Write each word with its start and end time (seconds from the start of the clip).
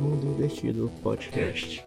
Mundo 0.00 0.26
Invertido 0.26 0.90
Podcast. 1.02 1.84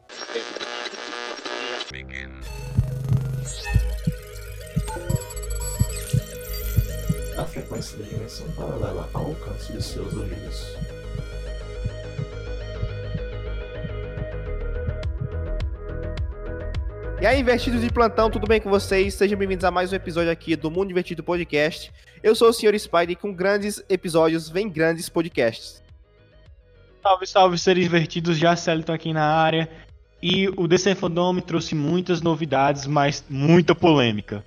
A 7.37 7.45
frequência 7.45 7.97
da 7.97 8.03
dimensão 8.03 8.51
paralela 8.51 9.09
ao 9.13 9.27
alcance 9.27 9.71
de 9.71 9.81
seus 9.81 10.13
ouvidos. 10.13 10.77
E 17.21 17.25
aí, 17.25 17.39
investidos 17.39 17.81
de 17.81 17.89
plantão, 17.89 18.29
tudo 18.29 18.47
bem 18.47 18.59
com 18.59 18.69
vocês? 18.69 19.13
Sejam 19.13 19.37
bem-vindos 19.37 19.63
a 19.63 19.71
mais 19.71 19.93
um 19.93 19.95
episódio 19.95 20.31
aqui 20.31 20.55
do 20.55 20.69
Mundo 20.69 20.89
Divertido 20.89 21.23
Podcast. 21.23 21.93
Eu 22.21 22.35
sou 22.35 22.49
o 22.49 22.53
Sr. 22.53 22.77
Spider 22.77 23.11
e 23.11 23.15
com 23.15 23.33
grandes 23.33 23.81
episódios 23.87 24.49
vem 24.49 24.67
grandes 24.67 25.07
podcasts. 25.07 25.80
Salve, 27.01 27.25
salve, 27.25 27.57
seres 27.57 27.83
divertidos, 27.83 28.37
já 28.37 28.55
Celton 28.55 28.93
aqui 28.93 29.11
na 29.11 29.25
área. 29.25 29.67
E 30.21 30.47
o 30.49 30.67
DC 30.67 30.93
Fandome 30.93 31.41
trouxe 31.41 31.73
muitas 31.73 32.21
novidades, 32.21 32.85
mas 32.85 33.25
muita 33.27 33.73
polêmica. 33.73 34.43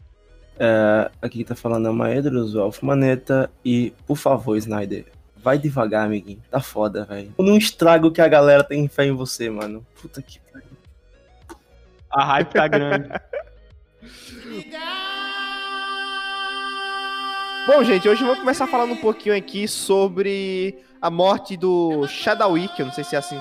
É, 0.56 1.10
aqui 1.20 1.38
que 1.38 1.44
tá 1.44 1.56
falando 1.56 1.88
é 1.88 1.90
o 1.90 1.94
Maedros, 1.94 2.54
o 2.54 2.60
Alfa 2.60 2.86
Maneta. 2.86 3.50
E, 3.64 3.92
por 4.06 4.16
favor, 4.16 4.56
Snyder, 4.56 5.04
vai 5.36 5.58
devagar, 5.58 6.06
amiguinho. 6.06 6.40
Tá 6.48 6.60
foda, 6.60 7.04
velho. 7.04 7.34
Não 7.38 7.56
estraga 7.56 8.06
o 8.06 8.12
que 8.12 8.20
a 8.20 8.28
galera 8.28 8.62
tem 8.62 8.86
fé 8.86 9.06
em 9.06 9.12
você, 9.12 9.50
mano. 9.50 9.84
Puta 10.00 10.22
que 10.22 10.38
pariu. 10.52 10.68
A 12.12 12.24
hype 12.24 12.52
tá 12.52 12.68
grande. 12.68 13.08
Bom, 17.66 17.82
gente, 17.82 18.08
hoje 18.08 18.22
vamos 18.22 18.38
começar 18.38 18.68
falando 18.68 18.92
um 18.92 19.00
pouquinho 19.00 19.34
aqui 19.34 19.66
sobre 19.66 20.83
a 21.04 21.10
morte 21.10 21.54
do 21.54 22.06
Shadowwick. 22.06 22.80
Eu 22.80 22.86
não 22.86 22.92
sei 22.94 23.04
se 23.04 23.14
é 23.14 23.18
assim 23.18 23.38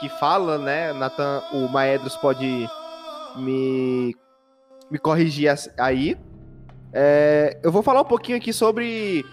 que 0.00 0.08
fala, 0.08 0.58
né? 0.58 0.92
Nathan, 0.92 1.40
o 1.52 1.68
Maedros 1.68 2.16
pode 2.16 2.68
me, 3.36 4.16
me 4.90 4.98
corrigir 4.98 5.48
aí. 5.78 6.18
É, 6.92 7.60
eu 7.62 7.70
vou 7.70 7.80
falar 7.80 8.00
um 8.00 8.06
pouquinho 8.06 8.36
aqui 8.36 8.52
sobre 8.52 9.24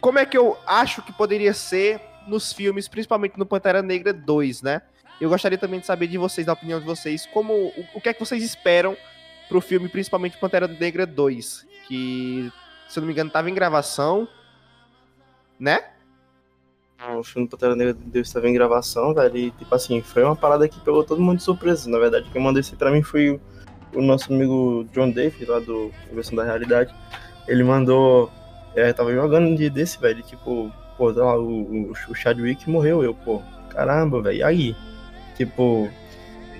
como 0.00 0.20
é 0.20 0.24
que 0.24 0.38
eu 0.38 0.56
acho 0.64 1.02
que 1.02 1.12
poderia 1.12 1.52
ser 1.52 2.00
nos 2.28 2.52
filmes, 2.52 2.86
principalmente 2.86 3.36
no 3.36 3.44
Pantera 3.44 3.82
Negra 3.82 4.12
2, 4.12 4.62
né? 4.62 4.80
Eu 5.20 5.28
gostaria 5.28 5.58
também 5.58 5.80
de 5.80 5.86
saber 5.86 6.06
de 6.06 6.16
vocês, 6.16 6.46
da 6.46 6.52
opinião 6.52 6.78
de 6.78 6.86
vocês, 6.86 7.26
como 7.26 7.52
o, 7.54 7.86
o 7.94 8.00
que 8.00 8.08
é 8.08 8.14
que 8.14 8.20
vocês 8.20 8.42
esperam 8.42 8.96
pro 9.48 9.60
filme, 9.60 9.88
principalmente 9.88 10.38
Pantera 10.38 10.68
Negra 10.68 11.04
2, 11.04 11.66
que, 11.88 12.52
se 12.88 12.98
eu 12.98 13.00
não 13.00 13.08
me 13.08 13.12
engano, 13.12 13.30
tava 13.30 13.50
em 13.50 13.54
gravação, 13.54 14.28
né? 15.58 15.93
O 17.18 17.22
filme 17.22 17.46
do 17.46 17.50
Pantera 17.50 17.76
Negra 17.76 17.94
Deus 17.94 18.28
estava 18.28 18.48
em 18.48 18.52
gravação, 18.52 19.12
velho. 19.12 19.36
E, 19.36 19.50
tipo 19.50 19.74
assim, 19.74 20.00
foi 20.00 20.22
uma 20.22 20.36
parada 20.36 20.68
que 20.68 20.80
pegou 20.80 21.04
todo 21.04 21.20
mundo 21.20 21.38
de 21.38 21.42
surpresa. 21.42 21.88
Na 21.90 21.98
verdade, 21.98 22.28
quem 22.32 22.42
mandou 22.42 22.60
isso 22.60 22.76
pra 22.76 22.90
mim 22.90 23.02
foi 23.02 23.30
o, 23.30 23.40
o 23.94 24.02
nosso 24.02 24.32
amigo 24.32 24.86
John 24.92 25.10
Dave, 25.10 25.44
lá 25.44 25.58
do 25.58 25.90
Inversão 26.10 26.36
da 26.36 26.44
Realidade. 26.44 26.94
Ele 27.46 27.62
mandou. 27.62 28.30
É, 28.74 28.92
tava 28.92 29.12
jogando 29.12 29.48
um 29.48 29.54
dia 29.54 29.70
desse, 29.70 30.00
velho. 30.00 30.22
Tipo, 30.22 30.72
pô, 30.96 31.12
tá 31.12 31.24
lá, 31.24 31.38
o, 31.38 31.90
o, 31.90 31.92
o 32.08 32.14
Chadwick 32.14 32.68
morreu. 32.70 33.04
Eu, 33.04 33.14
pô, 33.14 33.42
caramba, 33.70 34.22
velho. 34.22 34.38
E 34.38 34.42
aí? 34.42 34.76
Tipo, 35.36 35.90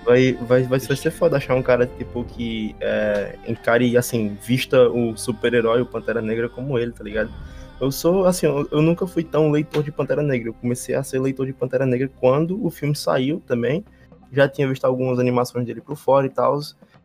vai, 0.05 0.33
vai, 0.33 0.63
vai, 0.65 0.79
vai 0.79 0.97
ser 0.97 1.11
foda 1.11 1.37
achar 1.37 1.55
um 1.55 1.63
cara, 1.63 1.87
tipo, 1.87 2.25
que 2.25 2.77
é, 2.81 3.37
encare, 3.49 3.97
assim, 3.97 4.37
vista 4.43 4.89
o 4.89 5.17
super-herói, 5.17 5.81
o 5.81 5.87
Pantera 5.87 6.21
Negra, 6.21 6.49
como 6.49 6.79
ele, 6.79 6.93
tá 6.93 7.03
ligado? 7.03 7.31
Eu 7.81 7.91
sou, 7.91 8.25
assim, 8.27 8.47
eu, 8.47 8.67
eu, 8.71 8.81
nunca 8.81 9.07
fui 9.07 9.25
tão 9.25 9.51
leitor 9.51 9.83
de 9.83 9.91
Pantera 9.91 10.23
Negra. 10.23 10.49
Eu 10.49 10.55
comecei 10.55 10.95
a 10.95 11.03
ser 11.03 11.19
leitor 11.19 11.47
de 11.47 11.53
Pantera 11.53 11.85
Negra 11.85 12.11
quando 12.21 12.65
o 12.65 12.71
filme 12.71 12.95
saiu 12.95 13.43
também. 13.47 13.85
Já 14.33 14.49
tinha 14.49 14.69
visto 14.69 14.85
algumas 14.85 15.19
animações 15.19 15.67
dele 15.67 15.81
por 15.81 15.97
fora 15.97 16.27
e 16.27 16.31
tal. 16.31 16.59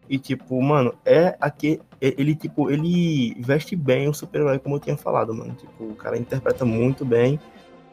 E, 0.09 0.17
tipo, 0.17 0.61
mano, 0.61 0.93
é 1.05 1.35
aquele. 1.39 1.81
Ele, 2.01 2.33
tipo, 2.35 2.71
ele 2.71 3.35
veste 3.39 3.75
bem 3.75 4.07
o 4.07 4.13
super-herói, 4.13 4.57
como 4.57 4.75
eu 4.75 4.79
tinha 4.79 4.97
falado, 4.97 5.33
mano. 5.33 5.53
Tipo, 5.53 5.83
o 5.83 5.95
cara 5.95 6.17
interpreta 6.17 6.65
muito 6.65 7.03
bem. 7.03 7.39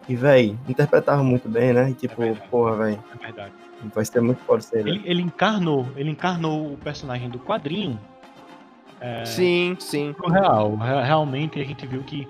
E, 0.08 0.14
véi, 0.14 0.56
interpretava 0.68 1.22
muito 1.22 1.48
bem, 1.48 1.72
né? 1.72 1.90
E, 1.90 1.94
tipo, 1.94 2.22
é 2.22 2.32
porra, 2.50 2.76
véi. 2.76 2.98
É 3.14 3.18
verdade. 3.18 3.52
Vai 3.94 4.04
ser 4.04 4.20
muito 4.20 4.38
forte 4.42 4.68
ele. 4.72 4.90
ele. 4.90 5.02
Ele 5.04 5.22
encarnou, 5.22 5.86
ele 5.96 6.10
encarnou 6.10 6.72
o 6.72 6.76
personagem 6.76 7.28
do 7.28 7.38
quadrinho. 7.38 7.98
É, 9.00 9.24
sim, 9.24 9.76
sim. 9.78 10.14
Real. 10.26 10.76
Realmente 10.76 11.60
a 11.60 11.64
gente 11.64 11.86
viu 11.86 12.02
que 12.02 12.26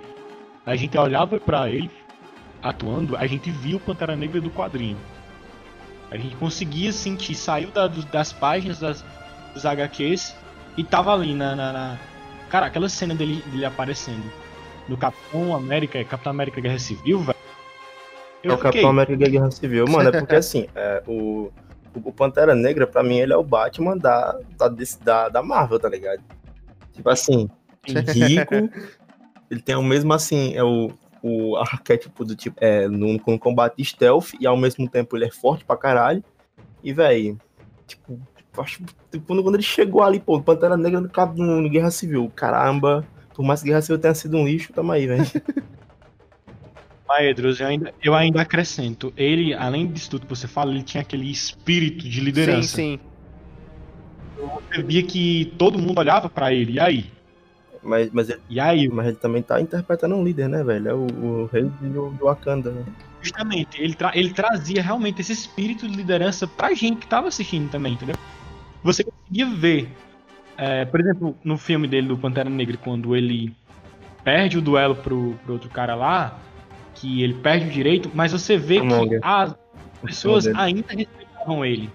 a 0.67 0.75
gente 0.75 0.99
olhava 0.99 1.39
para 1.39 1.71
ele 1.71 1.91
atuando, 2.61 3.17
a 3.17 3.27
gente 3.27 3.51
viu 3.51 3.77
o 3.77 3.81
Pantera 3.81 4.17
Negra 4.17 4.41
do 4.41 4.51
quadrinho. 4.51 4.99
A 6.11 6.17
gente 6.17 6.35
conseguia 6.37 6.93
sentir, 6.93 7.37
saiu 7.37 7.71
da, 7.71 7.87
das 7.87 8.33
páginas 8.33 8.81
das, 8.81 9.05
dos 9.55 9.65
HQs 9.65 10.35
e 10.77 10.83
tava 10.83 11.13
ali 11.13 11.35
na, 11.35 11.55
na, 11.55 11.73
na, 11.73 11.99
Cara, 12.49 12.67
aquela 12.67 12.89
cena 12.89 13.15
dele, 13.15 13.43
dele 13.47 13.65
aparecendo 13.65 14.25
no 14.89 14.97
Capitão 14.97 15.55
América, 15.55 16.03
Capitão 16.05 16.31
América 16.31 16.61
Guerra 16.61 16.79
Civil, 16.79 17.21
velho. 17.21 17.39
É 18.43 18.53
o 18.53 18.59
Capitão 18.59 18.91
América 18.91 19.29
Guerra 19.29 19.51
Civil, 19.51 19.87
mano, 19.89 20.09
é 20.09 20.13
porque 20.21 20.35
assim, 20.37 20.67
é, 20.75 21.03
o, 21.07 21.51
o 21.95 22.13
Pantera 22.13 22.55
Negra, 22.55 22.87
pra 22.87 23.03
mim, 23.03 23.19
ele 23.19 23.33
é 23.33 23.37
o 23.37 23.43
Batman 23.43 23.97
da, 23.97 24.39
da, 24.57 24.69
da, 25.03 25.29
da 25.29 25.43
Marvel, 25.43 25.79
tá 25.79 25.89
ligado? 25.89 26.23
Tipo 26.93 27.11
assim, 27.11 27.49
rico, 27.85 28.55
ele 29.51 29.61
tem 29.61 29.77
o 29.77 29.83
mesmo 29.83 30.13
assim, 30.13 30.55
é 30.55 30.63
o, 30.63 30.91
o 31.23 31.57
arquétipo 31.57 32.25
do 32.25 32.35
tipo, 32.35 32.57
é, 32.61 32.89
no, 32.89 33.15
no 33.15 33.39
combate 33.39 33.85
stealth, 33.85 34.33
e 34.41 34.47
ao 34.47 34.57
mesmo 34.57 34.89
tempo 34.89 35.17
ele 35.17 35.27
é 35.27 35.31
forte 35.31 35.65
pra 35.65 35.77
caralho. 35.77 36.23
E, 36.83 36.93
velho, 36.93 37.39
tipo, 37.87 38.21
acho 38.59 38.83
tipo, 39.11 39.43
quando 39.43 39.55
ele 39.55 39.63
chegou 39.63 40.03
ali, 40.03 40.21
pô, 40.21 40.41
Pantera 40.41 40.77
Negra 40.77 41.01
no, 41.01 41.11
no, 41.35 41.61
no 41.63 41.71
Guerra 41.71 41.91
Civil, 41.91 42.31
caramba, 42.35 43.07
por 43.35 43.45
mais 43.45 43.61
que 43.61 43.69
Guerra 43.69 43.83
Civil 43.83 43.99
tenha 43.99 44.15
sido 44.15 44.37
um 44.37 44.47
lixo, 44.47 44.73
tamo 44.73 44.93
aí, 44.93 45.07
velho. 45.07 45.25
Maedros, 47.09 47.61
eu 47.61 47.67
ainda, 47.69 47.95
eu 48.03 48.15
ainda 48.15 48.41
acrescento. 48.41 49.13
Ele, 49.17 49.55
além 49.55 49.87
disso 49.87 50.11
tudo 50.11 50.27
que 50.27 50.35
você 50.35 50.49
fala, 50.49 50.73
ele 50.73 50.83
tinha 50.83 51.03
aquele 51.03 51.31
espírito 51.31 52.09
de 52.09 52.21
liderança. 52.21 52.69
Sim, 52.69 52.99
sim. 52.99 53.01
Eu 54.37 54.63
percebia 54.69 55.03
que 55.05 55.55
todo 55.57 55.79
mundo 55.79 55.99
olhava 55.99 56.29
para 56.29 56.53
ele, 56.53 56.73
e 56.73 56.81
aí? 56.81 57.16
Mas, 57.87 58.11
mas, 58.13 58.29
ele, 58.29 58.41
e 58.51 58.59
aí? 58.59 58.89
mas 58.89 59.07
ele 59.07 59.17
também 59.17 59.43
tá 59.43 59.61
interpretando 59.61 60.17
um 60.17 60.25
líder, 60.25 60.49
né, 60.49 60.65
velho? 60.65 60.89
É 60.89 60.95
o, 60.95 61.07
o 61.07 61.47
rei 61.47 61.65
do, 61.81 62.11
do 62.11 62.25
Wakanda, 62.25 62.71
né? 62.71 62.85
Justamente, 63.23 63.81
ele, 63.81 63.95
tra 63.95 64.13
ele 64.15 64.31
trazia 64.31 64.83
realmente 64.83 65.21
esse 65.21 65.33
espírito 65.33 65.89
de 65.89 65.97
liderança 65.97 66.47
pra 66.47 66.75
gente 66.75 66.99
que 66.99 67.07
tava 67.07 67.29
assistindo 67.29 67.71
também, 67.71 67.95
entendeu? 67.95 68.17
Você 68.83 69.05
conseguia 69.05 69.47
ver, 69.47 69.89
é, 70.57 70.85
por 70.85 71.01
exemplo, 71.01 71.37
no 71.43 71.57
filme 71.57 71.89
dele 71.89 72.09
do 72.09 72.19
Pantera 72.19 72.51
Negra, 72.51 72.77
quando 72.77 73.17
ele 73.17 73.55
perde 74.23 74.59
o 74.59 74.63
duelo 74.63 74.95
pro, 74.95 75.35
pro 75.45 75.55
outro 75.55 75.71
cara 75.71 75.95
lá, 75.95 76.39
que 76.95 77.23
ele 77.23 77.35
perde 77.35 77.67
o 77.67 77.71
direito, 77.71 78.11
mas 78.15 78.33
você 78.33 78.57
vê 78.57 78.81
que 78.81 79.21
as 79.23 79.55
pessoas 80.03 80.47
ainda 80.49 80.85
respeitavam 80.89 81.65
ele. 81.65 81.91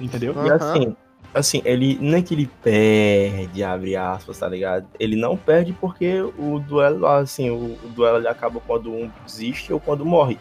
Entendeu? 0.00 0.34
E 0.44 0.50
assim, 0.50 0.96
assim, 1.34 1.62
ele 1.64 1.98
não 2.00 2.18
é 2.18 2.22
que 2.22 2.34
ele 2.34 2.50
perde, 2.62 3.62
abre 3.62 3.96
aspas, 3.96 4.38
tá 4.38 4.48
ligado? 4.48 4.86
Ele 4.98 5.16
não 5.16 5.36
perde 5.36 5.72
porque 5.72 6.20
o 6.20 6.58
duelo, 6.58 7.06
assim, 7.06 7.50
o, 7.50 7.76
o 7.84 7.88
duelo 7.88 8.18
ele 8.18 8.28
acaba 8.28 8.60
quando 8.60 8.90
um 8.92 9.10
desiste 9.24 9.72
ou 9.72 9.80
quando 9.80 10.04
morre. 10.04 10.38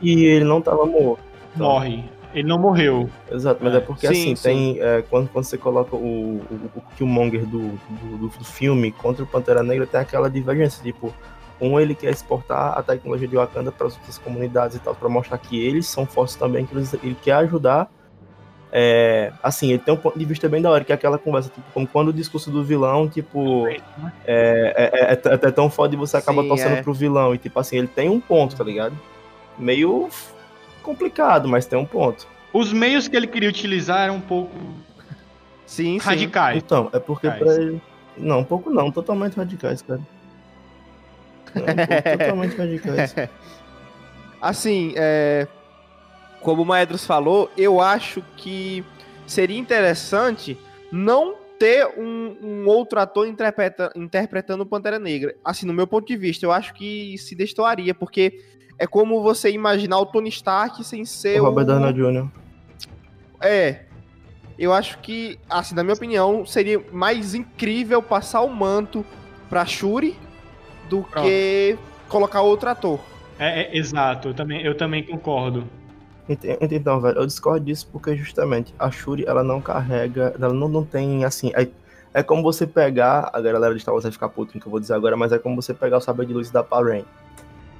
E 0.00 0.24
ele 0.24 0.44
não 0.44 0.60
tava 0.60 0.86
morto. 0.86 1.22
Então... 1.54 1.66
Morre. 1.66 2.04
Ele 2.32 2.46
não 2.46 2.58
morreu. 2.58 3.10
Exato, 3.30 3.60
mas 3.62 3.74
é, 3.74 3.78
é 3.78 3.80
porque 3.80 4.06
sim, 4.06 4.12
assim, 4.12 4.36
sim. 4.36 4.42
tem. 4.42 4.80
É, 4.80 5.02
quando, 5.02 5.28
quando 5.28 5.44
você 5.44 5.58
coloca 5.58 5.96
o, 5.96 6.36
o, 6.38 6.70
o 6.76 6.80
Killmonger 6.96 7.44
do, 7.44 7.58
do, 7.58 8.18
do, 8.18 8.28
do 8.28 8.44
filme 8.44 8.92
contra 8.92 9.24
o 9.24 9.26
Pantera 9.26 9.64
Negra, 9.64 9.84
tem 9.84 10.00
aquela 10.00 10.30
divergência, 10.30 10.80
tipo, 10.80 11.12
um, 11.60 11.78
ele 11.78 11.94
quer 11.94 12.10
exportar 12.10 12.78
a 12.78 12.82
tecnologia 12.82 13.26
de 13.26 13.36
Wakanda 13.36 13.70
para 13.72 13.88
as 13.88 13.96
outras 13.96 14.16
comunidades 14.16 14.76
e 14.76 14.80
tal, 14.80 14.94
para 14.94 15.08
mostrar 15.08 15.38
que 15.38 15.60
eles 15.60 15.86
são 15.86 16.06
fortes 16.06 16.36
também, 16.36 16.64
que 16.64 16.74
eles, 16.74 16.94
ele 16.94 17.16
quer 17.20 17.32
ajudar. 17.32 17.90
É, 18.72 19.32
assim, 19.42 19.70
ele 19.70 19.78
tem 19.78 19.92
um 19.92 19.96
ponto 19.96 20.18
de 20.18 20.24
vista 20.24 20.48
bem 20.48 20.62
da 20.62 20.70
hora, 20.70 20.84
que 20.84 20.92
é 20.92 20.94
aquela 20.94 21.18
conversa, 21.18 21.48
tipo, 21.48 21.66
como 21.72 21.86
quando 21.86 22.08
o 22.08 22.12
discurso 22.12 22.50
do 22.50 22.62
vilão, 22.62 23.08
tipo, 23.08 23.66
é, 23.66 23.80
é, 24.26 25.12
é, 25.12 25.20
é 25.32 25.50
tão 25.50 25.68
foda 25.68 25.94
e 25.94 25.98
você 25.98 26.16
acaba 26.16 26.42
Sim, 26.42 26.48
torcendo 26.48 26.76
é. 26.76 26.82
pro 26.82 26.94
vilão. 26.94 27.34
E, 27.34 27.38
tipo, 27.38 27.58
assim, 27.58 27.78
ele 27.78 27.88
tem 27.88 28.08
um 28.08 28.20
ponto, 28.20 28.54
tá 28.54 28.62
ligado? 28.62 28.96
Meio 29.58 30.08
complicado, 30.82 31.48
mas 31.48 31.66
tem 31.66 31.78
um 31.78 31.84
ponto. 31.84 32.26
Os 32.52 32.72
meios 32.72 33.08
que 33.08 33.16
ele 33.16 33.26
queria 33.26 33.48
utilizar 33.48 34.02
eram 34.02 34.16
um 34.16 34.20
pouco 34.20 34.56
sim, 35.66 35.98
radicais. 35.98 36.54
Sim. 36.54 36.62
Então, 36.64 36.90
é 36.92 36.98
porque 36.98 37.30
pra 37.30 37.54
ele. 37.54 37.80
Não, 38.16 38.40
um 38.40 38.44
pouco 38.44 38.70
não, 38.70 38.90
totalmente 38.90 39.36
radicais, 39.36 39.82
cara. 39.82 40.00
Não, 41.54 41.64
totalmente 42.18 42.56
radicais. 42.56 43.14
Assim, 44.40 44.94
é, 44.96 45.46
como 46.40 46.62
o 46.62 46.66
Maedros 46.66 47.04
falou, 47.04 47.50
eu 47.56 47.80
acho 47.80 48.22
que 48.36 48.84
seria 49.26 49.58
interessante 49.58 50.58
não 50.90 51.34
ter 51.58 51.86
um, 51.98 52.36
um 52.42 52.66
outro 52.66 52.98
ator 52.98 53.28
interpreta, 53.28 53.92
interpretando 53.94 54.62
o 54.62 54.66
Pantera 54.66 54.98
Negra. 54.98 55.34
Assim, 55.44 55.66
no 55.66 55.74
meu 55.74 55.86
ponto 55.86 56.06
de 56.06 56.16
vista, 56.16 56.46
eu 56.46 56.50
acho 56.50 56.72
que 56.72 57.16
se 57.18 57.34
destoaria, 57.34 57.94
porque 57.94 58.40
é 58.78 58.86
como 58.86 59.22
você 59.22 59.50
imaginar 59.50 59.98
o 59.98 60.06
Tony 60.06 60.30
Stark 60.30 60.82
sem 60.82 61.04
ser 61.04 61.40
o 61.40 61.44
Robert 61.44 61.64
o... 61.64 61.66
Downey 61.66 61.92
Jr. 61.92 62.28
É. 63.42 63.80
Eu 64.58 64.72
acho 64.72 64.98
que, 64.98 65.38
assim, 65.48 65.74
na 65.74 65.82
minha 65.82 65.94
opinião, 65.94 66.44
seria 66.44 66.82
mais 66.92 67.34
incrível 67.34 68.02
passar 68.02 68.40
o 68.40 68.48
manto 68.48 69.04
pra 69.48 69.64
Shuri 69.64 70.16
do 70.88 71.02
Pronto. 71.02 71.26
que 71.26 71.78
colocar 72.08 72.42
outro 72.42 72.68
ator. 72.68 73.00
É, 73.38 73.62
é, 73.62 73.76
exato, 73.76 74.28
eu 74.28 74.34
também, 74.34 74.62
eu 74.62 74.76
também 74.76 75.02
concordo. 75.02 75.66
Ent- 76.30 76.44
ent- 76.44 76.72
Então, 76.72 77.00
velho, 77.00 77.18
eu 77.18 77.26
discordo 77.26 77.66
disso 77.66 77.88
porque 77.92 78.14
justamente 78.16 78.72
a 78.78 78.88
Shuri, 78.88 79.24
ela 79.26 79.42
não 79.42 79.60
carrega, 79.60 80.32
ela 80.40 80.54
não, 80.54 80.68
não 80.68 80.84
tem, 80.84 81.24
assim, 81.24 81.50
é, 81.56 81.66
é 82.14 82.22
como 82.22 82.40
você 82.40 82.68
pegar, 82.68 83.28
a 83.32 83.40
galera 83.40 83.74
de 83.74 83.80
Star 83.80 83.92
Wars 83.92 84.04
vai 84.04 84.12
ficar 84.12 84.28
puto 84.28 84.52
no 84.54 84.60
que 84.60 84.66
eu 84.66 84.70
vou 84.70 84.78
dizer 84.78 84.94
agora, 84.94 85.16
mas 85.16 85.32
é 85.32 85.38
como 85.38 85.60
você 85.60 85.74
pegar 85.74 85.98
o 85.98 86.00
saber 86.00 86.26
de 86.26 86.32
luz 86.32 86.48
da 86.48 86.64
Rain. 86.70 87.04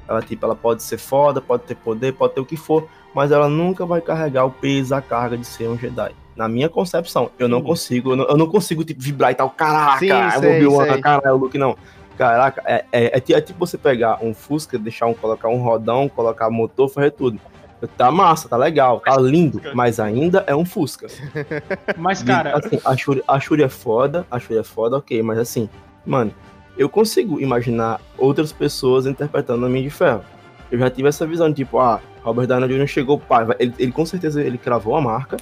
Ela, 0.09 0.21
tipo, 0.21 0.45
ela 0.45 0.57
pode 0.57 0.83
ser 0.83 0.99
foda, 0.99 1.41
pode 1.41 1.63
ter 1.63 1.77
poder, 1.77 2.13
pode 2.13 2.35
ter 2.35 2.41
o 2.41 2.45
que 2.45 2.57
for, 2.57 2.89
mas 3.15 3.31
ela 3.31 3.49
nunca 3.49 3.87
vai 3.87 4.01
carregar 4.01 4.45
o 4.45 4.51
peso, 4.51 4.93
a 4.93 5.01
carga 5.01 5.39
de 5.39 5.47
ser 5.47 5.69
um 5.69 5.79
Jedi. 5.79 6.13
Na 6.35 6.49
minha 6.49 6.69
concepção, 6.69 7.31
eu 7.39 7.47
não 7.47 7.63
consigo, 7.63 8.13
eu 8.13 8.17
não, 8.17 8.25
eu 8.25 8.37
não 8.37 8.49
consigo, 8.49 8.83
tipo, 8.85 9.01
vibrar 9.01 9.31
e 9.31 9.35
tal, 9.37 9.51
caraca, 9.51 9.99
Sim, 10.01 10.11
é 10.11 10.39
o 10.39 10.41
sei, 10.41 10.71
sei. 10.71 11.01
caralho, 11.01 11.29
é 11.29 11.33
o 11.33 11.37
Luke, 11.37 11.57
não. 11.57 11.77
Caraca, 12.17 12.63
é, 12.67 12.85
é, 12.91 13.05
é 13.19 13.23
é 13.33 13.41
tipo 13.41 13.59
você 13.59 13.79
pegar 13.79 14.19
um 14.23 14.35
Fusca, 14.35 14.77
deixar 14.79 15.07
um, 15.07 15.15
colocar 15.15 15.49
um 15.49 15.59
rodão, 15.63 16.09
colocar 16.09 16.51
motor, 16.51 16.89
fazer 16.89 17.13
tudo. 17.13 17.41
Tá 17.97 18.11
massa, 18.11 18.49
tá 18.49 18.57
legal, 18.57 19.01
tá 19.01 19.17
lindo, 19.17 19.61
mas 19.75 19.99
ainda 19.99 20.45
é 20.47 20.55
um 20.55 20.65
Fusca. 20.65 21.07
Mas, 21.97 22.23
cara, 22.23 22.57
assim, 22.57 22.79
a 22.85 22.97
Shuri, 22.97 23.23
a 23.27 23.41
Shuri 23.41 23.63
é 23.63 23.69
foda, 23.69 24.27
a 24.31 24.39
Shuri 24.39 24.59
é 24.59 24.63
foda, 24.63 24.99
ok, 24.99 25.23
mas 25.23 25.39
assim, 25.39 25.69
mano, 26.05 26.33
eu 26.77 26.89
consigo 26.89 27.41
imaginar 27.41 28.01
outras 28.19 28.53
pessoas 28.53 29.07
interpretando 29.07 29.63
o 29.63 29.67
Homem 29.67 29.83
de 29.83 29.91
Ferro. 29.91 30.23
Eu 30.71 30.79
já 30.79 30.91
tive 30.91 31.09
essa 31.09 31.27
visão, 31.27 31.53
tipo, 31.53 31.79
ah, 31.79 32.01
Robert 32.23 32.47
Downey 32.47 32.69
Jr. 32.69 32.87
chegou, 32.87 33.19
pá, 33.19 33.47
ele, 33.59 33.75
ele 33.79 33.93
com 33.93 34.05
certeza 34.05 34.43
ele 34.43 34.59
cravou 34.59 34.95
a 34.95 35.01
marca, 35.01 35.37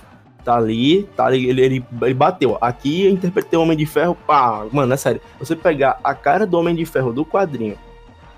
tá 0.44 0.56
ali, 0.56 1.05
tá 1.17 1.26
ali, 1.26 1.49
ele, 1.49 1.61
ele, 1.61 1.87
ele 2.02 2.14
bateu. 2.14 2.56
Aqui 2.61 3.06
eu 3.06 3.11
interpretei 3.11 3.58
o 3.58 3.62
Homem 3.62 3.76
de 3.76 3.84
Ferro, 3.84 4.17
pá, 4.26 4.64
mano, 4.73 4.93
é 4.94 4.96
sério. 4.96 5.20
Você 5.38 5.56
pegar 5.56 5.99
a 6.02 6.14
cara 6.14 6.46
do 6.46 6.58
Homem 6.58 6.75
de 6.75 6.84
Ferro 6.87 7.12
do 7.12 7.25
quadrinho 7.25 7.76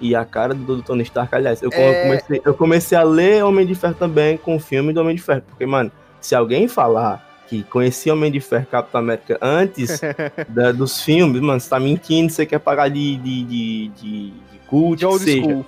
e 0.01 0.15
a 0.15 0.25
cara 0.25 0.55
do, 0.55 0.77
do 0.77 0.83
Tony 0.83 1.03
Stark, 1.03 1.35
aliás, 1.35 1.63
eu, 1.63 1.71
É. 1.73 2.03
comecei, 2.05 2.43
eu 2.45 2.55
comecei 2.55 2.97
a 2.99 3.03
ler 3.03 3.45
Homem 3.45 3.67
de 3.67 3.75
Ferro 3.75 3.95
também 3.95 4.37
com 4.37 4.57
o 4.57 4.61
filme 4.61 4.93
do 4.93 5.01
Homem 5.01 5.15
de 5.17 5.23
Ferro, 5.23 5.43
porque, 5.49 5.67
mano, 5.67 5.91
se 6.21 6.35
alguém 6.35 6.67
falar 6.69 7.29
que 7.49 7.63
conhecia 7.65 8.13
Homem 8.13 8.31
de 8.31 8.41
Ferro 8.41 8.67
Capitão 8.71 9.01
América 9.01 9.37
antes 9.43 10.01
da- 10.49 10.73
dos 10.73 11.03
filmes, 11.03 11.41
mano, 11.41 11.59
você 11.61 11.69
tá 11.69 11.81
mentindo, 11.81 12.33
você 12.33 12.47
quer 12.47 12.59
pagar 12.61 12.89
de, 12.89 13.17
de, 13.17 13.45
de, 13.45 13.89
de, 13.89 14.31
de 14.31 14.59
cult, 14.69 14.99
De 15.01 15.07
old 15.07 15.23
seja. 15.25 15.43
school. 15.43 15.67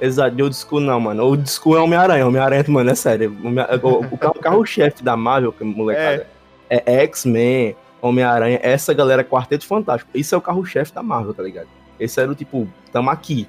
Exato, 0.00 0.34
de 0.34 0.42
old 0.42 0.54
school 0.56 0.80
não, 0.80 0.98
mano. 0.98 1.24
Old 1.24 1.48
school 1.48 1.76
é 1.76 1.80
Homem-Aranha. 1.80 2.26
Homem-Aranha, 2.26 2.64
mano, 2.68 2.90
é 2.90 2.94
sério. 2.94 3.36
O, 3.42 3.88
o 3.88 4.14
o 4.14 4.34
carro-chefe 4.40 5.02
da 5.02 5.16
Marvel, 5.16 5.52
que 5.52 5.62
molecada, 5.62 6.26
é, 6.68 7.02
X-Men, 7.04 7.76
Homem-Aranha, 8.00 8.58
essa 8.62 8.92
galera 8.92 9.22
é 9.22 9.24
Quarteto 9.24 9.64
Fantástico. 9.64 10.10
Isso 10.12 10.34
é 10.34 10.38
o 10.38 10.40
carro-chefe 10.40 10.92
da 10.92 11.02
Marvel, 11.04 11.32
tá 11.32 11.42
ligado? 11.44 11.68
Esse 12.00 12.20
era 12.20 12.30
o 12.30 12.34
tipo, 12.34 12.68
tamo 12.92 13.10
aqui. 13.10 13.46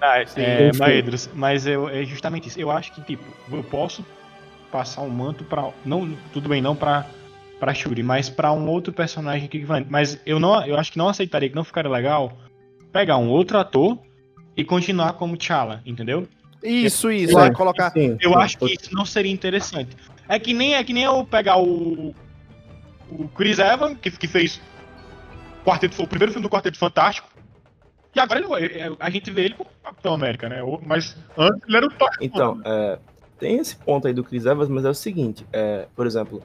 É, 0.00 0.22
enfim. 0.68 0.78
Maedros, 0.78 1.30
mas 1.34 1.66
eu, 1.66 1.88
é 1.88 2.04
justamente 2.04 2.48
isso. 2.48 2.60
Eu 2.60 2.70
acho 2.70 2.92
que, 2.92 3.02
tipo, 3.02 3.24
eu 3.52 3.62
posso 3.64 4.04
passar 4.70 5.02
um 5.02 5.10
manto 5.10 5.44
pra. 5.44 5.70
Não, 5.84 6.16
tudo 6.32 6.48
bem, 6.48 6.62
não 6.62 6.74
pra, 6.74 7.06
pra 7.58 7.74
Shuri, 7.74 8.02
mas 8.02 8.28
pra 8.28 8.52
um 8.52 8.66
outro 8.68 8.92
personagem 8.92 9.44
equivalente. 9.44 9.88
Mas 9.90 10.20
eu 10.24 10.38
não 10.40 10.64
eu 10.64 10.78
acho 10.78 10.92
que 10.92 10.98
não 10.98 11.08
aceitaria, 11.08 11.48
que 11.48 11.54
não 11.54 11.64
ficaria 11.64 11.90
legal 11.90 12.32
pegar 12.92 13.18
um 13.18 13.28
outro 13.28 13.58
ator 13.58 13.98
e 14.56 14.64
continuar 14.64 15.12
como 15.14 15.36
T'Challa, 15.36 15.80
entendeu? 15.86 16.26
Isso, 16.62 17.10
isso. 17.10 17.32
Sim, 17.32 17.38
Vai 17.38 17.52
colocar. 17.52 17.90
Sim, 17.90 18.16
Eu 18.20 18.32
sim. 18.32 18.36
acho 18.36 18.58
que 18.58 18.72
isso 18.72 18.94
não 18.94 19.04
seria 19.04 19.32
interessante. 19.32 19.96
É 20.28 20.38
que 20.38 20.52
nem, 20.52 20.74
é 20.74 20.84
que 20.84 20.92
nem 20.92 21.04
eu 21.04 21.24
pegar 21.24 21.58
o. 21.58 22.14
O 23.10 23.26
Chris 23.28 23.58
Evans, 23.58 23.98
que, 24.00 24.08
que 24.08 24.28
fez 24.28 24.60
Quarteto, 25.64 26.00
o 26.00 26.06
primeiro 26.06 26.32
filme 26.32 26.46
do 26.46 26.50
Quarteto 26.50 26.78
Fantástico. 26.78 27.28
E 28.14 28.18
agora 28.20 28.40
ele, 28.40 28.78
é- 28.78 28.92
a 28.98 29.10
gente 29.10 29.30
vê 29.30 29.42
ele 29.44 29.54
como 29.54 29.70
Capitão 29.82 30.14
América, 30.14 30.48
né? 30.48 30.60
Mas 30.84 31.16
antes 31.38 31.60
ele 31.68 31.76
era 31.76 31.86
o 31.86 31.90
Tocha. 31.90 32.18
Então, 32.20 32.60
é, 32.64 32.98
tem 33.38 33.58
esse 33.58 33.76
ponto 33.76 34.06
aí 34.06 34.12
do 34.12 34.24
Chris 34.24 34.46
Evans, 34.46 34.68
mas 34.68 34.84
é 34.84 34.90
o 34.90 34.94
seguinte, 34.94 35.46
é, 35.52 35.86
por 35.94 36.06
exemplo, 36.06 36.42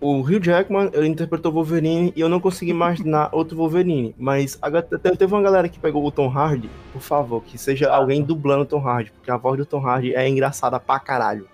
o 0.00 0.20
Hugh 0.20 0.40
Jackman, 0.42 0.90
ele 0.92 1.06
interpretou 1.08 1.50
Wolverine 1.52 2.12
e 2.14 2.20
eu 2.20 2.28
não 2.28 2.38
consegui 2.40 2.70
imaginar 2.70 3.28
outro 3.34 3.56
Wolverine, 3.56 4.14
mas 4.18 4.56
te- 4.56 5.16
teve 5.16 5.32
uma 5.34 5.42
galera 5.42 5.68
que 5.68 5.78
pegou 5.78 6.04
o 6.04 6.10
Tom 6.10 6.28
Hardy, 6.28 6.68
por 6.92 7.00
favor, 7.02 7.42
que 7.42 7.56
seja 7.58 7.90
alguém 7.92 8.22
dublando 8.22 8.62
o 8.62 8.66
Tom 8.66 8.80
Hardy, 8.86 9.10
porque 9.12 9.30
a 9.30 9.36
voz 9.36 9.58
do 9.58 9.66
Tom 9.66 9.84
Hardy 9.86 10.14
é 10.14 10.28
engraçada 10.28 10.78
pra 10.80 10.98
caralho. 11.00 11.48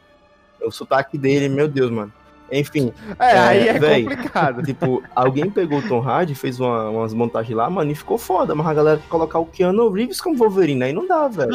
O 0.63 0.71
sotaque 0.71 1.19
dele, 1.19 1.49
meu 1.49 1.69
Deus, 1.69 1.91
mano. 1.91 2.13
Enfim, 2.53 2.93
É, 3.19 3.39
aí 3.39 3.69
é 3.69 3.79
véi, 3.79 4.05
complicado. 4.05 4.63
tipo, 4.63 5.03
alguém 5.15 5.51
pegou 5.51 5.79
o 5.79 5.89
Tom 5.89 6.01
Hardy, 6.01 6.35
fez 6.35 6.61
uma- 6.61 6.91
umas 6.91 7.13
montagens 7.15 7.57
lá, 7.57 7.69
mano, 7.71 7.91
e 7.91 7.95
ficou 7.95 8.19
foda, 8.19 8.55
mas 8.55 8.67
a 8.67 8.75
galera 8.75 9.01
colocar 9.09 9.39
o 9.39 9.47
Keanu 9.47 9.91
Reeves 9.91 10.21
como 10.21 10.37
Wolverine, 10.37 10.85
aí 10.85 10.93
não 10.93 11.07
dá, 11.09 11.27
velho. 11.27 11.51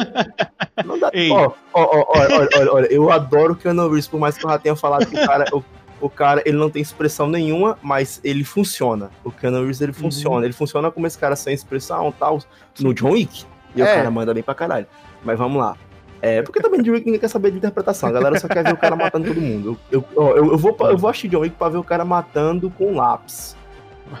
Não 0.84 0.98
dá. 0.98 1.10
Ó, 1.32 1.52
ó, 1.72 1.82
ó, 1.82 2.04
olha, 2.18 2.72
olha, 2.72 2.86
eu 2.92 3.10
adoro 3.10 3.52
o 3.52 3.56
Keanu 3.56 3.88
Reeves, 3.88 4.08
por 4.08 4.18
mais 4.20 4.36
que 4.36 4.44
eu 4.44 4.50
já 4.50 4.58
tenha 4.58 4.76
falado 4.76 5.06
que 5.06 5.14
o 5.16 5.26
cara, 5.26 5.44
o, 5.52 5.62
o 6.00 6.10
cara, 6.10 6.42
ele 6.44 6.56
não 6.58 6.68
tem 6.68 6.82
expressão 6.82 7.28
nenhuma, 7.28 7.78
mas 7.80 8.20
ele 8.24 8.42
funciona. 8.44 9.10
O 9.24 9.30
Keanu 9.30 9.58
Reeves, 9.58 9.80
ele 9.80 9.92
funciona. 9.92 10.44
Ele 10.44 10.52
funciona 10.52 10.90
como 10.90 11.06
esse 11.06 11.16
cara 11.18 11.36
sem 11.36 11.54
expressão 11.54 12.08
e 12.08 12.12
tal, 12.12 12.40
no 12.80 12.92
John 12.92 13.12
Wick. 13.12 13.44
E 13.76 13.80
o 13.82 13.86
É. 13.86 13.94
cara 13.94 14.10
manda 14.10 14.34
bem 14.34 14.42
pra 14.42 14.54
caralho. 14.54 14.86
Mas 15.24 15.38
vamos 15.38 15.58
lá. 15.62 15.76
É, 16.22 16.42
porque 16.42 16.60
também 16.60 16.82
John 16.82 16.92
Wick 16.92 17.06
ninguém 17.06 17.20
quer 17.20 17.28
saber 17.28 17.50
de 17.50 17.56
interpretação. 17.58 18.08
A 18.08 18.12
galera 18.12 18.38
só 18.38 18.46
quer 18.46 18.62
ver 18.62 18.74
o 18.74 18.76
cara 18.76 18.94
matando 18.94 19.28
todo 19.28 19.40
mundo. 19.40 19.78
Eu, 19.90 20.04
eu, 20.14 20.36
eu, 20.36 20.52
eu 20.52 20.58
vou, 20.58 20.76
eu 20.80 20.98
vou 20.98 21.08
assistir 21.10 21.28
John 21.28 21.40
Wick 21.40 21.56
pra 21.56 21.68
ver 21.70 21.78
o 21.78 21.84
cara 21.84 22.04
matando 22.04 22.70
com 22.70 22.94
lápis. 22.94 23.56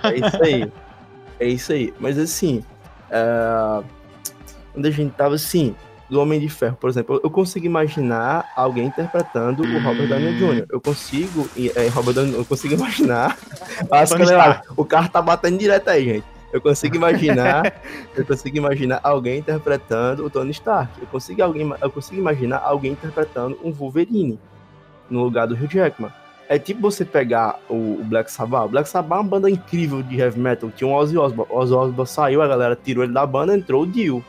É 0.04 0.14
isso 0.16 0.42
aí. 0.42 0.72
É 1.38 1.46
isso 1.46 1.72
aí. 1.72 1.92
Mas 2.00 2.18
assim, 2.18 2.64
é, 3.10 3.82
onde 4.76 4.88
a 4.88 4.90
gente 4.90 5.12
tava 5.12 5.34
assim, 5.34 5.74
do 6.08 6.20
Homem 6.20 6.40
de 6.40 6.48
Ferro, 6.48 6.76
por 6.80 6.90
exemplo, 6.90 7.20
eu- 7.22 7.30
consigo 7.30 7.66
imaginar 7.66 8.50
alguém 8.56 8.86
interpretando 8.86 9.62
o 9.62 9.78
Robert 9.80 10.08
Downey 10.08 10.34
Jr. 10.36 10.66
Eu 10.70 10.80
consigo, 10.80 11.48
é, 11.76 11.86
Robert 11.88 12.14
Downey, 12.14 12.34
eu 12.34 12.44
consigo 12.44 12.74
imaginar. 12.74 13.38
As 13.90 14.10
o 14.76 14.84
carro 14.84 15.08
tá 15.08 15.22
batendo 15.22 15.58
direto 15.58 15.88
aí, 15.88 16.04
gente. 16.04 16.24
Eu 16.52 16.60
consigo 16.60 16.96
imaginar, 16.96 17.80
eu 18.16 18.26
consigo 18.26 18.56
imaginar 18.56 19.00
alguém 19.02 19.38
interpretando 19.38 20.24
o 20.24 20.30
Tony 20.30 20.50
Stark. 20.50 21.00
Eu 21.00 21.06
consigo, 21.06 21.42
alguém, 21.42 21.72
eu 21.80 21.90
consigo 21.90 22.20
imaginar 22.20 22.58
alguém 22.58 22.92
interpretando 22.92 23.58
um 23.62 23.72
Wolverine 23.72 24.38
no 25.08 25.22
lugar 25.22 25.46
do 25.46 25.54
Hugh 25.54 25.68
Jackman. 25.68 26.10
É 26.48 26.58
tipo 26.58 26.80
você 26.80 27.04
pegar 27.04 27.60
o, 27.68 28.00
o 28.00 28.04
Black 28.04 28.30
Sabbath. 28.30 28.64
O 28.64 28.68
Black 28.68 28.88
Sabbath 28.88 29.18
é 29.18 29.22
uma 29.22 29.28
banda 29.28 29.48
incrível 29.48 30.02
de 30.02 30.18
heavy 30.18 30.40
metal. 30.40 30.70
Tinha 30.74 30.88
um 30.88 30.94
Ozzy 30.94 31.16
Osbourne. 31.16 31.52
Ozzy 31.52 31.72
Osbourne 31.72 32.10
saiu, 32.10 32.42
a 32.42 32.48
galera 32.48 32.74
tirou 32.74 33.04
ele 33.04 33.12
da 33.12 33.24
banda, 33.24 33.56
entrou 33.56 33.84
o 33.84 33.86
Dio. 33.86 34.24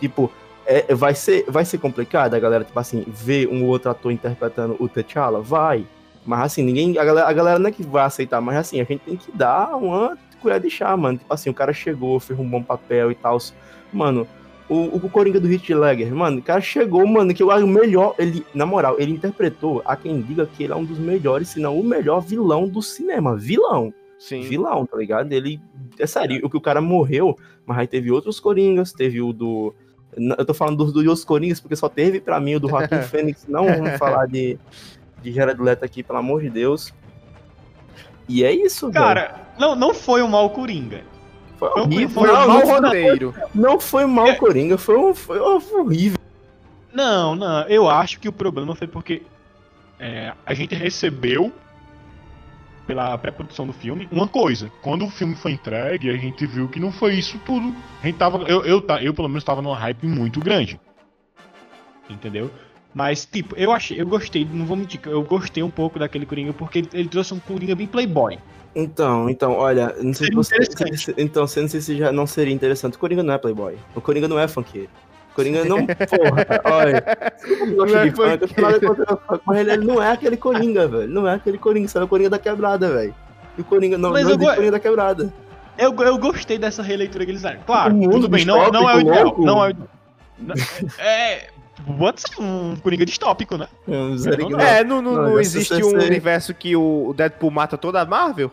Tipo, 0.00 0.32
é, 0.66 0.92
vai, 0.92 1.14
ser, 1.14 1.44
vai 1.46 1.64
ser 1.64 1.78
complicado 1.78 2.34
a 2.34 2.40
galera, 2.40 2.64
tipo 2.64 2.78
assim, 2.78 3.04
ver 3.06 3.46
um 3.46 3.64
outro 3.66 3.90
ator 3.92 4.10
interpretando 4.10 4.76
o 4.80 4.88
T'Challa? 4.88 5.40
Vai. 5.40 5.86
Mas 6.26 6.40
assim, 6.40 6.64
ninguém. 6.64 6.98
A 6.98 7.04
galera, 7.04 7.28
a 7.28 7.32
galera 7.32 7.58
não 7.60 7.68
é 7.68 7.72
que 7.72 7.84
vai 7.84 8.04
aceitar, 8.04 8.40
mas 8.40 8.56
assim, 8.56 8.80
a 8.80 8.84
gente 8.84 9.00
tem 9.00 9.16
que 9.16 9.30
dar 9.30 9.76
uma 9.76 10.18
colher 10.42 10.60
de 10.60 10.68
chá, 10.68 10.96
mano. 10.96 11.18
Tipo 11.18 11.32
assim, 11.32 11.50
o 11.50 11.54
cara 11.54 11.72
chegou, 11.72 12.20
fez 12.20 12.38
um 12.38 12.48
bom 12.48 12.62
papel 12.62 13.10
e 13.10 13.14
tal. 13.14 13.38
Mano, 13.92 14.26
o, 14.68 14.96
o 14.96 15.10
Coringa 15.10 15.38
do 15.38 15.50
Heath 15.52 15.68
Ledger, 15.68 16.14
mano, 16.14 16.38
o 16.38 16.42
cara 16.42 16.60
chegou, 16.60 17.06
mano, 17.06 17.34
que 17.34 17.42
eu 17.42 17.50
acho 17.50 17.64
o 17.64 17.68
melhor. 17.68 18.14
Ele, 18.18 18.44
na 18.54 18.64
moral, 18.64 18.96
ele 18.98 19.12
interpretou 19.12 19.82
a 19.84 19.96
quem 19.96 20.20
diga 20.20 20.46
que 20.46 20.64
ele 20.64 20.72
é 20.72 20.76
um 20.76 20.84
dos 20.84 20.98
melhores, 20.98 21.48
se 21.48 21.60
não 21.60 21.78
o 21.78 21.84
melhor 21.84 22.20
vilão 22.20 22.68
do 22.68 22.80
cinema. 22.80 23.36
Vilão. 23.36 23.92
Sim. 24.18 24.42
Vilão, 24.42 24.86
tá 24.86 24.96
ligado? 24.96 25.32
Ele. 25.32 25.60
É 25.98 26.06
sério, 26.06 26.40
o 26.44 26.48
que 26.48 26.56
o 26.56 26.60
cara 26.60 26.80
morreu, 26.80 27.36
mas 27.66 27.78
aí 27.78 27.86
teve 27.86 28.10
outros 28.10 28.40
Coringas, 28.40 28.92
teve 28.92 29.20
o 29.20 29.32
do. 29.32 29.74
Eu 30.16 30.44
tô 30.44 30.54
falando 30.54 30.76
dos, 30.76 30.92
dos 30.92 31.24
Coringas, 31.24 31.60
porque 31.60 31.76
só 31.76 31.88
teve 31.88 32.20
pra 32.20 32.38
mim 32.38 32.54
o 32.54 32.60
do 32.60 32.68
Joaquim 32.68 33.00
Fênix. 33.08 33.46
Não 33.48 33.66
vamos 33.66 33.98
falar 33.98 34.26
de, 34.26 34.58
de 35.22 35.32
Jared 35.32 35.60
Leto 35.60 35.84
aqui, 35.84 36.02
pelo 36.02 36.18
amor 36.18 36.40
de 36.40 36.50
Deus. 36.50 36.94
E 38.28 38.44
é 38.44 38.52
isso, 38.52 38.90
velho. 38.90 39.04
Cara, 39.04 39.40
não, 39.58 39.74
não 39.74 39.94
foi 39.94 40.22
um 40.22 40.28
mau 40.28 40.48
Coringa. 40.50 41.02
Foi 41.58 41.68
horrível. 41.80 42.08
Foi 42.10 42.26
não, 42.28 42.56
um 42.56 42.60
foi- 42.66 42.80
roteiro. 42.80 43.34
não 43.54 43.80
foi 43.80 44.06
mal 44.06 44.26
É. 44.28 44.34
Coringa, 44.34 44.76
foi, 44.78 44.96
um- 44.96 45.14
foi, 45.14 45.38
horrível. 45.38 46.18
Não, 46.92 47.34
não, 47.34 47.62
eu 47.68 47.88
acho 47.88 48.18
que 48.20 48.28
o 48.28 48.32
problema 48.32 48.74
foi 48.74 48.86
porque 48.86 49.22
é, 49.98 50.32
a 50.44 50.52
gente 50.54 50.74
recebeu, 50.74 51.52
pela 52.86 53.16
pré-produção 53.16 53.64
do 53.66 53.72
filme, 53.72 54.08
uma 54.10 54.26
coisa. 54.26 54.70
Quando 54.82 55.04
o 55.04 55.10
filme 55.10 55.36
foi 55.36 55.52
entregue, 55.52 56.10
a 56.10 56.16
gente 56.16 56.44
viu 56.44 56.68
que 56.68 56.80
não 56.80 56.90
foi 56.90 57.14
isso 57.14 57.38
tudo. 57.46 57.72
A 58.02 58.06
gente 58.06 58.18
tava, 58.18 58.38
eu, 58.48 58.64
eu, 58.64 58.84
eu 59.00 59.14
pelo 59.14 59.28
menos 59.28 59.44
tava 59.44 59.62
numa 59.62 59.76
hype 59.76 60.04
muito 60.06 60.40
grande. 60.40 60.80
Entendeu? 62.10 62.50
Mas, 62.94 63.24
tipo, 63.24 63.54
eu 63.56 63.72
achei, 63.72 64.00
eu 64.00 64.06
gostei, 64.06 64.46
não 64.50 64.66
vou 64.66 64.76
mentir, 64.76 65.00
eu 65.06 65.22
gostei 65.22 65.62
um 65.62 65.70
pouco 65.70 65.98
daquele 65.98 66.26
Coringa, 66.26 66.52
porque 66.52 66.80
ele, 66.80 66.88
ele 66.92 67.08
trouxe 67.08 67.32
um 67.32 67.38
Coringa 67.38 67.74
bem 67.74 67.86
playboy. 67.86 68.38
Então, 68.74 69.28
então, 69.30 69.52
olha, 69.52 69.94
não 70.00 70.12
sei 70.14 70.26
se 70.28 70.34
Seria 70.34 70.36
você. 70.36 70.54
interessante. 70.56 70.98
se- 70.98 71.14
Então, 71.16 71.46
você 71.46 71.60
não 71.60 71.68
sei 71.68 71.80
se 71.80 71.96
já 71.96 72.12
não 72.12 72.26
seria 72.26 72.52
interessante. 72.54 72.96
O 72.96 72.98
Coringa 72.98 73.22
não 73.22 73.32
é 73.34 73.38
playboy. 73.38 73.76
O 73.94 74.00
Coringa 74.00 74.28
não 74.28 74.38
é 74.38 74.46
funkeiro. 74.48 74.88
O 75.30 75.34
Coringa 75.34 75.64
não. 75.64 75.78
Porra, 75.86 76.46
olha. 76.64 77.04
Não 77.76 77.86
é 77.86 78.10
funk, 78.10 78.44
o 78.44 79.40
mas 79.46 79.58
ele, 79.58 79.72
ele 79.72 79.84
não 79.86 80.02
é 80.02 80.12
aquele 80.12 80.36
Coringa, 80.36 80.86
velho. 80.88 81.08
Não 81.08 81.26
é 81.26 81.34
aquele 81.34 81.56
Coringa, 81.58 81.86
isso 81.86 81.98
é 81.98 82.04
o 82.04 82.08
Coringa 82.08 82.28
da 82.30 82.38
quebrada, 82.38 82.90
velho. 82.92 83.14
E 83.56 83.60
o 83.62 83.64
Coringa 83.64 83.96
não, 83.96 84.10
Mas 84.10 84.24
não 84.24 84.30
existe 84.32 84.44
go- 84.46 84.54
Coringa 84.54 84.72
da 84.72 84.80
quebrada. 84.80 85.32
Eu, 85.78 85.94
eu 86.02 86.18
gostei 86.18 86.58
dessa 86.58 86.82
releitura 86.82 87.24
que 87.24 87.30
eles 87.30 87.40
fizeram. 87.40 87.60
Claro, 87.66 87.94
O 87.98 88.10
tudo 88.10 88.28
bem, 88.28 88.44
não, 88.44 88.70
não 88.70 88.88
é 88.90 88.96
o 88.96 89.00
ideal. 89.00 89.34
Não 89.38 89.64
é 89.64 89.66
o 89.68 89.70
ideal. 89.70 89.88
É. 90.98 91.48
Ser 92.20 92.40
um 92.40 92.76
Coringa 92.76 93.04
distópico, 93.06 93.56
né? 93.56 93.68
Não. 94.50 94.60
É, 94.60 94.84
não, 94.84 95.02
não, 95.02 95.12
Não, 95.14 95.22
não 95.30 95.40
existe 95.40 95.82
um 95.82 95.94
universo 95.94 96.54
que 96.54 96.76
o 96.76 97.14
Deadpool 97.16 97.50
mata 97.50 97.78
toda 97.78 98.00
a 98.00 98.04
Marvel? 98.04 98.50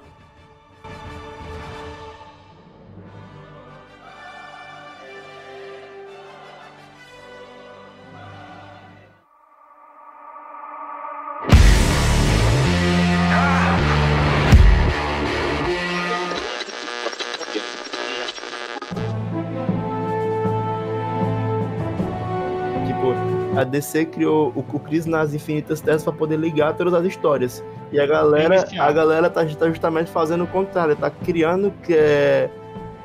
DC 23.80 24.06
criou 24.06 24.52
o, 24.56 24.60
o 24.60 24.80
Cris 24.80 25.06
nas 25.06 25.34
Infinitas 25.34 25.82
Terras 25.82 26.04
pra 26.04 26.12
poder 26.12 26.38
ligar 26.38 26.76
todas 26.76 26.94
as 26.94 27.06
histórias. 27.06 27.64
E 27.92 28.00
a 28.00 28.06
galera, 28.06 28.68
a 28.78 28.92
galera 28.92 29.30
tá, 29.30 29.46
tá 29.46 29.70
justamente 29.70 30.12
fazendo 30.12 30.44
o 30.44 30.48
contrário, 30.48 30.96
tá 30.96 31.10
criando 31.10 31.74
que 31.84 31.94
é, 31.94 32.50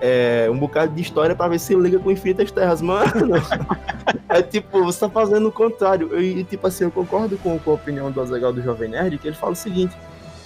é, 0.00 0.48
um 0.50 0.58
bocado 0.58 0.92
de 0.92 1.00
história 1.00 1.34
pra 1.34 1.48
ver 1.48 1.58
se 1.58 1.74
liga 1.74 1.98
com 1.98 2.10
Infinitas 2.10 2.50
Terras, 2.50 2.82
mano. 2.82 3.36
é 4.28 4.42
tipo, 4.42 4.84
você 4.84 5.00
tá 5.00 5.08
fazendo 5.08 5.48
o 5.48 5.52
contrário. 5.52 6.20
E, 6.20 6.44
tipo 6.44 6.66
assim, 6.66 6.84
eu 6.84 6.90
concordo 6.90 7.38
com, 7.38 7.58
com 7.58 7.70
a 7.70 7.74
opinião 7.74 8.10
do 8.10 8.20
Azagal 8.20 8.52
do 8.52 8.60
Jovem 8.60 8.90
Nerd, 8.90 9.18
que 9.18 9.28
ele 9.28 9.36
fala 9.36 9.52
o 9.52 9.56
seguinte 9.56 9.96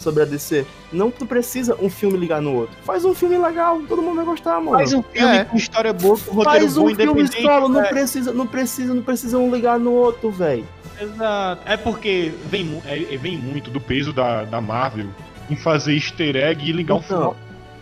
sobre 0.09 0.23
a 0.23 0.27
DC. 0.27 0.65
Não 0.93 1.11
tu 1.11 1.27
precisa 1.27 1.77
um 1.81 1.91
filme 1.91 2.17
ligar 2.17 2.41
no 2.41 2.55
outro. 2.55 2.75
Faz 2.85 3.05
um 3.05 3.15
filme 3.15 3.37
legal, 3.39 3.81
todo 3.89 4.01
mundo 4.03 4.17
vai 4.17 4.25
gostar, 4.25 4.59
mano. 4.61 4.79
Faz 4.79 4.93
um 4.93 5.03
filme 5.03 5.37
É. 5.37 5.45
com 5.45 5.57
história 5.57 5.93
boa, 5.93 6.19
com 6.19 6.35
roteiro 6.37 6.61
Faz 6.61 6.75
bom, 6.77 6.87
um 6.91 6.95
filme 6.95 7.27
solo, 7.43 7.69
não 7.69 7.83
é. 7.83 7.89
precisa, 7.89 8.33
não 8.33 8.47
precisa, 8.47 8.95
não 8.95 9.03
precisa 9.03 9.39
um 9.39 9.55
ligar 9.55 9.79
no 9.79 9.93
outro, 9.93 10.31
velho. 10.31 10.65
Exato. 11.01 11.63
É 11.65 11.77
porque 11.77 12.33
vem, 12.47 12.83
é- 12.87 13.15
é- 13.15 13.17
vem 13.17 13.37
muito 13.39 13.71
do 13.71 13.81
peso 13.81 14.13
da, 14.13 14.45
da 14.45 14.61
Marvel 14.61 15.07
em 15.51 15.57
fazer 15.57 15.95
easter 15.95 16.35
egg 16.37 16.69
e 16.69 16.73
ligar 16.73 16.95
um 16.95 16.99
Então, 16.99 17.07
final. 17.07 17.37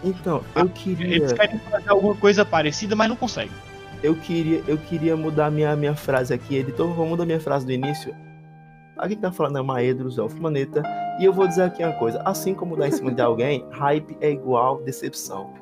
então, 0.05 0.45
eu 0.55 0.69
queria, 0.69 1.17
Eles 1.17 1.33
querem 1.33 1.59
fazer 1.71 1.89
alguma 1.91 2.15
coisa 2.15 2.45
parecida, 2.45 2.95
mas 2.95 3.09
não 3.09 3.17
conseguem. 3.17 3.51
eu 4.03 4.15
queria, 4.15 4.63
eu 4.69 4.77
queria 4.77 5.17
mudar 5.17 5.51
minha, 5.51 5.75
minha 5.75 5.95
frase 5.95 6.35
aqui, 6.35 6.57
editor, 6.57 6.89
vou 6.93 7.07
mudar 7.07 7.25
minha 7.25 7.41
frase 7.41 7.65
do 7.65 7.73
início. 7.73 8.15
Aqui 8.99 9.17
que 9.17 9.23
tá 9.23 9.31
falando 9.31 9.59
é 9.59 9.63
Maedros, 9.63 10.17
Elf 10.17 10.35
Maneta, 10.39 10.83
e 11.21 11.25
eu 11.25 11.33
vou 11.33 11.47
dizer 11.47 11.65
aqui 11.65 11.83
uma 11.85 11.93
coisa, 11.95 12.21
assim 12.25 12.55
como 12.55 12.77
dar 12.77 12.89
em 12.89 12.93
cima 12.93 13.13
de 13.13 13.21
alguém, 13.21 13.67
hype 13.73 14.17
é 14.21 14.31
igual 14.31 14.83
decepção. 14.83 15.53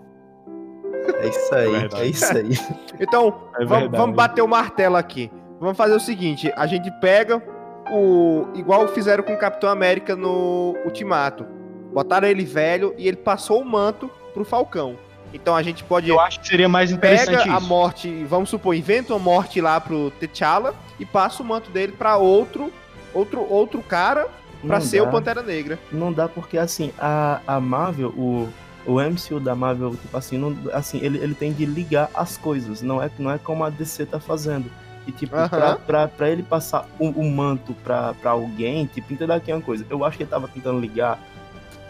É 1.19 1.29
isso 1.29 1.55
aí, 1.55 1.71
Verdade. 1.71 2.03
é 2.03 2.07
isso 2.07 2.37
aí. 2.37 2.59
Então, 3.01 3.35
É 3.59 3.65
vamos, 3.65 3.91
vamos 3.91 4.17
bater 4.17 4.41
o 4.41 4.49
martelo 4.49 4.97
aqui. 4.97 5.31
Vamos 5.61 5.77
fazer 5.77 5.95
o 5.95 6.01
seguinte: 6.01 6.53
a 6.57 6.67
gente 6.67 6.91
pega 7.01 7.43
o. 7.91 8.47
Igual 8.55 8.87
fizeram 8.89 9.25
com 9.25 9.35
o 9.35 9.39
Capitão 9.39 9.69
América 9.69 10.15
no 10.15 10.77
Ultimato. 10.85 11.45
Botaram 11.93 12.29
ele 12.29 12.45
velho 12.45 12.95
e 12.97 13.07
ele 13.07 13.17
passou 13.17 13.61
o 13.61 13.65
manto 13.65 14.09
pro 14.33 14.45
Falcão. 14.45 14.97
Então 15.33 15.55
a 15.57 15.63
gente 15.63 15.83
pode. 15.83 16.09
Eu 16.09 16.21
acho 16.21 16.41
que 16.41 16.47
seria 16.47 16.69
mais 16.69 16.93
interessante 16.93 17.45
Pega 17.45 17.57
a 17.57 17.61
morte, 17.61 18.25
vamos 18.25 18.49
supor, 18.49 18.75
inventa 18.75 19.13
uma 19.13 19.19
morte 19.19 19.61
lá 19.61 19.81
pro 19.81 20.13
T'Challa 20.13 20.75
e 20.99 21.05
passa 21.05 21.43
o 21.43 21.47
manto 21.47 21.71
dele 21.71 21.93
pra 21.93 22.17
outro, 22.17 22.73
outro, 23.15 23.47
outro 23.49 23.83
cara 23.83 24.29
pra 24.67 24.79
Não 24.79 24.85
ser 24.85 25.03
dá. 25.03 25.09
o 25.09 25.11
Pantera 25.11 25.43
Negra. 25.43 25.79
Não 25.93 26.13
dá 26.13 26.29
porque 26.29 26.59
assim, 26.59 26.93
a, 26.99 27.41
a 27.47 27.61
Marvel, 27.61 28.09
o, 28.11 28.49
o 28.87 29.01
MCU 29.01 29.39
da 29.41 29.55
Marvel, 29.55 29.91
tipo 29.97 30.17
assim, 30.17 30.39
não, 30.39 30.57
assim 30.73 30.99
ele, 31.03 31.19
ele 31.19 31.35
tem 31.35 31.53
de 31.53 31.65
ligar 31.67 32.11
as 32.15 32.37
coisas, 32.37 32.83
não 32.83 33.03
é, 33.03 33.11
não 33.19 33.31
é 33.31 33.39
como 33.39 33.65
a 33.65 33.71
DC 33.71 34.07
tá 34.07 34.19
fazendo. 34.21 34.71
E 35.07 35.13
tipo, 35.13 35.37
Aham. 35.37 35.49
pra, 35.49 35.77
pra, 35.77 36.09
pra 36.09 36.31
ele 36.31 36.43
passar 36.43 36.89
o, 36.99 37.23
manto 37.25 37.75
pra, 37.85 38.15
pra 38.15 38.31
alguém, 38.31 38.87
tipo, 38.87 39.13
entender 39.13 39.33
aqui 39.35 39.53
uma 39.53 39.61
coisa. 39.61 39.85
Eu 39.91 40.03
acho 40.03 40.17
que 40.17 40.23
ele 40.23 40.31
tava 40.31 40.49
tentando 40.49 40.81
ligar, 40.81 41.19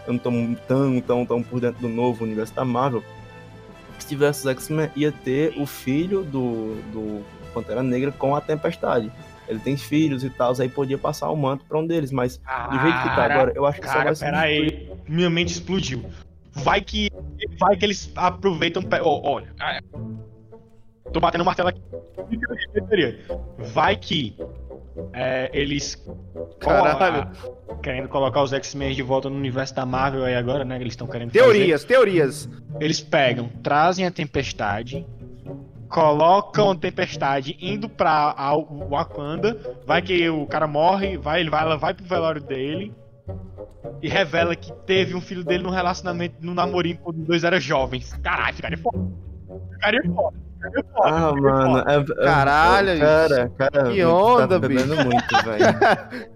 eu 0.05 0.13
não 0.13 0.19
tô 0.19 0.29
tão, 0.67 1.01
tão, 1.01 1.25
tão 1.25 1.41
por 1.41 1.61
dentro 1.61 1.79
do 1.81 1.87
novo 1.87 2.25
universo 2.25 2.53
da 2.53 2.65
Marvel. 2.65 3.01
Se 3.97 4.07
tivesse 4.07 4.41
os 4.41 4.45
X-Men, 4.47 4.89
ia 4.97 5.13
ter 5.13 5.53
o 5.57 5.65
filho 5.65 6.23
do, 6.23 6.75
do 6.91 7.23
Pantera 7.53 7.81
Negra 7.81 8.11
com 8.11 8.35
a 8.35 8.41
Tempestade. 8.41 9.09
Ele 9.47 9.59
tem 9.59 9.77
filhos 9.77 10.23
e 10.23 10.29
tal, 10.29 10.53
aí 10.59 10.67
podia 10.69 10.97
passar 10.97 11.29
o 11.29 11.35
manto 11.35 11.65
pra 11.65 11.77
um 11.77 11.85
deles, 11.85 12.11
mas 12.11 12.37
do 12.37 12.79
jeito 12.79 12.97
que 12.97 13.09
tá 13.09 13.15
Cara, 13.15 13.33
agora, 13.33 13.53
eu 13.55 13.65
acho 13.65 13.79
que 13.79 13.87
só 13.87 13.93
Cara, 13.93 14.05
vai 14.05 14.15
ser. 14.15 14.25
pera 14.25 14.39
aí. 14.39 14.91
Minha 15.07 15.29
mente 15.29 15.49
explodiu. 15.53 16.03
Vai 16.51 16.81
que. 16.81 17.11
Vai 17.59 17.75
que 17.75 17.85
eles 17.85 18.11
aproveitam. 18.15 18.83
ó, 19.01 19.21
olha. 19.29 19.53
ah, 19.59 19.79
Tô 21.11 21.19
batendo 21.19 21.41
o 21.41 21.45
martelo 21.45 21.69
aqui. 21.69 21.81
Vai 23.73 23.95
que. 23.95 24.35
é, 25.13 25.49
eles. 25.53 26.01
Caralho. 26.59 27.29
querendo 27.83 28.07
colocar 28.07 28.41
os 28.41 28.53
X-Men 28.53 28.93
de 28.93 29.03
volta 29.03 29.29
no 29.29 29.35
universo 29.35 29.75
da 29.75 29.85
Marvel 29.85 30.23
aí 30.23 30.35
agora, 30.35 30.63
né? 30.65 30.75
Eles 30.77 30.93
estão 30.93 31.07
querendo. 31.07 31.29
fazer. 31.31 31.39
Teorias, 31.43 31.83
teorias. 31.83 32.49
Eles 32.79 32.99
pegam, 33.01 33.49
trazem 33.61 34.05
a 34.05 34.11
tempestade, 34.11 35.05
colocam 35.95 36.71
a 36.71 36.75
tempestade 36.75 37.57
indo 37.61 37.87
pra 37.87 38.35
a 38.37 38.53
Wakanda, 38.53 39.57
vai 39.87 40.01
que 40.01 40.29
o 40.29 40.45
cara 40.45 40.67
morre, 40.67 41.17
vai, 41.17 41.39
ele 41.39 41.49
vai, 41.49 41.61
ela 41.61 41.77
vai 41.77 41.93
pro 41.93 42.03
velório 42.03 42.41
dele 42.41 42.93
e 44.01 44.09
revela 44.09 44.57
que 44.57 44.73
teve 44.85 45.15
um 45.15 45.21
filho 45.21 45.41
dele 45.41 45.63
num 45.63 45.69
relacionamento, 45.69 46.35
num 46.41 46.53
namorinho 46.53 46.97
quando 46.97 47.19
os 47.19 47.27
dois 47.27 47.45
eram 47.45 47.61
jovens. 47.61 48.11
Caralho, 48.21 48.53
ficaria 48.53 48.77
foda. 48.77 48.99
Ficaria 49.71 50.01
foda. 50.13 50.37
Ficaria 50.55 50.83
foda. 50.93 51.07
Ah, 51.09 51.31
mano, 51.31 51.77
foda. 51.79 51.91
é, 51.93 51.95
é- 51.95 52.25
Caralho, 52.25 52.99
cara, 52.99 53.51
cara, 53.57 53.91
que 53.93 54.01
tá 54.01 54.09
onda, 54.09 54.59
bebendo 54.59 54.95
muito, 54.97 55.43
velho. 55.45 56.35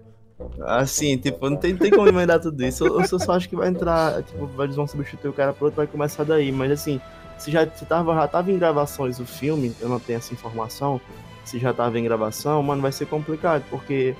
Assim, 0.64 1.18
tipo, 1.18 1.50
não 1.50 1.58
tem, 1.58 1.76
tem 1.76 1.90
como 1.90 2.08
emendar 2.08 2.40
tudo 2.40 2.64
isso. 2.64 2.86
Eu, 2.86 3.02
eu 3.02 3.18
só 3.18 3.32
acho 3.32 3.46
que 3.46 3.54
vai 3.54 3.68
entrar, 3.68 4.22
tipo, 4.22 4.48
eles 4.62 4.74
vão 4.74 4.86
substituir 4.86 5.28
o 5.28 5.34
cara 5.34 5.52
pro 5.52 5.66
outro, 5.66 5.76
vai 5.76 5.86
começar 5.86 6.24
daí. 6.24 6.50
Mas 6.50 6.72
assim, 6.72 6.98
se 7.40 7.50
já 7.50 7.66
se 7.66 7.86
tava, 7.86 8.14
já 8.14 8.28
tava 8.28 8.52
em 8.52 8.58
gravações 8.58 9.18
o 9.18 9.24
filme, 9.24 9.74
eu 9.80 9.88
não 9.88 9.98
tenho 9.98 10.18
essa 10.18 10.32
informação, 10.34 11.00
se 11.42 11.58
já 11.58 11.72
tava 11.72 11.98
em 11.98 12.04
gravação, 12.04 12.62
mano, 12.62 12.82
vai 12.82 12.92
ser 12.92 13.06
complicado, 13.06 13.64
porque, 13.70 14.14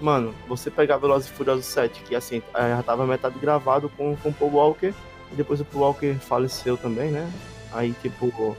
mano, 0.00 0.34
você 0.48 0.70
pegar 0.70 0.96
Velozes 0.98 1.28
e 1.28 1.32
Furiosos 1.32 1.66
7, 1.66 2.02
que 2.02 2.16
assim, 2.16 2.42
eh, 2.54 2.70
já 2.76 2.82
tava 2.82 3.06
metade 3.06 3.38
gravado 3.38 3.88
com, 3.96 4.16
com 4.16 4.28
o 4.30 4.32
Paul 4.32 4.52
Walker, 4.54 4.92
e 5.32 5.36
depois 5.36 5.60
o 5.60 5.64
Paul 5.64 5.84
Walker 5.84 6.14
faleceu 6.14 6.76
também, 6.76 7.10
né? 7.12 7.30
Aí, 7.72 7.94
tipo, 8.02 8.56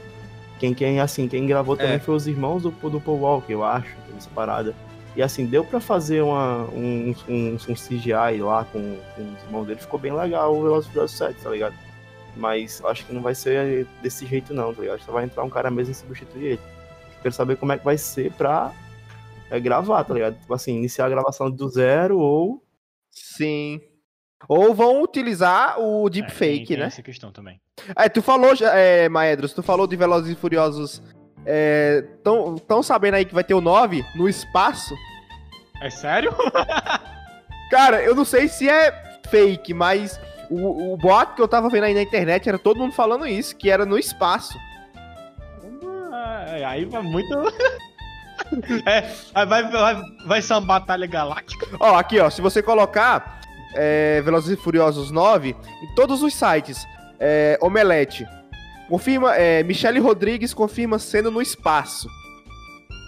quem, 0.58 0.72
quem, 0.72 0.98
assim, 0.98 1.28
quem 1.28 1.46
gravou 1.46 1.76
também 1.76 1.96
É. 1.96 1.98
foi 1.98 2.14
os 2.14 2.26
irmãos 2.26 2.62
do, 2.62 2.70
do 2.70 3.00
Paul 3.00 3.20
Walker, 3.20 3.52
eu 3.52 3.62
acho, 3.62 3.94
essa 4.16 4.30
parada. 4.34 4.74
E 5.14 5.22
assim, 5.22 5.44
deu 5.46 5.62
pra 5.64 5.78
fazer 5.80 6.22
uma, 6.22 6.64
um, 6.72 7.14
um, 7.28 7.56
um 7.68 7.74
CGI 7.74 8.40
lá 8.40 8.64
com, 8.70 8.98
com 9.14 9.22
os 9.22 9.42
irmãos 9.44 9.66
dele, 9.66 9.80
ficou 9.80 10.00
bem 10.00 10.12
legal 10.12 10.54
o 10.56 10.62
Velozes 10.62 10.88
e 10.88 10.92
Furiosos 10.92 11.16
7, 11.18 11.40
tá 11.42 11.50
ligado? 11.50 11.74
Mas 12.36 12.80
eu 12.80 12.88
acho 12.88 13.06
que 13.06 13.12
não 13.14 13.22
vai 13.22 13.34
ser 13.34 13.86
desse 14.02 14.26
jeito 14.26 14.52
não, 14.52 14.74
tá 14.74 14.82
ligado? 14.82 15.00
Só 15.02 15.10
vai 15.12 15.24
entrar 15.24 15.42
um 15.42 15.50
cara 15.50 15.70
mesmo 15.70 15.92
e 15.92 15.94
substituir 15.94 16.44
ele. 16.44 16.60
Quero 17.22 17.34
saber 17.34 17.56
como 17.56 17.72
é 17.72 17.78
que 17.78 17.84
vai 17.84 17.96
ser 17.96 18.30
pra 18.32 18.72
é, 19.50 19.58
gravar, 19.58 20.04
tá 20.04 20.12
ligado? 20.14 20.38
Tipo 20.38 20.52
assim, 20.54 20.76
iniciar 20.76 21.06
a 21.06 21.10
gravação 21.10 21.50
do 21.50 21.68
zero 21.68 22.18
ou... 22.18 22.62
Sim. 23.10 23.80
Ou 24.48 24.74
vão 24.74 25.02
utilizar 25.02 25.80
o 25.80 26.06
É, 26.06 26.10
deepfake, 26.10 26.56
tem- 26.58 26.66
tem 26.66 26.76
né? 26.76 26.86
Essa 26.86 27.02
questão 27.02 27.32
também. 27.32 27.58
É, 27.96 28.08
tu 28.08 28.20
falou, 28.20 28.52
é, 28.60 29.08
Maedros, 29.08 29.52
tu 29.54 29.62
falou 29.62 29.86
de 29.86 29.96
Velozes 29.96 30.30
e 30.30 30.34
Furiosos. 30.38 31.02
É, 31.46 32.02
tão, 32.22 32.56
tão 32.56 32.82
sabendo 32.82 33.14
aí 33.14 33.24
que 33.24 33.32
vai 33.34 33.44
ter 33.44 33.54
o 33.54 33.60
9 33.60 34.04
no 34.14 34.28
espaço? 34.28 34.94
É 35.80 35.88
sério? 35.88 36.34
Cara, 37.70 38.02
eu 38.02 38.14
não 38.14 38.24
sei 38.24 38.46
se 38.48 38.68
é 38.68 38.92
fake, 39.30 39.72
mas 39.74 40.20
o, 40.50 40.94
o 40.94 40.96
boato 40.96 41.34
que 41.34 41.42
eu 41.42 41.48
tava 41.48 41.68
vendo 41.68 41.84
aí 41.84 41.94
na 41.94 42.02
internet 42.02 42.48
era 42.48 42.58
todo 42.58 42.78
mundo 42.78 42.92
falando 42.92 43.26
isso, 43.26 43.56
que 43.56 43.70
era 43.70 43.84
no 43.84 43.98
espaço. 43.98 44.58
Ah, 46.12 46.44
Aí 46.68 46.84
vai 46.84 47.02
muito. 47.02 47.34
É, 48.84 49.44
vai, 49.46 49.68
vai, 49.70 50.02
vai 50.24 50.42
ser 50.42 50.52
uma 50.52 50.60
batalha 50.60 51.06
galáctica. 51.06 51.66
Ó, 51.80 51.96
aqui, 51.96 52.20
ó, 52.20 52.30
se 52.30 52.40
você 52.40 52.62
colocar 52.62 53.40
é, 53.74 54.20
Velozes 54.22 54.56
e 54.56 54.62
Furiosos 54.62 55.10
9, 55.10 55.56
em 55.82 55.94
todos 55.94 56.22
os 56.22 56.34
sites, 56.34 56.86
é, 57.18 57.58
Omelete, 57.60 58.26
confirma, 58.88 59.34
é, 59.34 59.62
Michele 59.64 59.98
Rodrigues 59.98 60.54
confirma 60.54 60.98
cena 60.98 61.30
no 61.30 61.42
espaço. 61.42 62.08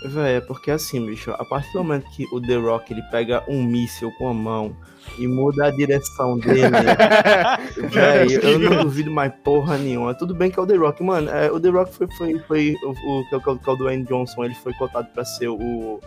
Véi, 0.05 0.37
é 0.37 0.40
porque 0.40 0.71
assim, 0.71 1.05
bicho, 1.05 1.33
a 1.33 1.45
partir 1.45 1.73
do 1.73 1.78
momento 1.78 2.09
que 2.11 2.25
o 2.33 2.40
The 2.40 2.57
Rock 2.57 2.93
ele 2.93 3.02
pega 3.11 3.43
um 3.49 3.62
míssil 3.62 4.12
com 4.19 4.28
a 4.28 4.35
mão 4.35 4.76
e 5.19 5.26
muda 5.26 5.67
a 5.67 5.71
direção 5.71 6.38
dele, 6.38 6.71
véi, 7.90 8.38
eu 8.43 8.59
não 8.59 8.85
duvido 8.85 9.11
mais 9.11 9.33
porra 9.43 9.76
nenhuma. 9.76 10.14
Tudo 10.14 10.35
bem 10.35 10.50
que 10.50 10.59
é 10.59 10.62
o 10.62 10.67
The 10.67 10.76
Rock, 10.76 11.02
mano. 11.02 11.28
É, 11.31 11.50
o 11.50 11.59
The 11.59 11.69
Rock 11.71 11.95
foi, 11.95 12.07
foi, 12.17 12.38
foi 12.40 12.76
o, 12.85 12.90
o, 12.90 13.28
que 13.28 13.35
é 13.35 13.38
o, 13.38 13.59
que 13.59 13.69
é 13.69 13.73
o 13.73 13.76
Dwayne 13.76 14.05
Johnson, 14.05 14.45
ele 14.45 14.55
foi 14.55 14.73
cotado 14.75 15.09
pra 15.12 15.25
ser 15.25 15.49
o, 15.49 16.00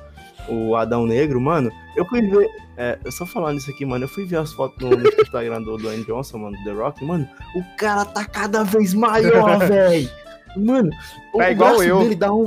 o 0.48 0.76
Adão 0.76 1.06
Negro, 1.06 1.40
mano. 1.42 1.72
Eu 1.96 2.06
fui 2.06 2.22
ver. 2.22 2.50
É, 2.78 2.98
eu 3.04 3.12
só 3.12 3.26
falando 3.26 3.58
isso 3.58 3.70
aqui, 3.70 3.86
mano. 3.86 4.06
Eu 4.06 4.10
fui 4.10 4.26
ver 4.26 4.38
as 4.38 4.54
fotos 4.54 4.78
no, 4.82 4.96
no 4.96 5.10
Instagram 5.22 5.62
do 5.62 5.78
Dwayne 5.78 6.06
Johnson, 6.06 6.38
mano, 6.38 6.58
do 6.58 6.64
The 6.64 6.72
Rock, 6.72 7.04
mano. 7.04 7.28
O 7.56 7.64
cara 7.78 8.06
tá 8.06 8.26
cada 8.26 8.64
vez 8.64 8.94
maior, 8.94 9.60
velho. 9.68 10.10
Mano, 10.56 10.90
o 11.34 11.42
É 11.42 11.52
igual 11.52 11.82
eu. 11.84 12.00
dele 12.00 12.16
dá 12.16 12.34
um. 12.34 12.46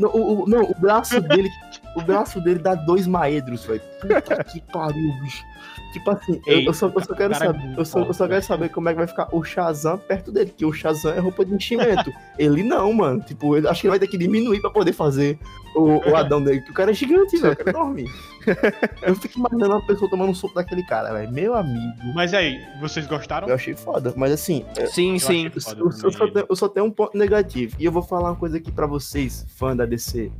Não, 0.00 0.08
o, 0.10 0.42
o- 0.44 0.48
não, 0.48 0.62
o 0.64 0.74
braço 0.78 1.20
dele. 1.22 1.50
o 1.96 2.00
braço 2.02 2.40
dele 2.40 2.58
dá 2.60 2.74
dois 2.74 3.06
maedros, 3.06 3.64
velho. 3.64 3.82
Puta 4.00 4.42
que 4.44 4.60
pariu, 4.72 5.12
bicho. 5.22 5.44
Tipo 5.92 6.10
assim, 6.10 6.40
eu, 6.46 6.58
Ei, 6.58 6.68
eu 6.68 6.72
só, 6.72 6.88
eu 6.88 7.00
só 7.00 7.14
quero 7.14 7.32
é 7.32 7.36
saber. 7.36 7.74
Eu 7.76 7.84
só, 7.84 8.00
eu 8.00 8.14
só 8.14 8.28
quero 8.28 8.44
saber 8.44 8.68
como 8.68 8.88
é 8.88 8.92
que 8.92 8.98
vai 8.98 9.06
ficar 9.06 9.28
o 9.32 9.42
Shazam 9.42 9.98
perto 9.98 10.30
dele, 10.30 10.50
porque 10.50 10.64
o 10.64 10.72
Shazam 10.72 11.12
é 11.12 11.18
roupa 11.18 11.44
de 11.44 11.54
enchimento. 11.54 12.12
ele 12.38 12.62
não, 12.62 12.92
mano. 12.92 13.20
Tipo, 13.20 13.56
ele, 13.56 13.66
acho 13.66 13.80
que 13.80 13.86
ele 13.86 13.90
vai 13.90 13.98
ter 13.98 14.06
que 14.06 14.16
diminuir 14.16 14.60
pra 14.60 14.70
poder 14.70 14.92
fazer 14.92 15.38
o, 15.74 16.10
o 16.10 16.16
Adão 16.16 16.42
dele, 16.42 16.60
que 16.60 16.70
o 16.70 16.74
cara 16.74 16.90
é 16.90 16.94
gigante, 16.94 17.36
velho. 17.36 17.54
O 17.54 17.56
cara 17.56 17.70
é 17.70 17.72
enorme. 17.72 18.04
Eu 19.02 19.14
fico 19.16 19.38
imaginando 19.38 19.74
uma 19.74 19.86
pessoa 19.86 20.08
tomando 20.08 20.30
um 20.30 20.34
soco 20.34 20.54
daquele 20.54 20.84
cara, 20.84 21.12
velho. 21.12 21.32
Meu 21.32 21.54
amigo. 21.54 22.12
Mas 22.14 22.32
aí, 22.32 22.60
vocês 22.80 23.06
gostaram? 23.06 23.48
Eu 23.48 23.54
achei 23.54 23.74
foda. 23.74 24.14
Mas 24.16 24.32
assim, 24.32 24.64
Sim, 24.92 25.18
sim. 25.18 25.50
foda 25.50 25.80
eu, 25.80 25.86
eu 25.86 26.12
só 26.12 26.28
tenho, 26.28 26.46
eu 26.48 26.56
só 26.56 26.68
tenho 26.68 26.86
um 26.86 26.90
ponto 26.90 27.18
negativo. 27.18 27.76
E 27.78 27.84
eu 27.84 27.92
vou 27.92 28.02
falar 28.02 28.30
uma 28.30 28.36
coisa 28.36 28.56
aqui 28.56 28.70
pra 28.70 28.86
vocês, 28.86 29.44
fã 29.56 29.76
da 29.76 29.84
DC. 29.84 30.30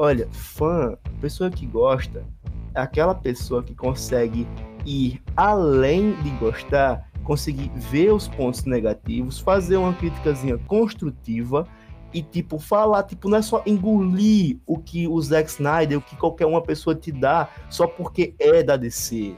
Olha, 0.00 0.28
fã, 0.30 0.96
pessoa 1.20 1.50
que 1.50 1.66
gosta, 1.66 2.24
é 2.37 2.37
aquela 2.82 3.14
pessoa 3.14 3.62
que 3.62 3.74
consegue 3.74 4.46
ir 4.86 5.20
além 5.36 6.12
de 6.22 6.30
gostar, 6.30 7.10
conseguir 7.24 7.70
ver 7.74 8.12
os 8.12 8.28
pontos 8.28 8.64
negativos, 8.64 9.38
fazer 9.38 9.76
uma 9.76 9.92
criticazinha 9.92 10.58
construtiva 10.66 11.66
e, 12.12 12.22
tipo, 12.22 12.58
falar, 12.58 13.02
tipo, 13.02 13.28
não 13.28 13.38
é 13.38 13.42
só 13.42 13.62
engolir 13.66 14.58
o 14.66 14.78
que 14.78 15.06
o 15.06 15.20
Zack 15.20 15.50
Snyder, 15.50 15.98
o 15.98 16.02
que 16.02 16.16
qualquer 16.16 16.46
uma 16.46 16.62
pessoa 16.62 16.94
te 16.94 17.12
dá, 17.12 17.48
só 17.68 17.86
porque 17.86 18.34
é 18.38 18.62
da 18.62 18.76
DC. 18.76 19.36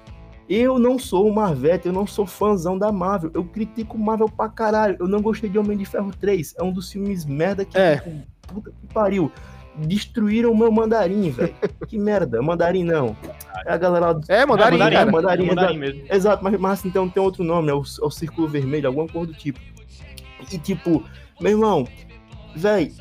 Eu 0.48 0.80
não 0.80 0.98
sou 0.98 1.28
o 1.28 1.34
Marvete, 1.34 1.86
eu 1.86 1.92
não 1.92 2.06
sou 2.06 2.26
fãzão 2.26 2.76
da 2.76 2.90
Marvel. 2.90 3.30
Eu 3.34 3.44
critico 3.44 3.96
Marvel 3.96 4.28
pra 4.28 4.48
caralho. 4.48 4.96
Eu 4.98 5.06
não 5.06 5.22
gostei 5.22 5.48
de 5.48 5.56
Homem 5.56 5.78
de 5.78 5.84
Ferro 5.84 6.10
3. 6.18 6.56
É 6.58 6.62
um 6.62 6.72
dos 6.72 6.90
filmes 6.90 7.24
merda 7.24 7.64
que. 7.64 7.78
É. 7.78 7.98
tipo, 7.98 8.26
puta 8.48 8.72
que 8.72 8.86
pariu. 8.92 9.30
Destruíram 9.86 10.52
o 10.52 10.56
meu 10.56 10.70
mandarim, 10.70 11.30
velho. 11.30 11.54
que 11.88 11.98
merda. 11.98 12.40
Mandarim 12.42 12.84
não. 12.84 13.16
É 13.66 13.72
a 13.72 13.76
galera 13.76 14.06
lá 14.06 14.12
do. 14.14 14.20
É, 14.30 14.44
mandarim, 14.46 14.78
mandarim, 14.78 14.96
cara. 14.96 15.10
mandarim, 15.10 15.46
mandarim 15.46 15.74
exato. 15.74 15.78
mesmo. 15.78 16.14
Exato, 16.14 16.44
mas, 16.44 16.60
mas 16.60 16.72
assim, 16.72 16.90
tem, 16.90 17.22
outro 17.22 17.44
nome, 17.44 17.70
é 17.70 17.74
o, 17.74 17.82
é 17.82 18.04
o 18.04 18.10
Círculo 18.10 18.48
Vermelho, 18.48 18.86
alguma 18.86 19.06
cor 19.08 19.26
do 19.26 19.34
tipo. 19.34 19.58
E 20.52 20.58
tipo, 20.58 21.02
meu 21.40 21.52
irmão, 21.52 21.86
véi, 22.54 22.92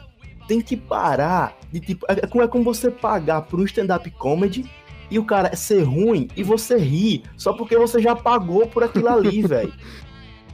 tem 0.47 0.61
que 0.61 0.75
parar 0.75 1.55
de 1.71 1.79
tipo. 1.79 2.05
É, 2.09 2.13
é 2.23 2.27
como- 2.27 2.43
é 2.43 2.47
como 2.47 2.63
você 2.63 2.89
pagar 2.91 3.43
por 3.43 3.59
um 3.59 3.63
stand-up 3.65 4.09
comedy 4.11 4.69
e 5.11 5.17
o 5.17 5.25
cara 5.25 5.55
ser 5.55 5.83
ruim 5.83 6.27
e 6.35 6.43
você 6.43 6.77
rir 6.77 7.23
só 7.37 7.53
porque 7.53 7.77
você 7.77 8.01
já 8.01 8.15
pagou 8.15 8.67
por 8.67 8.83
aquilo 8.83 9.07
ali, 9.07 9.41
velho. 9.47 9.73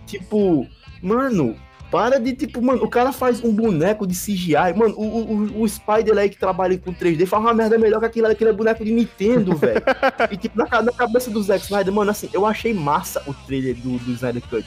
Tipo, 0.06 0.68
mano. 1.02 1.56
Para 1.96 2.20
de, 2.20 2.34
tipo, 2.34 2.62
mano, 2.62 2.84
o 2.84 2.90
cara 2.90 3.14
faz 3.14 3.42
um 3.42 3.54
boneco 3.54 4.06
de 4.06 4.14
CGI. 4.14 4.74
Mano, 4.76 4.94
o, 4.98 5.62
o, 5.62 5.62
o 5.62 5.70
Spider 5.70 6.18
aí 6.18 6.30
que 6.30 6.38
trabalha 6.38 6.78
com 6.78 6.94
3D 6.94 7.26
faz 7.26 7.42
uma 7.42 7.54
merda 7.54 7.78
melhor 7.78 8.02
que 8.02 8.06
aquilo, 8.06 8.28
aquele 8.28 8.52
boneco 8.52 8.84
de 8.84 8.92
Nintendo, 8.92 9.56
velho. 9.56 9.82
E, 10.30 10.36
tipo, 10.36 10.58
na, 10.58 10.82
na 10.82 10.92
cabeça 10.92 11.32
do 11.32 11.42
Zack 11.42 11.64
Snyder, 11.64 11.94
mano, 11.94 12.12
assim, 12.12 12.30
eu 12.34 12.46
achei 12.46 12.74
massa 12.74 13.24
o 13.26 13.34
trailer 13.34 13.76
do, 13.76 13.98
do 14.00 14.12
Snyder 14.12 14.42
Cut. 14.50 14.66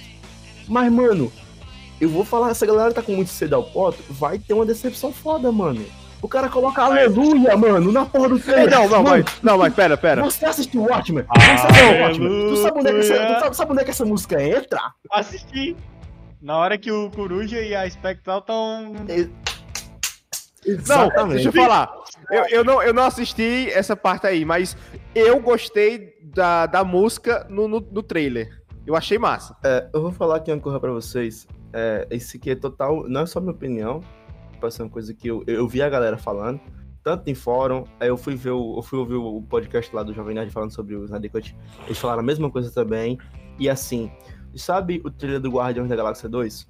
Mas, 0.66 0.90
mano, 0.90 1.30
eu 2.00 2.08
vou 2.08 2.24
falar, 2.24 2.48
essa 2.48 2.64
galera 2.64 2.94
tá 2.94 3.02
com 3.02 3.12
muito 3.12 3.30
cedo 3.30 3.56
ao 3.56 3.64
poto, 3.64 4.02
vai 4.08 4.38
ter 4.38 4.54
uma 4.54 4.64
decepção 4.64 5.12
foda, 5.12 5.52
mano. 5.52 5.84
O 6.22 6.28
cara 6.28 6.48
coloca 6.48 6.80
aleluia, 6.80 7.54
mano, 7.58 7.92
na 7.92 8.06
porra 8.06 8.30
do 8.30 8.38
trailer. 8.38 8.70
não, 8.70 8.88
não, 8.88 9.02
Mano, 9.02 9.22
mas, 9.22 9.42
não, 9.42 9.58
mas 9.58 9.74
pera, 9.74 9.98
pera. 9.98 10.22
Você 10.22 10.46
assistiu 10.46 10.80
o 10.80 10.86
Watchmen? 10.86 11.26
Você 11.28 11.50
assistiu 11.50 11.88
o 11.88 12.00
Watchmen? 12.00 12.48
Tu 12.48 12.56
sabe 12.56 12.78
onde, 12.78 12.88
é 12.88 12.92
que 12.92 12.98
essa, 13.00 13.52
sabe 13.52 13.72
onde 13.72 13.80
é 13.82 13.84
que 13.84 13.90
essa 13.90 14.04
música 14.06 14.42
entra? 14.42 14.80
Assisti. 15.12 15.76
Na 16.40 16.56
hora 16.56 16.78
que 16.78 16.90
o 16.90 17.10
Coruja 17.10 17.60
e 17.60 17.74
a 17.74 17.88
Spectral 17.88 18.38
estão. 18.38 18.92
Não, 20.86 21.28
deixa 21.28 21.48
eu 21.48 21.52
falar. 21.52 21.90
Eu, 22.30 22.44
eu, 22.46 22.64
não, 22.64 22.82
eu 22.82 22.92
não 22.92 23.04
assisti 23.04 23.70
essa 23.72 23.96
parte 23.96 24.26
aí, 24.26 24.44
mas 24.44 24.76
eu 25.14 25.40
gostei 25.40 26.14
da, 26.22 26.66
da 26.66 26.84
música 26.84 27.46
no, 27.48 27.66
no, 27.66 27.80
no 27.80 28.02
trailer. 28.02 28.62
Eu 28.86 28.94
achei 28.94 29.18
massa. 29.18 29.56
É, 29.64 29.88
eu 29.92 30.02
vou 30.02 30.12
falar 30.12 30.36
aqui 30.36 30.52
uma 30.52 30.60
coisa 30.60 30.78
pra 30.78 30.90
vocês. 30.92 31.46
É, 31.72 32.06
esse 32.10 32.36
aqui 32.36 32.50
é 32.50 32.54
total, 32.54 33.08
não 33.08 33.22
é 33.22 33.26
só 33.26 33.40
minha 33.40 33.52
opinião, 33.52 34.02
pode 34.58 34.74
ser 34.74 34.82
uma 34.82 34.90
coisa 34.90 35.12
que 35.12 35.28
eu, 35.28 35.44
eu 35.46 35.68
vi 35.68 35.82
a 35.82 35.88
galera 35.88 36.16
falando, 36.16 36.60
tanto 37.02 37.28
em 37.28 37.34
fórum, 37.34 37.84
aí 38.00 38.08
eu 38.08 38.16
fui 38.16 38.34
ver 38.34 38.52
o, 38.52 38.78
eu 38.78 38.82
fui 38.82 38.98
ouvir 38.98 39.16
o 39.16 39.42
podcast 39.42 39.94
lá 39.94 40.02
do 40.02 40.14
Jovem 40.14 40.34
Nerd 40.34 40.50
falando 40.50 40.72
sobre 40.72 40.96
o 40.96 41.04
Snyder 41.04 41.30
Cut, 41.30 41.54
eles 41.84 41.98
falaram 41.98 42.20
a 42.20 42.24
mesma 42.24 42.50
coisa 42.50 42.70
também, 42.70 43.18
e 43.58 43.68
assim, 43.68 44.10
sabe 44.54 45.00
o 45.04 45.10
trailer 45.10 45.40
do 45.40 45.50
Guardiões 45.50 45.88
da 45.88 45.96
Galáxia 45.96 46.28
2? 46.28 46.66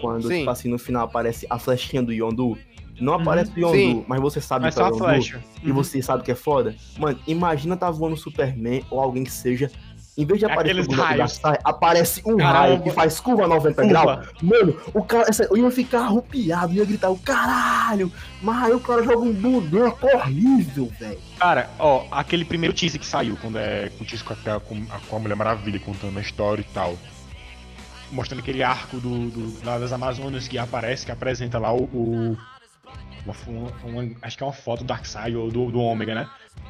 Quando, 0.00 0.28
Sim. 0.28 0.38
tipo 0.40 0.50
assim, 0.50 0.68
no 0.68 0.78
final 0.78 1.04
aparece 1.04 1.46
a 1.48 1.58
flechinha 1.58 2.02
do 2.02 2.12
Yondu, 2.12 2.58
não 3.00 3.14
Uhum. 3.14 3.20
aparece 3.20 3.50
o 3.56 3.58
Yondu, 3.60 3.76
Sim. 3.76 4.04
mas 4.06 4.20
você 4.20 4.40
sabe 4.40 4.64
Mas 4.66 4.74
que 4.74 4.80
é 4.80 4.84
o 4.84 4.86
a 4.86 4.88
Yondu, 4.90 5.04
flecha. 5.04 5.44
e 5.62 5.72
você 5.72 6.02
sabe 6.02 6.22
que 6.22 6.30
é 6.30 6.34
foda? 6.34 6.74
Mano, 6.98 7.18
imagina 7.26 7.76
tá 7.76 7.90
voando 7.90 8.16
Superman 8.16 8.82
ou 8.90 9.00
alguém 9.00 9.24
que 9.24 9.32
seja. 9.32 9.70
Em 10.16 10.24
vez 10.24 10.38
de 10.38 10.46
aparecer 10.46 10.80
Aqueles 10.80 10.98
raios. 10.98 11.32
Sai, 11.32 11.58
aparece 11.62 12.22
um 12.24 12.38
Caramba. 12.38 12.58
raio 12.58 12.82
que 12.82 12.90
faz 12.90 13.20
curva 13.20 13.46
90 13.46 13.82
Curva. 13.82 13.88
graus. 13.88 14.28
Mano, 14.42 14.80
o 14.94 15.04
cara. 15.04 15.26
essa- 15.28 15.44
Eu 15.44 15.58
ia 15.58 15.70
ficar 15.70 16.00
arrupiado, 16.04 16.72
ia 16.72 16.84
gritar, 16.86 17.10
o 17.10 17.18
caralho! 17.18 18.10
Mas 18.40 18.72
o 18.74 18.80
cara 18.80 19.02
joga 19.02 19.18
um 19.18 19.32
boneco 19.32 20.06
horrível, 20.06 20.90
velho. 20.98 21.18
Cara, 21.38 21.68
ó, 21.78 22.06
aquele 22.10 22.44
primeiro 22.46 22.74
teaser 22.74 22.98
que 22.98 23.06
saiu, 23.06 23.36
quando 23.42 23.58
é 23.58 23.90
com 23.90 24.04
o 24.04 24.06
teaser 24.06 24.24
com 24.26 24.32
a, 24.32 24.60
com, 24.60 24.82
a, 24.90 24.98
com 25.00 25.16
a 25.16 25.18
Mulher 25.18 25.34
Maravilha, 25.36 25.78
contando 25.80 26.16
a 26.18 26.22
história 26.22 26.62
e 26.62 26.72
tal. 26.72 26.96
Mostrando 28.10 28.40
aquele 28.40 28.62
arco 28.62 28.98
do, 28.98 29.28
do- 29.28 29.66
lá 29.66 29.78
das 29.78 29.92
Amazonas 29.92 30.48
que 30.48 30.56
aparece, 30.56 31.04
que 31.04 31.12
apresenta 31.12 31.58
lá 31.58 31.72
o. 31.74 31.82
o- 31.92 32.38
uma, 33.48 33.72
uma- 33.84 34.10
acho 34.22 34.36
que 34.38 34.42
é 34.42 34.46
uma 34.46 34.52
foto 34.52 34.78
do 34.80 34.84
Darkseid 34.86 35.36
ou 35.36 35.50
do, 35.50 35.70
do 35.72 35.80
Ômega, 35.80 36.14
né? 36.14 36.28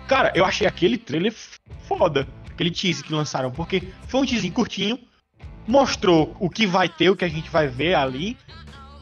Cara, 0.09 0.33
eu 0.35 0.45
achei 0.45 0.67
aquele 0.67 0.97
trailer 0.99 1.33
foda. 1.87 2.27
Aquele 2.57 2.71
teaser 2.71 3.05
que 3.05 3.13
lançaram, 3.13 3.51
porque 3.51 3.83
foi 4.09 4.23
um 4.23 4.25
teaser 4.25 4.51
curtinho, 4.51 4.99
mostrou 5.69 6.35
o 6.41 6.49
que 6.49 6.67
vai 6.67 6.89
ter, 6.89 7.11
o 7.11 7.17
que 7.17 7.25
a 7.25 7.29
gente 7.29 7.51
vai 7.51 7.69
ver 7.69 7.95
ali, 7.95 8.35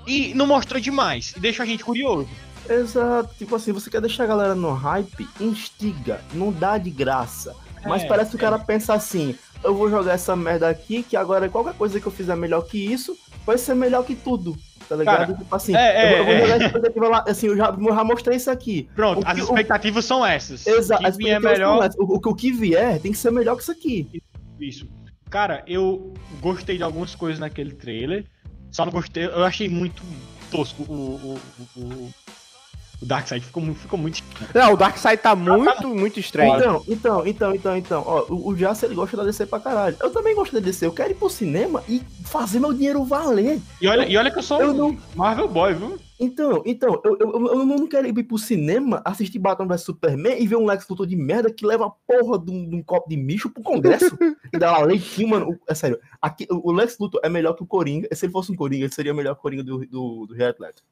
e 0.05 0.35
não 0.35 0.45
mostrou 0.45 0.81
demais, 0.81 1.33
e 1.37 1.41
deixou 1.41 1.63
a 1.63 1.67
gente 1.67 1.85
curioso. 1.85 2.29
Exato, 2.69 3.33
tipo 3.39 3.55
assim, 3.55 3.71
você 3.71 3.89
quer 3.89 4.01
deixar 4.01 4.25
a 4.25 4.27
galera 4.27 4.55
no 4.57 4.73
hype? 4.73 5.29
Instiga, 5.41 6.21
não 6.33 6.51
dá 6.51 6.77
de 6.79 6.91
graça. 6.91 7.55
Mas 7.87 8.03
É, 8.03 8.09
parece 8.09 8.31
que 8.31 8.37
o 8.37 8.41
cara 8.41 8.59
pensa 8.59 8.93
assim: 8.93 9.37
eu 9.63 9.73
vou 9.73 9.89
jogar 9.89 10.15
essa 10.15 10.35
merda 10.35 10.69
aqui, 10.69 11.05
que 11.05 11.17
agora 11.17 11.49
qualquer 11.49 11.75
coisa 11.75 12.01
que 12.01 12.07
eu 12.07 12.13
fizer 12.13 12.35
melhor 12.35 12.63
que 12.63 12.79
isso, 12.79 13.17
vai 13.47 13.57
ser 13.57 13.75
melhor 13.75 14.05
que 14.05 14.17
tudo. 14.17 14.57
Tá 14.89 14.97
ligado? 14.97 15.17
Cara, 15.19 15.35
tipo 15.35 15.55
assim, 15.57 15.75
é, 15.77 16.21
eu, 16.21 16.25
vou- 16.25 16.33
eu 16.33 16.39
é, 16.39 16.41
jogar 16.43 16.55
essa 16.57 16.65
expectativa 16.67 17.09
lá, 17.09 17.25
assim, 17.27 17.47
eu 17.47 17.57
já, 17.57 17.67
eu 17.79 17.95
já 17.95 18.05
mostrei 18.05 18.37
isso 18.37 18.51
aqui. 18.51 18.89
Pronto, 18.95 19.23
O 19.25 19.27
as 19.27 19.35
que- 19.35 19.41
o- 19.41 19.45
expectativas 19.45 20.05
são 20.05 20.25
essas. 20.27 20.67
Exato, 20.67 21.03
O 21.03 21.07
as 21.07 21.17
que 21.17 21.25
vier 21.25 21.37
expectativas 21.39 21.95
são 21.95 22.05
melhor, 22.09 22.21
o, 22.25 22.31
o 22.31 22.35
que 22.35 22.53
vier 22.53 23.01
tem 23.01 23.13
que 23.13 23.19
ser 23.19 23.31
melhor 23.31 23.57
que 23.57 23.63
isso 23.63 23.73
aqui. 23.73 24.23
isso. 24.61 24.87
Cara, 25.31 25.63
eu 25.67 26.13
gostei 26.41 26.77
de 26.77 26.83
algumas 26.83 27.15
coisas 27.15 27.39
naquele 27.41 27.73
trailer. 27.73 28.25
Só 28.71 28.85
não 28.85 28.93
gostei, 28.93 29.25
eu 29.27 29.45
achei 29.45 29.69
muito 29.69 30.03
tosco 30.51 30.83
o, 30.85 30.95
o, 30.95 31.81
o, 31.81 32.11
o, 33.05 33.07
Darkseid. 33.07 33.45
Ficou, 33.45 33.63
ficou 33.75 33.99
muito. 33.99 34.23
Não, 34.55 34.73
o 34.73 34.77
Darkseid 34.77 35.21
tá 35.23 35.37
muito, 35.37 35.89
muito 35.89 36.19
estranho. 36.19 36.57
Então, 36.57 36.85
então, 36.89 37.27
então, 37.27 37.55
então, 37.55 37.77
então, 37.77 38.03
ó, 38.07 38.25
o, 38.29 38.49
o 38.49 38.55
Jace 38.57 38.87
ele 38.87 38.95
gosta 38.95 39.17
da 39.17 39.25
DC 39.25 39.47
pra 39.47 39.61
caralho. 39.61 39.97
Eu 40.01 40.11
também 40.11 40.35
gosto 40.35 40.53
da 40.53 40.61
DC, 40.61 40.85
eu 40.87 40.93
quero 40.93 41.11
ir 41.13 41.15
pro 41.15 41.29
cinema 41.31 41.83
e 41.89 42.03
fazer 42.25 42.59
meu 42.61 42.73
dinheiro 42.73 43.05
valer. 43.05 43.61
E 43.81 43.87
olha, 43.87 44.07
e 44.09 44.17
olha 44.17 44.31
que 44.31 44.39
eu 44.39 44.43
sou 44.43 44.61
Eu 44.61 44.71
um 44.71 44.75
não, 44.75 44.99
Marvel 45.15 45.49
Boy, 45.49 45.75
viu? 45.75 45.99
Então, 46.19 46.63
então, 46.65 47.01
eu, 47.05 47.17
eu, 47.19 47.33
eu- 47.33 47.47
eu 47.49 47.67
não 47.67 47.89
quero 47.89 48.07
ir 48.07 48.23
pro 48.23 48.39
cinema, 48.39 49.03
assistir 49.05 49.39
Batman 49.41 49.67
vs 49.67 49.83
Superman 49.83 50.41
e 50.41 50.47
ver 50.47 50.55
um 50.57 50.65
Lex 50.65 50.87
Luthor 50.89 51.07
de 51.07 51.17
merda 51.17 51.51
que 51.53 51.67
leva 51.67 51.87
a 51.87 51.91
porra 51.91 52.39
de 52.39 52.53
um, 52.53 52.69
de 52.71 52.77
um 52.77 52.83
copo 52.85 53.09
de 53.11 53.17
micho 53.17 53.51
pro 53.51 53.63
Congresso 53.65 54.17
e 54.55 54.57
dá 54.59 54.71
lá 54.79 54.85
leitinho, 54.85 55.29
mano. 55.29 55.59
É 55.69 55.75
sério, 55.75 55.99
aqui, 56.23 56.47
o 56.51 56.71
o 56.71 56.73
Lex 56.73 56.97
Luthor 57.01 57.21
é 57.25 57.29
melhor 57.29 57.55
que 57.55 57.65
o 57.65 57.67
Coringa. 57.67 58.09
Se 58.15 58.27
ele 58.27 58.33
fosse 58.33 58.53
um 58.53 58.57
Coringa, 58.57 58.85
ele 58.85 58.95
seria 58.95 59.13
melhor 59.13 59.35
que 59.35 59.41
o 59.41 59.43
Coringa 59.43 59.65
do, 59.65 59.85
do, 59.87 60.27
do 60.27 60.41
Heath 60.41 60.61
Ledger. 60.61 60.83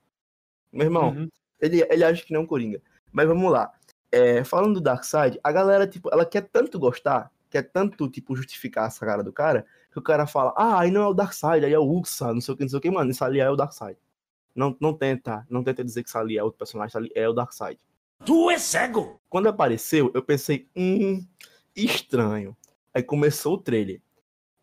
Meu 0.73 0.87
irmão, 0.87 1.11
Uhum. 1.11 1.29
Ele, 1.63 1.87
ele 1.89 2.05
acha 2.05 2.25
que 2.25 2.33
não 2.33 2.41
é 2.41 2.45
um 2.45 2.47
Coringa. 2.47 2.83
Mas 3.13 3.27
vamos 3.27 3.51
lá. 3.51 3.73
É, 4.11 4.45
falando 4.45 4.75
do 4.75 4.81
Darkseid, 4.81 5.39
a 5.43 5.53
galera, 5.53 5.87
tipo, 5.87 6.11
ela 6.13 6.27
quer 6.27 6.43
tanto 6.43 6.79
gostar, 6.79 7.31
quer 7.49 7.63
tanto, 7.63 8.11
tipo, 8.11 8.37
justificar 8.37 8.89
essa 8.89 9.07
cara 9.07 9.23
do 9.23 9.33
cara, 9.33 9.65
que 9.91 9.99
o 9.99 10.03
cara 10.03 10.27
fala, 10.27 10.53
ah, 10.57 10.81
aí 10.81 10.91
não 10.91 11.03
é 11.03 11.07
o 11.07 11.15
Darkseid, 11.15 11.65
aí 11.65 11.73
é 11.73 11.79
o 11.79 11.89
Uxa, 11.89 12.35
não 12.35 12.41
sei 12.41 12.53
o 12.53 12.57
que, 12.57 12.65
não 12.65 12.69
sei 12.69 12.79
o 12.79 12.83
que, 12.83 12.91
mano, 12.91 13.11
isso 13.11 13.25
ali 13.25 13.41
é 13.41 13.49
o 13.49 13.57
Darkseid. 13.57 13.97
Não, 14.55 14.77
não 14.81 14.93
tenta, 14.93 15.47
não 15.49 15.65
tenta 15.65 15.83
dizer 15.83 16.03
que 16.03 16.11
isso 16.11 16.19
ali 16.19 16.37
é 16.37 16.43
outro 16.43 16.59
personagem, 16.59 16.89
isso 16.89 16.99
ali 16.99 17.11
é 17.15 17.27
o 17.27 17.33
Darkseid. 17.33 17.79
Tu 18.25 18.51
é 18.51 18.59
cego! 18.59 19.21
Quando 19.29 19.49
apareceu, 19.49 20.11
eu 20.15 20.23
pensei, 20.23 20.69
hum, 20.77 21.27
estranho. 21.75 22.57
Aí 22.93 23.03
começou 23.03 23.55
o 23.55 23.59
trailer. 23.59 24.03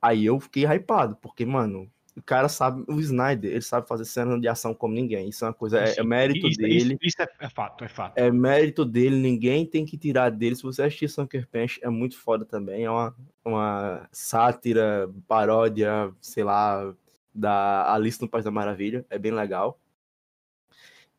Aí 0.02 0.26
eu 0.26 0.40
fiquei 0.40 0.66
hypado, 0.66 1.16
porque, 1.16 1.46
mano, 1.46 1.92
o 2.20 2.24
cara 2.24 2.50
sabe, 2.50 2.84
o 2.88 3.00
Snyder, 3.00 3.52
ele 3.52 3.62
sabe 3.62 3.88
fazer 3.88 4.04
cena 4.04 4.40
de 4.40 4.48
ação 4.48 4.74
como 4.74 4.94
ninguém. 4.94 5.30
Isso 5.30 5.46
é 5.46 5.48
uma 5.48 5.54
coisa, 5.54 5.80
é, 5.80 5.96
é 5.98 6.04
mérito 6.04 6.48
isso, 6.48 6.58
dele. 6.60 6.98
Isso, 7.02 7.18
isso 7.18 7.22
é, 7.22 7.28
é, 7.40 7.50
fato, 7.50 7.84
é 7.84 7.88
fato. 7.88 8.18
É 8.18 8.30
mérito 8.30 8.84
dele, 8.84 9.16
ninguém 9.16 9.66
tem 9.66 9.86
que 9.86 9.98
tirar 9.98 10.30
dele. 10.30 10.56
Se 10.56 10.64
você 10.64 10.84
assistir 10.84 11.10
Sunker 11.10 11.48
Punch, 11.48 11.80
é 11.82 11.90
muito 11.90 12.18
foda 12.18 12.44
também. 12.44 12.84
É 12.84 12.92
uma, 12.92 13.16
uma 13.44 14.08
sátira, 14.12 15.10
paródia, 15.28 16.14
sei 16.20 16.44
lá, 16.44 16.94
da 17.34 17.94
Alice 17.94 18.22
no 18.22 18.28
País 18.28 18.44
da 18.44 18.52
Maravilha. 18.52 19.06
É 19.10 19.18
bem 19.18 19.32
legal. 19.32 19.80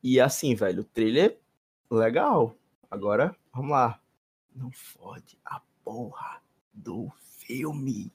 E 0.03 0.21
assim, 0.21 0.55
velho, 0.55 0.83
o 0.83 0.85
trailer 0.85 1.39
é 1.91 1.95
legal. 1.95 2.55
Agora, 2.91 3.35
vamos 3.55 3.71
lá. 3.71 3.99
Não 4.55 4.71
fode 4.71 5.39
a 5.45 5.63
porra 5.83 6.43
do 6.75 7.11
filme. 7.21 8.13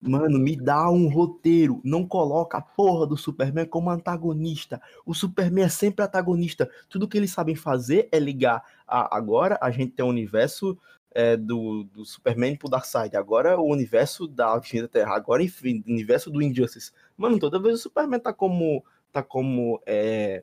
Mano, 0.00 0.38
me 0.38 0.56
dá 0.56 0.90
um 0.90 1.08
roteiro. 1.08 1.80
Não 1.84 2.06
coloca 2.06 2.56
a 2.56 2.62
porra 2.62 3.06
do 3.06 3.18
Superman 3.18 3.66
como 3.66 3.90
antagonista. 3.90 4.80
O 5.04 5.14
Superman 5.14 5.64
é 5.64 5.68
sempre 5.68 6.04
antagonista. 6.04 6.70
Tudo 6.88 7.06
que 7.06 7.18
eles 7.18 7.30
sabem 7.30 7.54
fazer 7.54 8.08
é 8.10 8.18
ligar. 8.18 8.64
A, 8.86 9.14
agora 9.14 9.58
a 9.60 9.70
gente 9.70 9.92
tem 9.92 10.04
o 10.04 10.08
universo 10.08 10.78
é, 11.10 11.36
do, 11.36 11.84
do 11.84 12.04
Superman 12.04 12.56
pro 12.56 12.70
Darkseid. 12.70 13.14
Agora 13.14 13.60
o 13.60 13.70
universo 13.70 14.26
da 14.26 14.56
Infinita 14.56 14.88
Terra. 14.88 15.14
Agora 15.14 15.42
enfim, 15.42 15.84
o 15.86 15.90
universo 15.90 16.30
do 16.30 16.40
Injustice. 16.40 16.92
Mano, 17.14 17.38
toda 17.38 17.60
vez 17.60 17.74
o 17.74 17.82
Superman 17.82 18.20
tá 18.20 18.32
como. 18.32 18.82
tá 19.12 19.22
como. 19.22 19.82
É, 19.84 20.42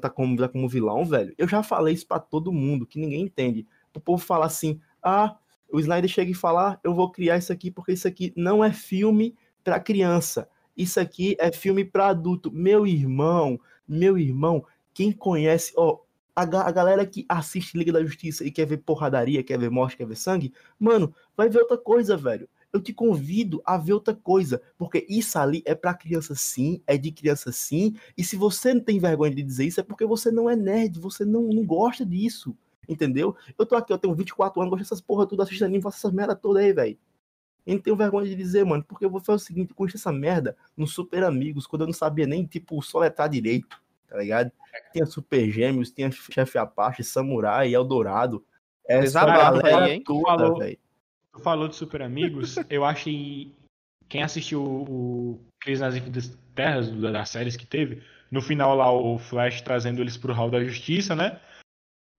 tá 0.00 0.08
como, 0.08 0.38
tá 0.38 0.48
como 0.48 0.68
vilão, 0.68 1.04
velho. 1.04 1.34
Eu 1.36 1.46
já 1.46 1.62
falei 1.62 1.92
isso 1.92 2.06
para 2.06 2.18
todo 2.18 2.50
mundo, 2.50 2.86
que 2.86 2.98
ninguém 2.98 3.22
entende. 3.22 3.66
O 3.94 4.00
povo 4.00 4.24
fala 4.24 4.46
assim: 4.46 4.80
ah, 5.02 5.36
o 5.70 5.80
Snyder 5.80 6.10
chega 6.10 6.30
e 6.30 6.34
fala: 6.34 6.72
ah, 6.72 6.80
eu 6.82 6.94
vou 6.94 7.10
criar 7.10 7.36
isso 7.36 7.52
aqui 7.52 7.70
porque 7.70 7.92
isso 7.92 8.06
aqui 8.08 8.32
não 8.36 8.64
é 8.64 8.72
filme 8.72 9.34
para 9.62 9.80
criança. 9.80 10.48
Isso 10.76 11.00
aqui 11.00 11.36
é 11.40 11.50
filme 11.50 11.84
para 11.84 12.08
adulto. 12.08 12.52
Meu 12.52 12.86
irmão, 12.86 13.58
meu 13.88 14.18
irmão, 14.18 14.64
quem 14.92 15.10
conhece, 15.10 15.72
ó, 15.76 15.98
a, 16.34 16.42
a, 16.42 16.70
galera 16.70 17.06
que 17.06 17.24
assiste 17.28 17.78
Liga 17.78 17.92
da 17.92 18.04
Justiça 18.04 18.44
e 18.44 18.50
quer 18.50 18.66
ver 18.66 18.78
porradaria, 18.78 19.42
quer 19.42 19.58
ver 19.58 19.70
morte, 19.70 19.96
quer 19.96 20.06
ver 20.06 20.16
sangue, 20.16 20.52
mano, 20.78 21.14
vai 21.34 21.48
ver 21.48 21.60
outra 21.60 21.78
coisa, 21.78 22.16
velho. 22.16 22.46
Eu 22.72 22.82
te 22.82 22.92
convido 22.92 23.62
a 23.64 23.78
ver 23.78 23.94
outra 23.94 24.14
coisa, 24.14 24.60
porque 24.76 25.06
isso 25.08 25.38
ali 25.38 25.62
é 25.64 25.74
para 25.74 25.94
criança 25.94 26.34
sim, 26.34 26.82
é 26.86 26.98
de 26.98 27.10
criança 27.10 27.50
sim, 27.50 27.94
e 28.18 28.22
se 28.22 28.36
você 28.36 28.74
não 28.74 28.82
tem 28.82 28.98
vergonha 28.98 29.34
de 29.34 29.42
dizer 29.42 29.64
isso, 29.64 29.80
é 29.80 29.82
porque 29.82 30.04
você 30.04 30.30
não 30.30 30.50
é 30.50 30.54
nerd, 30.54 30.98
você 30.98 31.24
não, 31.24 31.42
não 31.44 31.64
gosta 31.64 32.04
disso. 32.04 32.54
Entendeu? 32.88 33.36
Eu 33.58 33.66
tô 33.66 33.74
aqui, 33.74 33.92
eu 33.92 33.98
tenho 33.98 34.14
24 34.14 34.60
anos, 34.60 34.70
gosto 34.70 34.82
dessas 34.82 35.00
porra 35.00 35.26
tudo, 35.26 35.42
assisto 35.42 35.64
anime, 35.64 35.82
faço 35.82 35.98
essas 35.98 36.12
merda 36.12 36.34
toda 36.34 36.60
aí, 36.60 36.72
velho. 36.72 36.98
E 37.66 37.74
não 37.74 37.80
tenho 37.80 37.96
vergonha 37.96 38.28
de 38.28 38.36
dizer, 38.36 38.64
mano, 38.64 38.84
porque 38.84 39.04
eu 39.04 39.10
vou 39.10 39.20
fazer 39.20 39.36
o 39.36 39.38
seguinte, 39.40 39.74
com 39.74 39.84
essa 39.86 40.12
merda 40.12 40.56
no 40.76 40.86
Super 40.86 41.24
Amigos, 41.24 41.66
quando 41.66 41.82
eu 41.82 41.86
não 41.88 41.94
sabia 41.94 42.26
nem, 42.26 42.46
tipo, 42.46 42.80
soletrar 42.80 43.28
direito, 43.28 43.80
tá 44.06 44.18
ligado? 44.18 44.52
Tinha 44.92 45.04
Super 45.04 45.50
Gêmeos, 45.50 45.90
tinha 45.90 46.10
Chefe 46.10 46.58
Apache, 46.58 47.02
Samurai, 47.02 47.74
Eldorado. 47.74 48.44
Essa 48.86 49.24
galera 49.24 49.84
aí, 49.84 49.92
hein? 49.94 50.02
Toda, 50.04 50.22
falou, 50.22 50.60
tu 51.32 51.40
falou 51.40 51.68
de 51.68 51.74
Super 51.74 52.02
Amigos, 52.02 52.54
eu 52.70 52.84
achei... 52.84 53.52
Quem 54.08 54.22
assistiu 54.22 54.62
o 54.62 55.40
Crise 55.60 55.80
nas 55.80 55.96
Infinitas 55.96 56.38
Terras, 56.54 56.88
das 56.88 57.30
séries 57.30 57.56
que 57.56 57.66
teve, 57.66 58.00
no 58.30 58.40
final 58.40 58.76
lá 58.76 58.92
o 58.92 59.18
Flash 59.18 59.60
trazendo 59.60 60.00
eles 60.00 60.16
pro 60.16 60.32
Hall 60.32 60.48
da 60.48 60.62
Justiça, 60.62 61.16
né? 61.16 61.40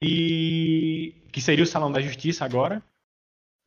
E 0.01 1.15
que 1.31 1.41
seria 1.41 1.63
o 1.63 1.67
Salão 1.67 1.91
da 1.91 2.01
Justiça 2.01 2.45
agora, 2.45 2.81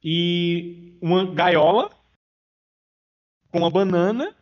e 0.03 0.97
uma 1.01 1.27
gaiola 1.33 1.91
com 3.51 3.59
uma 3.59 3.71
banana, 3.71 4.35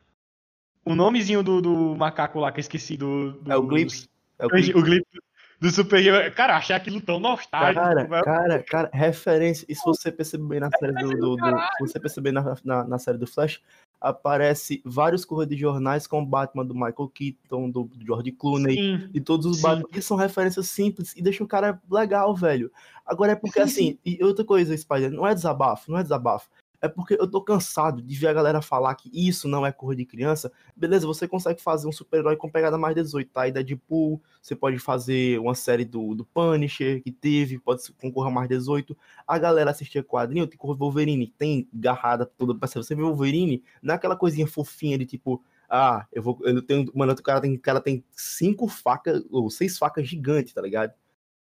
o 0.84 0.94
nomezinho 0.94 1.42
do, 1.42 1.60
do 1.60 1.96
macaco 1.96 2.38
lá 2.38 2.52
que 2.52 2.58
eu 2.58 2.62
esqueci 2.62 2.96
do, 2.96 3.32
do 3.32 3.52
é 3.52 3.56
o 3.56 3.62
Glips. 3.62 4.08
É 4.38 4.46
o 4.46 4.48
Glips 4.48 5.20
do 5.60 5.70
Super 5.70 6.32
Cara, 6.34 6.56
achei 6.56 6.74
aquilo 6.74 7.00
tão 7.00 7.18
nostálgico. 7.18 7.82
Cara, 7.82 8.06
cara, 8.22 8.62
cara, 8.62 8.90
referência. 8.92 9.66
E 9.68 9.74
se 9.74 9.84
você 9.84 10.12
perceber 10.12 10.60
na 10.60 10.70
série 10.78 10.92
do. 10.92 11.10
do, 11.10 11.36
do 11.36 11.60
se 11.76 11.80
você 11.80 12.00
perceber 12.00 12.32
na, 12.32 12.56
na, 12.64 12.84
na, 12.84 12.98
série 12.98 13.18
do 13.18 13.26
Flash, 13.26 13.60
aparece 14.00 14.80
vários 14.84 15.24
corredores 15.24 15.56
de 15.56 15.62
jornais 15.62 16.06
com 16.06 16.22
o 16.22 16.26
Batman 16.26 16.64
do 16.64 16.74
Michael 16.74 17.10
Keaton, 17.12 17.70
do, 17.70 17.90
George 18.04 18.32
Clooney, 18.32 18.76
sim, 18.76 19.10
e 19.12 19.20
todos 19.20 19.46
os. 19.46 19.60
Batman, 19.60 19.88
que 19.90 20.02
são 20.02 20.16
referências 20.16 20.68
simples 20.68 21.14
e 21.16 21.22
deixam 21.22 21.44
o 21.44 21.48
cara 21.48 21.80
legal, 21.90 22.34
velho. 22.34 22.70
Agora 23.04 23.32
é 23.32 23.36
porque 23.36 23.60
assim, 23.60 23.98
e 24.04 24.22
outra 24.22 24.44
coisa, 24.44 24.76
Spider, 24.76 25.10
não 25.10 25.26
é 25.26 25.34
desabafo, 25.34 25.90
não 25.90 25.98
é 25.98 26.02
desabafo 26.02 26.48
é 26.80 26.88
porque 26.88 27.14
eu 27.18 27.28
tô 27.28 27.42
cansado 27.42 28.00
de 28.00 28.14
ver 28.14 28.28
a 28.28 28.32
galera 28.32 28.62
falar 28.62 28.94
que 28.94 29.10
isso 29.12 29.48
não 29.48 29.66
é 29.66 29.72
cor 29.72 29.94
de 29.94 30.04
criança. 30.04 30.52
Beleza, 30.76 31.06
você 31.06 31.26
consegue 31.26 31.60
fazer 31.60 31.88
um 31.88 31.92
super-herói 31.92 32.36
com 32.36 32.48
pegada 32.48 32.78
mais 32.78 32.94
18, 32.94 33.30
tá? 33.30 33.48
E 33.48 33.52
Deadpool, 33.52 34.22
você 34.40 34.54
pode 34.54 34.78
fazer 34.78 35.38
uma 35.40 35.54
série 35.54 35.84
do, 35.84 36.14
do 36.14 36.24
Punisher, 36.24 37.02
que 37.02 37.10
teve, 37.10 37.58
pode 37.58 37.82
concorrer 38.00 38.32
mais 38.32 38.48
18. 38.48 38.96
A 39.26 39.38
galera 39.38 39.70
assistia 39.70 40.02
quadrinho, 40.02 40.46
tem 40.46 40.56
cor 40.56 40.76
Wolverine, 40.76 41.26
tem 41.36 41.68
garrada 41.72 42.24
toda. 42.24 42.54
Você 42.54 42.94
vê 42.94 43.02
Wolverine, 43.02 43.62
não 43.82 43.94
é 43.94 44.16
coisinha 44.16 44.46
fofinha 44.46 44.96
de 44.96 45.04
tipo, 45.04 45.42
ah, 45.68 46.06
eu 46.12 46.22
vou. 46.22 46.38
Eu 46.42 46.62
tenho. 46.62 46.90
Mano, 46.94 47.12
o 47.12 47.22
cara 47.22 47.40
tem, 47.40 47.54
o 47.54 47.60
cara 47.60 47.80
tem 47.80 48.02
cinco 48.12 48.68
facas, 48.68 49.22
ou 49.30 49.50
seis 49.50 49.76
facas 49.76 50.08
gigantes, 50.08 50.54
tá 50.54 50.62
ligado? 50.62 50.92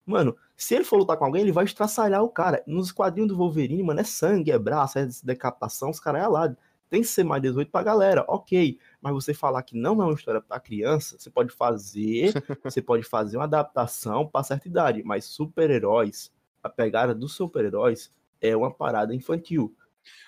Mano, 0.06 0.36
se 0.56 0.76
ele 0.76 0.84
for 0.84 0.98
lutar 0.98 1.18
com 1.18 1.26
alguém, 1.26 1.42
ele 1.42 1.52
vai 1.52 1.66
estraçalhar 1.66 2.24
o 2.24 2.30
cara. 2.30 2.64
Nos 2.68 2.92
quadrinhos 2.92 3.30
do 3.30 3.38
Wolverine, 3.38 3.82
mano, 3.82 4.00
é 4.00 4.04
sangue, 4.04 4.52
é 4.52 4.60
braço, 4.60 5.00
é 5.00 5.08
decapitação, 5.24 5.90
os 5.90 6.00
caras 6.00 6.22
é 6.22 6.26
alado. 6.26 6.58
Tem 6.90 7.02
que 7.02 7.08
ser 7.08 7.24
mais 7.24 7.42
18 7.42 7.72
pra 7.72 7.82
galera, 7.82 8.24
ok. 8.28 8.78
Mas 9.02 9.14
você 9.14 9.34
falar 9.34 9.64
que 9.64 9.76
não 9.76 10.02
é 10.02 10.06
uma 10.06 10.14
história 10.14 10.40
pra 10.40 10.60
criança, 10.60 11.18
você 11.18 11.30
pode 11.30 11.52
fazer, 11.52 12.32
você 12.64 12.82
pode 12.82 13.04
fazer 13.04 13.38
uma 13.38 13.46
adaptação 13.46 14.28
pra 14.28 14.44
certa 14.44 14.68
idade. 14.68 15.04
Mas 15.04 15.26
super-heróis, 15.26 16.32
a 16.62 16.70
pegada 16.70 17.16
dos 17.16 17.34
super-heróis 17.34 18.14
é 18.40 18.56
uma 18.56 18.72
parada 18.72 19.16
infantil. 19.16 19.76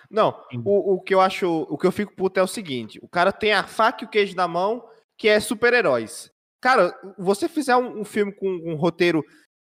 Não, 0.09 0.43
o, 0.65 0.95
o 0.95 1.01
que 1.01 1.13
eu 1.13 1.21
acho, 1.21 1.47
o 1.69 1.77
que 1.77 1.85
eu 1.85 1.91
fico 1.91 2.15
puto 2.15 2.39
é 2.39 2.43
o 2.43 2.47
seguinte: 2.47 2.99
o 3.03 3.07
cara 3.07 3.31
tem 3.31 3.53
a 3.53 3.63
faca 3.63 4.03
e 4.03 4.07
o 4.07 4.09
queijo 4.09 4.35
na 4.35 4.47
mão, 4.47 4.83
que 5.15 5.27
é 5.27 5.39
super-heróis. 5.39 6.31
Cara, 6.59 6.99
você 7.17 7.47
fizer 7.47 7.75
um, 7.75 8.01
um 8.01 8.05
filme 8.05 8.31
com 8.31 8.49
um 8.49 8.75
roteiro 8.75 9.23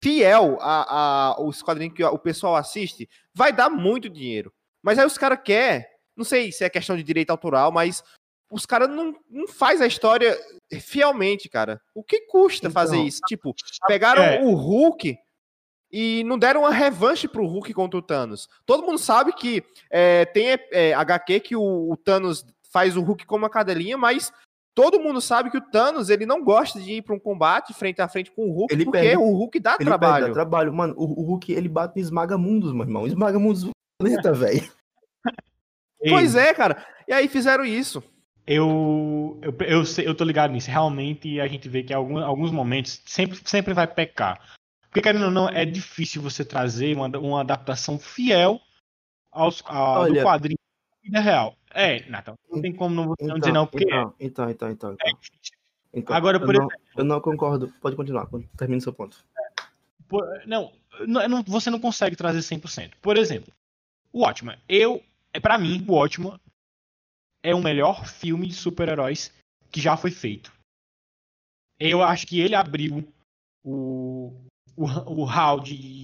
fiel 0.07 0.57
a, 0.61 1.33
a 1.35 1.43
os 1.43 1.61
quadrinhos 1.63 1.97
que 1.97 2.05
o 2.05 2.19
pessoal 2.19 2.55
assiste, 2.55 3.09
vai 3.35 3.53
dar 3.53 3.69
muito 3.69 4.09
dinheiro. 4.09 4.53
Mas 4.81 5.01
aí 5.01 5.05
os 5.05 5.19
caras 5.19 5.41
querem, 5.45 5.85
não 6.17 6.25
sei 6.25 6.53
se 6.53 6.63
é 6.63 6.71
questão 6.71 6.97
de 6.97 7.03
direito 7.03 7.31
autoral, 7.31 7.73
mas 7.73 8.05
os 8.49 8.65
caras 8.65 8.89
não, 8.89 9.17
não 9.29 9.49
faz 9.49 9.81
a 9.81 9.87
história 9.87 10.39
fielmente, 10.81 11.49
cara. 11.49 11.81
O 11.93 12.05
que 12.05 12.21
custa 12.21 12.69
então, 12.69 12.71
fazer 12.71 12.99
isso? 12.99 13.21
Tipo, 13.27 13.53
pegaram 13.89 14.23
é. 14.23 14.41
o 14.41 14.55
Hulk 14.55 15.19
e 15.91 16.23
não 16.23 16.39
deram 16.39 16.61
uma 16.61 16.71
revanche 16.71 17.27
pro 17.27 17.47
Hulk 17.47 17.75
contra 17.75 17.99
o 17.99 18.03
Thanos. 18.03 18.49
Todo 18.65 18.87
mundo 18.87 18.99
sabe 18.99 19.33
que 19.33 19.65
é, 19.91 20.25
tem 20.27 20.57
é, 20.71 20.95
HQ 20.95 21.41
que 21.41 21.57
o, 21.57 21.91
o, 21.91 21.97
Thanos 21.97 22.45
faz 22.71 22.97
o 22.97 23.03
Hulk 23.03 23.27
como 23.27 23.43
uma 23.43 23.51
cadelinha, 23.51 23.99
mas 23.99 24.33
Todo 24.77 25.01
mundo 25.01 25.23
sabe 25.23 25.51
que 25.51 25.57
o 25.57 25.61
Thanos 25.63 26.11
ele 26.11 26.27
não 26.27 26.45
gosta 26.45 26.79
de 26.79 26.97
ir 26.97 27.03
para 27.03 27.15
um 27.15 27.19
combate 27.19 27.73
frente 27.73 28.03
a 28.03 28.09
frente 28.09 28.31
com 28.31 28.43
o 28.47 28.53
Hulk, 28.53 28.75
ele 28.75 28.85
porque 28.85 29.01
perde, 29.01 29.17
o 29.17 29.33
Hulk 29.33 29.59
dá 29.59 29.77
ele 29.81 29.87
trabalho. 29.87 30.27
Dá 30.27 30.33
trabalho. 30.35 30.75
Mano, 30.75 30.93
o, 30.99 31.23
o, 31.23 31.25
Hulk 31.25 31.51
ele 31.51 31.67
bate 31.67 31.99
e 31.99 32.03
esmaga 32.03 32.37
mundos, 32.37 32.75
meu 32.75 32.83
irmão. 32.83 33.07
Esmaga 33.07 33.39
mundos 33.39 33.65
do 33.65 33.71
planeta, 33.99 34.35
velho. 34.37 34.71
Pois 36.11 36.35
é, 36.35 36.53
cara. 36.53 36.87
E 37.09 37.13
aí 37.15 37.27
fizeram 37.27 37.65
isso. 37.65 38.03
Eu, 38.47 39.41
eu, 39.41 39.55
eu, 39.61 39.83
eu 40.05 40.15
tô 40.15 40.25
ligado 40.25 40.51
nisso. 40.51 40.71
Realmente 40.71 41.41
a 41.41 41.49
gente 41.49 41.71
vê 41.71 41.83
que 41.83 41.95
em 41.95 41.97
alguns, 41.97 42.23
alguns 42.23 42.51
momentos 42.51 43.01
sempre, 43.07 43.41
sempre 43.47 43.73
vai 43.73 43.87
pecar. 43.87 44.39
Porque, 44.91 45.01
querendo 45.01 45.25
ou 45.25 45.31
não, 45.31 45.49
é 45.49 45.65
difícil 45.65 46.21
você 46.21 46.45
trazer 46.45 46.95
uma, 46.95 47.09
uma 47.19 47.41
adaptação 47.41 47.99
fiel 47.99 48.61
aos, 49.33 49.63
a, 49.65 50.01
Olha, 50.01 50.21
do 50.21 50.27
quadrinho 50.27 50.59
vida 51.03 51.21
real. 51.21 51.57
É, 51.77 52.09
Natal. 52.09 52.39
Não 52.51 52.63
tem 52.63 52.73
como 52.73 52.95
não, 52.95 53.15
então, 53.21 53.39
dizer 53.39 53.53
não, 53.53 53.67
porque. 53.67 53.85
Então, 53.85 54.15
então, 54.19 54.51
então, 54.51 54.71
então. 54.71 54.93
então. 54.95 55.09
É 55.93 55.99
então 55.99 56.17
Agora, 56.17 56.41
por 56.41 56.55
eu 56.55 56.63
exemplo. 56.63 56.79
Não, 56.95 57.03
eu 57.03 57.05
não 57.05 57.21
concordo. 57.21 57.69
Pode 57.83 57.95
continuar, 57.95 58.27
termine 58.57 58.81
seu 58.81 58.95
ponto. 58.95 59.23
Por, 60.09 60.25
não, 60.47 60.73
não, 61.07 61.43
você 61.43 61.69
não 61.69 61.79
consegue 61.79 62.17
trazer 62.17 62.39
100%. 62.39 62.95
Por 63.03 63.19
exemplo, 63.19 63.53
o 64.11 64.21
Watchman. 64.21 64.59
Eu, 64.67 65.05
é 65.35 65.39
para 65.39 65.59
mim, 65.59 65.85
o 65.87 65.93
Watchman 65.93 66.41
é 67.43 67.55
o 67.55 67.63
melhor 67.63 68.07
filme 68.07 68.47
de 68.47 68.55
super-heróis 68.55 69.31
que 69.71 69.79
já 69.79 69.99
foi 69.99 70.11
feito. 70.11 70.51
Eu 71.79 72.03
acho 72.03 72.27
que 72.27 72.41
ele 72.41 72.55
abriu 72.55 73.07
o, 73.63 74.33
o, 74.75 74.85
o 74.85 75.25
hall 75.25 75.61
de, 75.61 76.01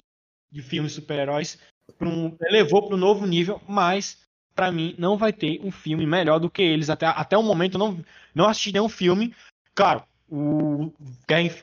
de 0.51 0.61
filmes 0.61 0.93
super-heróis, 0.93 1.57
um, 1.99 2.37
levou 2.41 2.85
para 2.85 2.95
um 2.95 2.99
novo 2.99 3.25
nível, 3.25 3.59
mas 3.67 4.22
para 4.55 4.71
mim, 4.71 4.95
não 4.97 5.17
vai 5.17 5.33
ter 5.33 5.59
um 5.63 5.71
filme 5.71 6.05
melhor 6.05 6.39
do 6.39 6.49
que 6.49 6.61
eles. 6.61 6.89
Até, 6.89 7.07
até 7.07 7.37
o 7.37 7.43
momento, 7.43 7.75
eu 7.75 7.79
não, 7.79 8.05
não 8.33 8.47
assisti 8.47 8.71
nenhum 8.71 8.89
filme. 8.89 9.35
Claro, 9.75 10.03
o, 10.29 10.91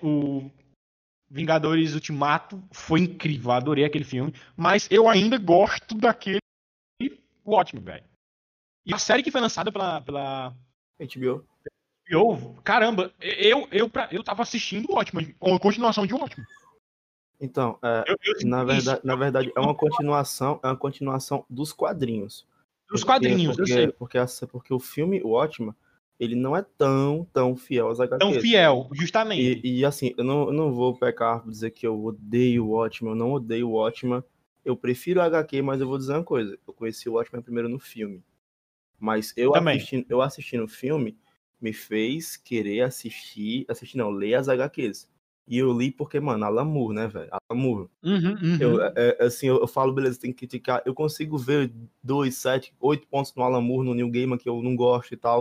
o 0.03 0.51
Vingadores 1.31 1.95
Ultimato 1.95 2.63
foi 2.73 3.01
incrível, 3.01 3.53
adorei 3.53 3.85
aquele 3.85 4.05
filme, 4.05 4.35
mas 4.57 4.89
eu 4.91 5.09
ainda 5.09 5.39
gosto 5.39 5.95
daquele 5.95 6.41
Watchmen, 7.47 7.85
velho. 7.85 8.05
E 8.85 8.93
a 8.93 8.99
série 8.99 9.23
que 9.23 9.31
foi 9.31 9.41
lançada 9.41 9.71
pela, 9.71 10.01
pela 10.01 10.55
HBO. 10.99 11.45
HBO, 12.09 12.55
caramba, 12.65 13.13
eu, 13.21 13.69
eu, 13.71 13.91
eu 14.11 14.25
tava 14.25 14.43
assistindo 14.43 14.91
o 14.91 14.95
Watchmen, 14.95 15.35
a 15.41 15.59
continuação 15.61 16.05
de 16.05 16.15
Watchmen. 16.15 16.47
Então, 17.41 17.79
é, 17.83 18.05
eu, 18.09 18.17
eu 18.23 18.49
na, 18.49 18.65
verdade, 18.65 19.01
na 19.05 19.17
verdade, 19.17 19.53
é 19.57 19.61
uma 19.61 19.75
continuação, 19.75 20.61
é 20.63 20.67
uma 20.67 20.77
continuação 20.77 21.45
dos 21.49 21.73
quadrinhos. 21.73 22.47
Dos 22.91 23.05
quadrinhos, 23.05 23.57
porque, 23.57 23.63
eu 23.73 23.77
sei. 23.77 23.87
Porque, 23.93 24.19
porque, 24.19 24.47
porque 24.47 24.75
o 24.75 24.81
filme, 24.81 25.23
o 25.23 25.29
Watchmen, 25.29 25.75
ele 26.19 26.35
não 26.35 26.57
é 26.57 26.65
tão, 26.77 27.27
tão 27.33 27.57
fiel 27.57 27.87
aos 27.87 28.01
HQs. 28.01 28.19
Tão 28.19 28.41
fiel, 28.41 28.89
justamente. 28.93 29.61
E, 29.65 29.79
e 29.79 29.85
assim, 29.85 30.13
eu 30.19 30.25
não, 30.25 30.49
eu 30.49 30.53
não 30.53 30.73
vou 30.73 30.95
pecar 30.97 31.41
por 31.41 31.51
dizer 31.51 31.71
que 31.71 31.87
eu 31.87 32.05
odeio 32.05 32.67
o 32.67 32.71
Watchmen, 32.71 33.13
eu 33.13 33.17
não 33.17 33.33
odeio 33.33 33.69
o 33.69 33.73
Watchmen. 33.73 34.23
Eu 34.65 34.77
prefiro 34.77 35.21
o 35.21 35.23
HQ, 35.23 35.63
mas 35.63 35.81
eu 35.81 35.87
vou 35.87 35.97
dizer 35.97 36.13
uma 36.13 36.25
coisa. 36.25 36.59
Eu 36.67 36.75
conheci 36.75 37.09
o 37.09 37.15
Watchmen 37.15 37.43
primeiro 37.43 37.69
no 37.69 37.79
filme. 37.79 38.23
Mas 38.99 39.33
eu 39.35 39.55
assistindo, 39.55 40.05
eu 40.11 40.21
assistindo 40.21 40.65
o 40.65 40.69
filme 40.69 41.17
me 41.61 41.73
fez 41.73 42.37
querer 42.37 42.83
assistir, 42.83 43.65
assistir 43.69 43.97
não, 43.97 44.11
ler 44.11 44.35
as 44.35 44.49
HQs. 44.49 45.09
E 45.47 45.59
eu 45.59 45.73
li 45.77 45.91
porque, 45.91 46.21
mano, 46.21 46.45
Alan 46.45 46.65
Moore, 46.65 46.95
né, 46.95 47.09
velho? 47.09 47.29
Alan 47.33 47.61
Moore. 47.61 47.89
Uhum, 48.05 48.37
uhum. 48.41 48.57
Eu, 48.61 48.83
é, 48.83 48.93
é, 48.97 49.25
assim, 49.25 49.47
eu, 49.47 49.61
eu, 49.61 49.67
falo, 49.67 49.93
beleza, 49.93 50.21
tem 50.21 50.33
que 50.33 50.39
criticar. 50.39 50.83
Eu 50.87 50.95
consigo 50.95 51.37
ver 51.37 51.73
dois, 52.03 52.37
sete, 52.37 52.73
oito 52.79 53.07
pontos 53.09 53.35
no 53.35 53.43
Alan 53.43 53.61
Moore, 53.61 53.89
no 53.89 53.95
New 53.95 54.11
Gaiman, 54.11 54.39
que 54.39 54.49
eu 54.49 54.63
não 54.63 54.77
gosto 54.77 55.13
e 55.13 55.17
tal. 55.17 55.41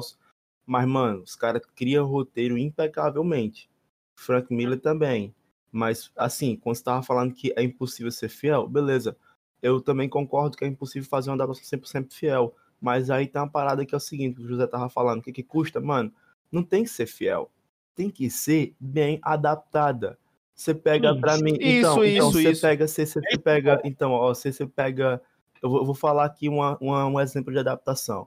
Mas, 0.66 0.88
mano, 0.88 1.22
os 1.22 1.36
caras 1.36 1.62
criam 1.76 2.08
roteiro 2.08 2.58
impecavelmente. 2.58 3.70
Frank 4.16 4.54
Miller 4.54 4.80
também. 4.80 5.34
Mas, 5.72 6.12
assim, 6.16 6.56
quando 6.56 6.76
você 6.76 6.84
tava 6.84 7.04
falando 7.04 7.34
que 7.34 7.54
é 7.56 7.62
impossível 7.64 8.12
ser 8.12 8.30
fiel, 8.30 8.68
beleza. 8.68 9.16
Eu 9.62 9.80
também 9.82 10.10
concordo 10.10 10.58
que 10.58 10.66
é 10.66 10.68
impossível 10.68 11.08
fazer 11.08 11.30
uma 11.30 11.36
adaptação 11.36 11.80
100% 11.80 12.14
fiel. 12.14 12.56
Mas 12.82 13.10
aí 13.12 13.28
tem 13.28 13.42
uma 13.42 13.50
parada 13.50 13.86
que 13.86 13.94
é 13.94 13.98
o 13.98 14.00
seguinte, 14.00 14.38
que 14.38 14.42
o 14.44 14.48
José 14.48 14.66
tava 14.66 14.90
falando. 14.90 15.20
O 15.20 15.22
que, 15.22 15.32
que 15.32 15.44
custa? 15.44 15.80
Mano, 15.80 16.12
não 16.52 16.64
tem 16.64 16.84
que 16.84 16.90
ser 16.90 17.06
fiel 17.06 17.52
tem 18.00 18.10
que 18.10 18.30
ser 18.30 18.74
bem 18.80 19.20
adaptada. 19.22 20.18
Você 20.56 20.74
pega 20.74 21.14
para 21.14 21.38
mim, 21.38 21.58
então, 21.60 22.02
isso, 22.02 22.06
então 22.06 22.32
você 22.32 22.52
isso. 22.52 22.62
pega, 22.62 22.88
você, 22.88 23.06
você 23.06 23.20
pega, 23.44 23.82
então, 23.84 24.12
ó, 24.12 24.34
você, 24.34 24.54
você 24.54 24.66
pega, 24.66 25.22
eu 25.62 25.70
vou, 25.70 25.80
eu 25.80 25.86
vou 25.86 25.94
falar 25.94 26.24
aqui 26.24 26.48
uma, 26.48 26.78
uma, 26.80 27.06
um 27.06 27.20
exemplo 27.20 27.52
de 27.52 27.60
adaptação. 27.60 28.26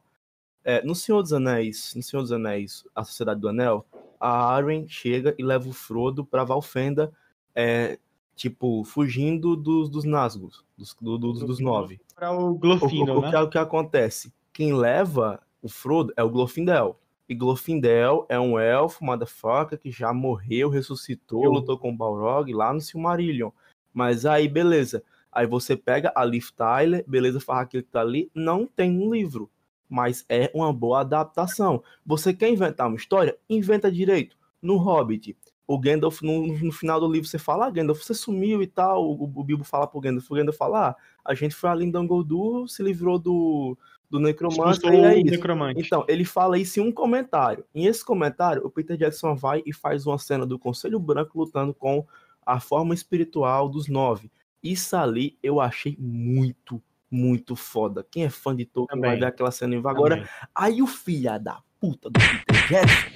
É, 0.63 0.85
no 0.85 0.95
Senhor 0.95 1.23
dos 1.23 1.33
Anéis, 1.33 1.95
no 1.97 2.03
Senhor 2.03 2.21
dos 2.21 2.33
Anéis, 2.33 2.85
a 2.95 3.03
Sociedade 3.03 3.41
do 3.41 3.49
Anel, 3.49 3.87
a 4.21 4.55
Arwen 4.55 4.87
chega 4.87 5.35
e 5.39 5.43
leva 5.43 5.67
o 5.67 5.73
Frodo 5.73 6.23
para 6.23 6.45
Valfenda, 6.45 7.11
é, 7.55 7.99
tipo, 8.37 8.85
fugindo 8.85 9.57
dos, 9.57 9.89
dos 9.89 10.05
Nazgûl, 10.05 10.51
dos, 10.77 10.95
do, 11.01 11.17
dos, 11.17 11.41
dos 11.41 11.61
nove. 11.61 11.99
Para 12.15 12.31
o 12.31 12.55
Glorfindel, 12.59 13.15
o, 13.15 13.19
o, 13.19 13.23
né? 13.23 13.29
O 13.29 13.31
que, 13.31 13.37
o 13.39 13.49
que 13.49 13.59
acontece? 13.59 14.35
Quem 14.53 14.75
leva 14.75 15.41
o 15.63 15.69
Frodo 15.69 16.13
é 16.15 16.23
o 16.23 16.29
Glorfindel. 16.29 16.99
E 17.29 17.35
Glorfindel 17.35 18.27
é 18.29 18.39
um 18.39 18.59
elfo, 18.59 19.05
motherfucker, 19.05 19.79
que 19.79 19.91
já 19.91 20.13
morreu, 20.13 20.69
ressuscitou, 20.69 21.45
lutou 21.45 21.79
com 21.79 21.91
o 21.91 21.97
Balrog 21.97 22.53
lá 22.53 22.73
no 22.73 22.81
Silmarillion. 22.81 23.51
Mas 23.93 24.27
aí, 24.27 24.49
beleza. 24.49 25.03
Aí 25.31 25.47
você 25.47 25.77
pega 25.77 26.13
a 26.15 26.25
Liv 26.25 26.49
Tyler, 26.55 27.05
beleza, 27.07 27.41
faz 27.41 27.61
aquilo 27.61 27.83
que 27.83 27.91
tá 27.91 28.01
ali, 28.01 28.31
não 28.35 28.67
tem 28.67 28.91
um 28.91 29.13
livro. 29.13 29.51
Mas 29.89 30.25
é 30.29 30.51
uma 30.55 30.73
boa 30.73 31.01
adaptação. 31.01 31.83
Você 32.05 32.35
quer 32.35 32.49
inventar 32.49 32.89
uma 32.89 32.97
história? 32.97 33.37
Inventa 33.49 33.91
direito. 33.91 34.37
No 34.61 34.77
Hobbit, 34.77 35.37
o 35.67 35.79
Gandalf, 35.79 36.23
no, 36.23 36.47
no 36.59 36.73
final 36.73 37.01
do 37.01 37.11
livro, 37.11 37.29
você 37.29 37.39
fala, 37.39 37.67
ah, 37.67 37.71
Gandalf, 37.71 38.03
você 38.03 38.15
sumiu 38.15 38.63
e 38.63 38.67
tal. 38.67 39.05
O, 39.05 39.25
o 39.25 39.45
Bilbo 39.45 39.65
fala 39.65 39.87
pro 39.87 40.01
Gandalf, 40.01 40.31
o 40.31 40.35
Gandalf 40.35 40.57
fala, 40.57 40.91
ah, 40.91 40.97
a 41.25 41.35
gente 41.35 41.55
foi 41.55 41.71
ali 41.71 41.85
em 41.85 41.91
Dangoldur, 41.91 42.69
se 42.69 42.83
livrou 42.83 43.19
do, 43.19 43.77
do 44.13 44.21
necromante. 44.21 44.87
É 44.87 45.17
isso. 45.17 45.31
Necromante. 45.31 45.81
Então, 45.81 46.05
ele 46.07 46.23
fala 46.23 46.59
isso 46.59 46.79
em 46.79 46.83
um 46.83 46.93
comentário. 46.93 47.65
Em 47.75 47.87
esse 47.87 48.05
comentário, 48.05 48.63
o 48.63 48.69
Peter 48.69 48.95
Jackson 48.95 49.35
vai 49.35 49.63
e 49.65 49.73
faz 49.73 50.07
uma 50.07 50.19
cena 50.19 50.45
do 50.45 50.59
Conselho 50.59 51.01
Branco 51.01 51.39
lutando 51.39 51.73
com 51.73 52.07
a 52.45 52.61
forma 52.61 52.93
espiritual 52.93 53.71
dos 53.71 53.89
nove. 53.89 54.31
Isso 54.63 54.95
ali 54.95 55.39
eu 55.43 55.63
achei 55.63 55.97
muito, 55.99 56.81
muito 57.11 57.57
foda. 57.57 58.07
Quem 58.11 58.25
é 58.25 58.29
fã 58.29 58.55
de 58.55 58.67
Tolkien 58.67 59.01
Também. 59.01 59.13
vai 59.13 59.21
ver 59.21 59.27
aquela 59.27 59.51
cena 59.51 59.75
em 59.75 59.79
Agora, 59.79 60.17
Também. 60.17 60.31
aí 60.55 60.83
o 60.83 60.87
filho 60.87 61.41
da 61.41 61.63
puta 61.81 62.11
do 62.11 62.21
Peter 62.21 62.69
Jackson 62.69 63.11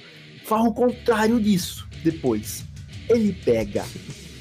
faz 0.45 0.65
o 0.65 0.73
contrário 0.73 1.39
disso 1.39 1.87
depois. 2.03 2.65
Ele 3.07 3.33
pega 3.45 3.83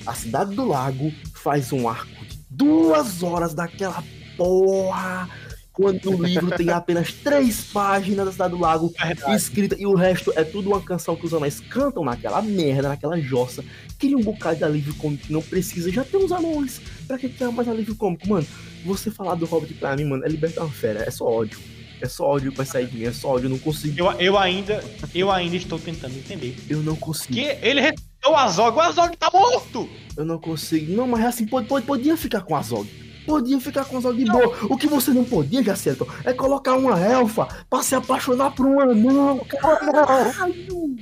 a 0.07 0.15
Cidade 0.15 0.55
do 0.55 0.67
Lago, 0.67 1.13
faz 1.35 1.71
um 1.71 1.87
arco 1.87 2.25
de 2.25 2.39
duas 2.49 3.23
horas 3.23 3.53
daquela 3.53 4.03
porra 4.39 5.29
quando 5.77 6.11
o 6.11 6.23
livro 6.25 6.51
tem 6.57 6.71
apenas 6.71 7.13
três 7.13 7.65
páginas 7.65 8.25
da 8.25 8.33
Cidade 8.33 8.53
do 8.53 8.59
Lago 8.59 8.91
é 8.99 9.37
escrita 9.37 9.77
e 9.79 9.85
o 9.85 9.95
resto 9.95 10.33
é 10.35 10.43
tudo 10.43 10.71
uma 10.71 10.81
canção 10.81 11.15
que 11.15 11.27
os 11.27 11.35
anões 11.35 11.61
cantam 11.61 12.03
naquela 12.03 12.41
merda, 12.41 12.89
naquela 12.89 13.21
jossa. 13.21 13.63
Queria 13.99 14.17
um 14.17 14.23
bocado 14.23 14.57
de 14.57 14.65
alívio 14.65 14.95
cômico 14.95 15.27
que 15.27 15.33
não 15.35 15.43
precisa, 15.43 15.93
já 15.93 16.03
tem 16.03 16.25
os 16.25 16.33
anões. 16.33 16.81
Pra 17.07 17.19
que 17.19 17.29
quer 17.29 17.53
mais 17.53 17.69
alívio 17.69 17.95
cômico? 17.95 18.27
Mano, 18.27 18.47
você 18.87 19.11
falar 19.11 19.35
do 19.35 19.45
Hobbit 19.45 19.75
pra 19.75 19.95
mim, 19.95 20.07
mano, 20.07 20.25
é 20.25 20.29
libertar 20.29 20.63
uma 20.63 20.73
fera, 20.73 21.05
é 21.07 21.11
só 21.11 21.27
ódio. 21.27 21.59
É 22.01 22.09
só 22.09 22.25
ódio 22.25 22.51
que 22.53 22.57
vai 22.57 22.67
sair 22.67 22.87
de 22.87 22.97
mim, 22.97 23.05
é 23.05 23.13
só 23.13 23.29
ódio, 23.29 23.45
eu 23.45 23.51
não 23.51 23.59
consigo. 23.59 23.99
Eu, 23.99 24.11
eu, 24.13 24.39
ainda, 24.39 24.83
eu 25.15 25.31
ainda 25.31 25.57
estou 25.57 25.79
tentando 25.79 26.17
entender. 26.17 26.57
Eu 26.71 26.83
não 26.83 26.97
consigo. 26.97 27.35
Que 27.35 27.59
ele 27.61 27.83
ressuscitou 27.83 28.33
o 28.33 28.37
Azog, 28.37 28.79
o 28.79 28.81
Azog 28.81 29.15
tá 29.19 29.31
morto! 29.31 29.91
Eu 30.17 30.25
não 30.25 30.39
consigo. 30.39 30.91
Não, 30.95 31.07
mas 31.07 31.23
assim, 31.23 31.47
pode, 31.47 31.69
pode, 31.69 31.85
podia 31.85 32.17
ficar 32.17 32.41
com 32.41 32.55
o 32.55 32.57
Azog 32.57 33.06
podia 33.27 33.61
ficar 33.61 33.85
com 33.85 33.99
os 33.99 34.05
olhos 34.05 34.25
de 34.25 34.31
boa. 34.31 34.57
O 34.63 34.77
que 34.77 34.87
você 34.87 35.11
não 35.11 35.25
podia, 35.25 35.63
Jacelton, 35.63 36.07
é 36.25 36.33
colocar 36.33 36.75
uma 36.75 36.99
elfa 36.99 37.47
pra 37.69 37.83
se 37.83 37.95
apaixonar 37.95 38.53
por 38.53 38.67
um 38.67 38.81
anão. 38.81 39.41
Caralho! 39.61 40.97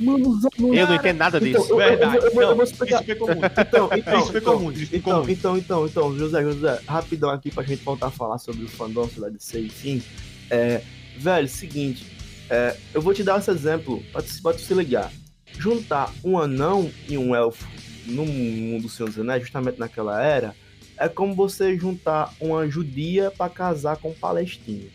Mano, 0.00 0.40
não 0.58 0.74
eu 0.74 0.86
não 0.88 0.94
entendo 0.96 1.18
nada 1.18 1.38
então, 1.38 1.48
disso. 1.48 1.64
Então, 1.64 1.76
Verdade. 1.76 2.16
Eu, 2.16 2.22
eu, 2.22 2.32
eu, 2.32 2.42
eu 2.42 2.56
vou 2.56 2.64
explicar. 2.64 3.02
Isso 3.02 3.12
ficou 3.12 3.28
muito. 3.28 3.60
Então, 3.60 3.88
então, 3.96 4.18
isso. 4.18 4.28
Isso 4.28 4.36
então, 4.36 4.60
muito. 4.60 4.96
então, 5.30 5.58
então, 5.58 5.86
então, 5.86 6.18
José, 6.18 6.42
José, 6.42 6.80
rapidão 6.86 7.30
aqui 7.30 7.50
pra 7.50 7.62
gente 7.62 7.84
voltar 7.84 8.08
a 8.08 8.10
falar 8.10 8.38
sobre 8.38 8.64
o 8.64 8.68
fandom 8.68 9.08
da 9.16 9.28
DC, 9.28 9.60
enfim. 9.60 10.02
É, 10.50 10.82
velho, 11.16 11.48
seguinte, 11.48 12.06
é, 12.50 12.76
eu 12.92 13.00
vou 13.00 13.14
te 13.14 13.22
dar 13.22 13.38
esse 13.38 13.50
exemplo 13.50 14.02
pra 14.12 14.22
pra 14.42 14.52
tu 14.52 14.60
se 14.60 14.74
ligar. 14.74 15.12
Juntar 15.56 16.12
um 16.24 16.36
anão 16.36 16.90
e 17.08 17.16
um 17.16 17.34
elfo 17.34 17.64
no 18.06 18.26
mundo 18.26 18.82
do 18.82 18.88
Senhor 18.88 19.08
dos 19.08 19.18
Anéis, 19.18 19.42
justamente 19.42 19.78
naquela 19.78 20.22
era, 20.22 20.54
é 20.96 21.08
como 21.08 21.34
você 21.34 21.76
juntar 21.76 22.32
uma 22.40 22.68
judia 22.68 23.30
para 23.30 23.50
casar 23.50 23.96
com 23.96 24.10
um 24.10 24.14
palestino. 24.14 24.90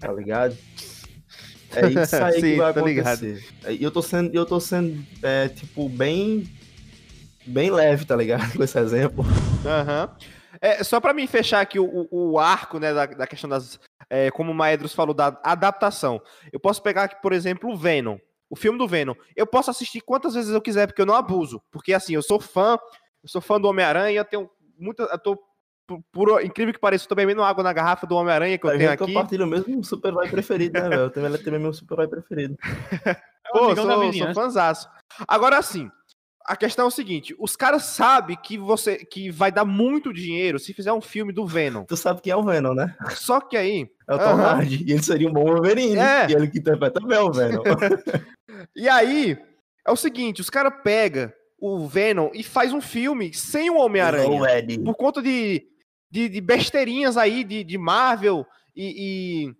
Tá 0.00 0.12
ligado? 0.12 0.56
É 1.74 1.88
isso 1.88 2.16
aí 2.16 2.32
Sim, 2.34 2.40
que 2.40 2.56
vai 2.56 2.70
acontecer. 2.70 3.44
É, 3.64 3.72
e 3.72 3.82
eu 3.82 3.90
tô 3.90 4.02
sendo, 4.02 4.34
eu 4.34 4.44
tô 4.44 4.58
sendo 4.58 5.04
é, 5.22 5.48
tipo, 5.48 5.88
bem. 5.88 6.48
Bem 7.46 7.70
leve, 7.70 8.04
tá 8.04 8.16
ligado? 8.16 8.52
Com 8.56 8.62
esse 8.62 8.78
exemplo. 8.78 9.24
Aham. 9.64 10.08
Uhum. 10.10 10.40
É, 10.60 10.84
só 10.84 11.00
para 11.00 11.14
mim 11.14 11.26
fechar 11.26 11.60
aqui 11.60 11.78
o, 11.78 12.08
o 12.10 12.38
arco, 12.38 12.78
né, 12.78 12.92
da, 12.92 13.06
da 13.06 13.26
questão 13.26 13.48
das. 13.48 13.78
É, 14.10 14.30
como 14.30 14.50
o 14.50 14.54
Maedros 14.54 14.92
falou, 14.92 15.14
da 15.14 15.40
adaptação. 15.42 16.20
Eu 16.52 16.58
posso 16.58 16.82
pegar 16.82 17.04
aqui, 17.04 17.22
por 17.22 17.32
exemplo, 17.32 17.70
o 17.70 17.76
Venom. 17.76 18.18
O 18.48 18.56
filme 18.56 18.76
do 18.76 18.88
Venom. 18.88 19.14
Eu 19.36 19.46
posso 19.46 19.70
assistir 19.70 20.00
quantas 20.00 20.34
vezes 20.34 20.52
eu 20.52 20.60
quiser, 20.60 20.86
porque 20.88 21.00
eu 21.00 21.06
não 21.06 21.14
abuso. 21.14 21.62
Porque, 21.70 21.94
assim, 21.94 22.14
eu 22.14 22.22
sou 22.22 22.40
fã 22.40 22.76
eu 23.22 23.28
sou 23.28 23.40
fã 23.40 23.60
do 23.60 23.68
Homem-Aranha, 23.68 24.24
tenho 24.24 24.50
muita. 24.78 25.02
Eu 25.04 25.18
tô, 25.18 25.38
por, 25.86 26.02
por, 26.12 26.44
incrível 26.44 26.72
que 26.72 26.80
pareça, 26.80 27.04
eu 27.04 27.08
tô 27.08 27.14
bebendo 27.14 27.42
água 27.42 27.62
na 27.62 27.72
garrafa 27.72 28.06
do 28.06 28.14
Homem-Aranha 28.16 28.58
que 28.58 28.66
eu 28.66 28.70
a 28.70 28.78
tenho 28.78 28.90
aqui. 28.90 29.02
Eu 29.02 29.06
compartilho 29.08 29.44
o 29.44 29.48
mesmo 29.48 29.84
super-herói 29.84 30.28
preferido, 30.28 30.80
né, 30.80 30.88
velho? 30.88 31.02
Eu 31.02 31.10
também 31.10 31.32
tenho 31.38 31.60
meu 31.60 31.72
super-herói 31.72 32.08
preferido. 32.08 32.56
Pô, 33.52 33.74
sou, 33.74 34.12
sou 34.12 34.34
fãzaço. 34.34 34.88
Agora, 35.26 35.58
assim, 35.58 35.90
a 36.46 36.56
questão 36.56 36.86
é 36.86 36.88
o 36.88 36.90
seguinte: 36.90 37.34
os 37.38 37.56
caras 37.56 37.84
sabem 37.84 38.36
que 38.36 38.56
você 38.56 38.96
que 38.96 39.30
vai 39.30 39.52
dar 39.52 39.64
muito 39.64 40.12
dinheiro 40.12 40.58
se 40.58 40.72
fizer 40.72 40.92
um 40.92 41.00
filme 41.00 41.32
do 41.32 41.46
Venom. 41.46 41.84
Tu 41.84 41.96
sabe 41.96 42.20
quem 42.20 42.32
é 42.32 42.36
o 42.36 42.42
Venom, 42.42 42.74
né? 42.74 42.96
Só 43.10 43.40
que 43.40 43.56
aí. 43.56 43.90
É 44.08 44.14
o 44.14 44.18
Tom 44.18 44.34
uh 44.34 44.38
-huh. 44.38 44.44
Hardy. 44.44 44.84
E 44.84 44.92
ele 44.92 45.02
seria 45.02 45.28
um 45.28 45.32
bom 45.32 45.44
Wolverine. 45.44 45.98
É. 45.98 46.28
E 46.28 46.32
ele 46.32 46.48
que 46.48 46.58
interpreta 46.58 47.00
bem 47.00 47.18
o 47.18 47.32
Venom. 47.32 47.62
e 48.74 48.88
aí, 48.88 49.38
é 49.86 49.90
o 49.90 49.96
seguinte: 49.96 50.40
os 50.40 50.50
caras 50.50 50.72
pegam 50.82 51.32
o 51.60 51.86
Venom 51.86 52.30
e 52.32 52.42
faz 52.42 52.72
um 52.72 52.80
filme 52.80 53.34
sem 53.34 53.70
o 53.70 53.76
Homem-Aranha. 53.76 54.64
Por 54.84 54.94
conta 54.94 55.22
de, 55.22 55.66
de, 56.10 56.28
de, 56.28 56.40
besteirinhas 56.40 57.16
aí 57.16 57.44
de, 57.44 57.62
de 57.62 57.76
Marvel 57.76 58.46
e, 58.74 59.46
e, 59.46 59.54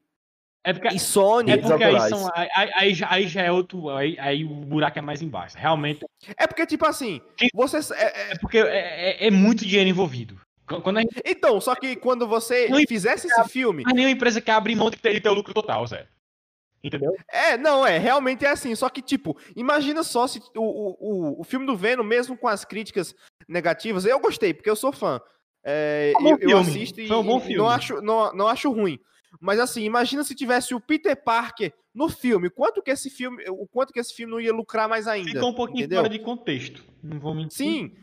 é 0.65 0.73
porque, 0.73 0.89
e 0.95 0.99
Sony. 0.99 1.53
É 1.53 1.57
porque 1.57 1.85
aí, 1.85 2.09
são, 2.09 2.31
aí, 2.35 2.71
aí, 2.75 2.95
já, 2.95 3.11
aí 3.11 3.29
já 3.29 3.43
é 3.43 3.53
outro. 3.53 3.91
Aí, 3.91 4.17
aí 4.19 4.45
o 4.45 4.49
buraco 4.49 4.99
é 4.99 5.03
mais 5.03 5.23
embaixo. 5.23 5.57
Realmente. 5.59 6.05
É 6.37 6.47
porque, 6.47 6.67
tipo 6.67 6.87
assim, 6.87 7.21
você. 7.55 7.79
É, 7.95 8.03
é, 8.03 8.33
é 8.33 8.39
porque 8.39 8.59
é, 8.59 9.25
é, 9.25 9.27
é, 9.27 9.31
muito 9.31 9.65
dinheiro 9.65 9.89
envolvido. 9.89 10.41
Gente... 10.71 11.23
Então, 11.25 11.61
só 11.61 11.75
que 11.75 11.97
quando 11.97 12.29
você 12.29 12.69
não, 12.69 12.79
fizesse 12.87 13.27
esse 13.27 13.49
filme. 13.49 13.83
Mas 13.85 13.95
nenhuma 13.95 14.13
empresa 14.13 14.41
que 14.41 14.51
abre 14.51 14.75
mão 14.77 14.89
de 14.89 14.99
ter, 14.99 15.21
ter 15.21 15.29
o 15.29 15.35
lucro 15.35 15.53
total, 15.53 15.85
Zé. 15.87 16.07
Entendeu? 16.83 17.15
É, 17.31 17.57
não, 17.57 17.87
é, 17.87 17.99
realmente 17.99 18.45
é 18.45 18.49
assim. 18.49 18.75
Só 18.75 18.89
que, 18.89 19.03
tipo, 19.03 19.37
imagina 19.55 20.03
só 20.03 20.27
se 20.27 20.41
o, 20.57 20.63
o, 20.63 21.41
o, 21.41 21.45
filme 21.45 21.67
do 21.67 21.77
Venom, 21.77 22.03
mesmo 22.03 22.37
com 22.37 22.49
as 22.49 22.65
críticas 22.65 23.15
negativas, 23.47 24.07
eu 24.07 24.19
gostei, 24.19 24.55
porque 24.55 24.71
eu 24.71 24.77
sou 24.77 24.93
fã. 24.93 25.21
É, 25.63 26.13
Foi 26.17 26.25
um 26.25 26.39
eu, 26.39 26.51
eu 26.51 26.59
assisto 26.59 27.01
e, 27.01 27.07
foi 27.07 27.17
um 27.19 27.51
e 27.51 27.55
não 27.55 27.69
acho, 27.69 28.01
não, 28.01 28.33
não 28.33 28.49
acho 28.49 28.71
ruim. 28.71 28.99
Mas 29.39 29.61
assim, 29.61 29.83
imagina 29.83 30.25
se 30.25 30.35
tivesse 30.35 30.75
o 30.75 30.81
Peter 30.81 31.15
Parker 31.23 31.73
no 31.95 32.09
filme, 32.09 32.49
quanto 32.49 32.83
que 32.83 32.91
esse 32.91 33.11
filme, 33.11 33.45
o 33.49 33.67
quanto 33.67 33.93
que 33.93 34.01
esse 34.01 34.15
filme 34.15 34.33
não 34.33 34.41
ia 34.41 34.53
lucrar 34.53 34.89
mais 34.89 35.07
ainda. 35.07 35.31
Ficou 35.31 35.51
um 35.51 35.55
pouquinho 35.55 35.81
entendeu? 35.81 35.99
fora 36.03 36.09
de 36.09 36.19
contexto. 36.19 36.85
Não 37.03 37.21
vou 37.21 37.35
mentir. 37.35 37.57
Sim. 37.57 37.95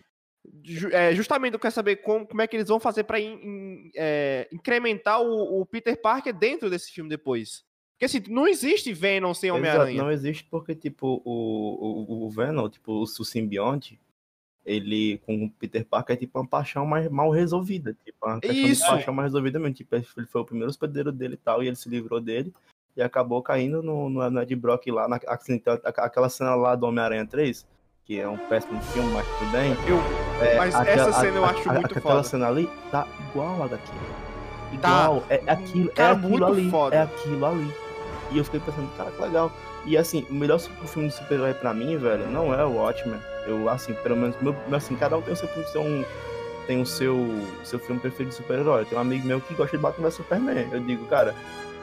Ju- 0.63 0.89
é, 0.93 1.13
justamente 1.13 1.53
eu 1.55 1.59
quero 1.59 1.73
saber 1.73 1.97
como, 1.97 2.25
como 2.25 2.41
é 2.41 2.47
que 2.47 2.55
eles 2.55 2.69
vão 2.69 2.79
fazer 2.79 3.03
pra 3.03 3.19
in- 3.19 3.39
in- 3.43 3.91
é, 3.95 4.47
incrementar 4.51 5.21
o, 5.21 5.61
o 5.61 5.65
Peter 5.65 5.99
Parker 5.99 6.33
dentro 6.33 6.69
desse 6.69 6.91
filme 6.91 7.09
depois. 7.09 7.63
Porque 7.97 8.05
assim, 8.05 8.21
não 8.29 8.47
existe 8.47 8.93
Venom 8.93 9.33
sem 9.33 9.49
Homem-Aranha. 9.49 10.03
não 10.03 10.11
existe 10.11 10.45
porque, 10.51 10.75
tipo, 10.75 11.19
o, 11.25 12.05
o, 12.21 12.25
o 12.25 12.29
Venom, 12.29 12.69
tipo, 12.69 12.91
o, 12.91 13.01
o 13.01 13.07
simbionte, 13.25 13.99
ele, 14.63 15.17
com 15.25 15.45
o 15.45 15.49
Peter 15.49 15.83
Parker, 15.83 16.15
é 16.15 16.19
tipo 16.19 16.37
uma 16.39 16.45
paixão 16.47 16.85
mais 16.85 17.09
mal 17.09 17.31
resolvida. 17.31 17.95
Tipo, 18.05 18.27
uma 18.27 18.39
Isso. 18.43 18.83
de 18.83 18.89
paixão 18.89 19.13
mais 19.15 19.29
resolvida 19.31 19.57
mesmo. 19.57 19.73
Tipo, 19.73 19.95
ele 19.95 20.05
foi 20.27 20.41
o 20.41 20.45
primeiro 20.45 20.69
hospedeiro 20.69 21.11
dele 21.11 21.33
e 21.33 21.37
tal, 21.37 21.63
e 21.63 21.67
ele 21.67 21.75
se 21.75 21.89
livrou 21.89 22.21
dele. 22.21 22.53
E 22.95 23.01
acabou 23.01 23.41
caindo 23.41 23.81
no, 23.81 24.09
no, 24.09 24.29
no 24.29 24.41
Ed 24.41 24.55
Brock 24.55 24.85
lá, 24.91 25.07
na, 25.07 25.19
assim, 25.27 25.59
a- 25.65 26.03
aquela 26.05 26.29
cena 26.29 26.53
lá 26.55 26.75
do 26.75 26.85
Homem-Aranha 26.85 27.25
3, 27.25 27.65
que 28.05 28.19
é 28.19 28.27
um 28.27 28.37
péssimo 28.37 28.79
filme, 28.81 29.11
mas 29.11 29.25
tudo 29.39 29.51
bem. 29.51 29.71
Eu, 29.87 29.97
É, 30.45 30.57
Mas 30.57 30.75
aquela- 30.75 31.09
essa 31.09 31.19
cena 31.21 31.37
eu 31.37 31.45
a- 31.45 31.49
acho 31.49 31.69
a- 31.69 31.73
muito 31.73 31.85
Aquela 31.97 32.01
foda. 32.01 32.23
cena 32.23 32.47
ali 32.47 32.69
tá 32.91 33.07
igual 33.29 33.63
a 33.63 33.67
daquilo. 33.67 33.97
Tá. 34.81 35.05
Igual. 35.05 35.23
É, 35.29 35.35
é 35.45 35.51
aquilo, 35.51 35.89
Cara, 35.93 36.09
é 36.09 36.11
aquilo 36.13 36.29
muito 36.29 36.45
ali. 36.45 36.69
foda. 36.69 36.95
É 36.95 37.01
aquilo 37.03 37.45
ali. 37.45 37.73
E 38.31 38.37
eu 38.37 38.43
fiquei 38.43 38.59
pensando, 38.59 38.89
cara, 38.97 39.11
que 39.11 39.21
legal. 39.21 39.51
E 39.85 39.97
assim, 39.97 40.25
o 40.29 40.33
melhor 40.33 40.59
filme 40.59 41.07
de 41.07 41.13
super-herói 41.15 41.53
pra 41.53 41.73
mim, 41.73 41.97
velho, 41.97 42.27
não 42.29 42.53
é 42.53 42.65
o 42.65 42.73
Watchmen. 42.75 43.19
Eu, 43.45 43.69
assim, 43.69 43.93
pelo 43.93 44.17
menos, 44.17 44.35
meu, 44.41 44.55
assim, 44.73 44.95
cada 44.95 45.17
um 45.17 45.21
tem 45.21 45.33
o 45.33 45.37
seu, 45.37 45.81
um, 45.81 46.03
tem 46.65 46.81
o 46.81 46.85
seu, 46.85 47.15
seu 47.63 47.79
filme 47.79 47.99
preferido 48.01 48.31
de 48.31 48.35
super-herói. 48.35 48.83
Tem 48.85 48.97
um 48.97 49.01
amigo 49.01 49.25
meu 49.25 49.39
que 49.39 49.53
gosta 49.53 49.77
de 49.77 49.81
Batman 49.81 50.07
vs 50.09 50.15
Superman. 50.15 50.67
Eu 50.73 50.79
digo, 50.81 51.05
cara, 51.05 51.33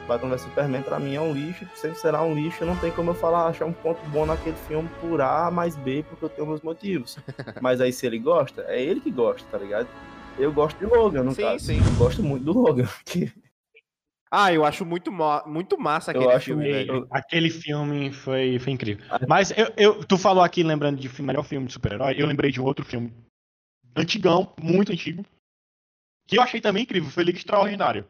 Batman 0.07 0.29
vs 0.35 0.41
Superman 0.41 0.83
pra 0.83 0.99
mim 0.99 1.15
é 1.15 1.21
um 1.21 1.33
lixo, 1.33 1.65
sempre 1.73 1.97
será 1.97 2.21
um 2.21 2.35
lixo. 2.35 2.63
Não 2.63 2.75
tem 2.75 2.91
como 2.91 3.09
eu 3.09 3.15
falar, 3.15 3.47
achar 3.47 3.65
um 3.65 3.73
ponto 3.73 3.99
bom 4.09 4.27
naquele 4.27 4.55
filme 4.67 4.87
por 5.01 5.19
A 5.21 5.49
mais 5.49 5.75
B, 5.75 6.05
porque 6.07 6.25
eu 6.25 6.29
tenho 6.29 6.47
meus 6.47 6.61
motivos. 6.61 7.17
Mas 7.59 7.81
aí, 7.81 7.91
se 7.91 8.05
ele 8.05 8.19
gosta, 8.19 8.63
é 8.67 8.79
ele 8.79 8.99
que 9.01 9.09
gosta, 9.09 9.47
tá 9.51 9.57
ligado? 9.57 9.87
Eu 10.37 10.51
gosto 10.53 10.77
de 10.77 10.85
Logan, 10.85 11.23
no 11.23 11.33
Sim, 11.33 11.41
caso. 11.41 11.65
sim. 11.65 11.77
Eu 11.83 11.93
gosto 11.97 12.21
muito 12.21 12.43
do 12.43 12.53
Logan. 12.53 12.87
que- 13.05 13.31
Ah, 14.37 14.51
eu 14.53 14.65
acho 14.65 14.85
muito, 14.85 15.11
muito 15.45 15.77
massa 15.77 16.11
Eu 16.11 16.19
aquele 16.21 16.33
acho 16.35 16.45
filme, 16.45 16.63
velho. 16.71 16.95
Ei, 16.95 17.07
Aquele 17.11 17.49
filme 17.49 18.11
foi, 18.11 18.59
foi 18.59 18.73
incrível. 18.73 19.05
Ah. 19.09 19.19
Mas 19.27 19.51
eu, 19.51 19.71
eu- 19.77 20.03
tu 20.03 20.17
falou 20.17 20.43
aqui, 20.43 20.61
lembrando 20.63 20.99
de 20.99 21.21
melhor 21.21 21.43
filme 21.43 21.67
de 21.67 21.73
super-herói, 21.73 22.15
eu 22.17 22.27
lembrei 22.27 22.51
de 22.51 22.59
um 22.59 22.65
outro 22.65 22.83
filme 22.83 23.13
antigão, 23.95 24.53
muito 24.61 24.91
antigo, 24.91 25.23
que 26.27 26.37
eu 26.37 26.41
achei 26.41 26.59
também 26.59 26.83
incrível, 26.83 27.09
foi 27.09 27.23
Liga 27.23 27.37
Extraordinária. 27.37 28.05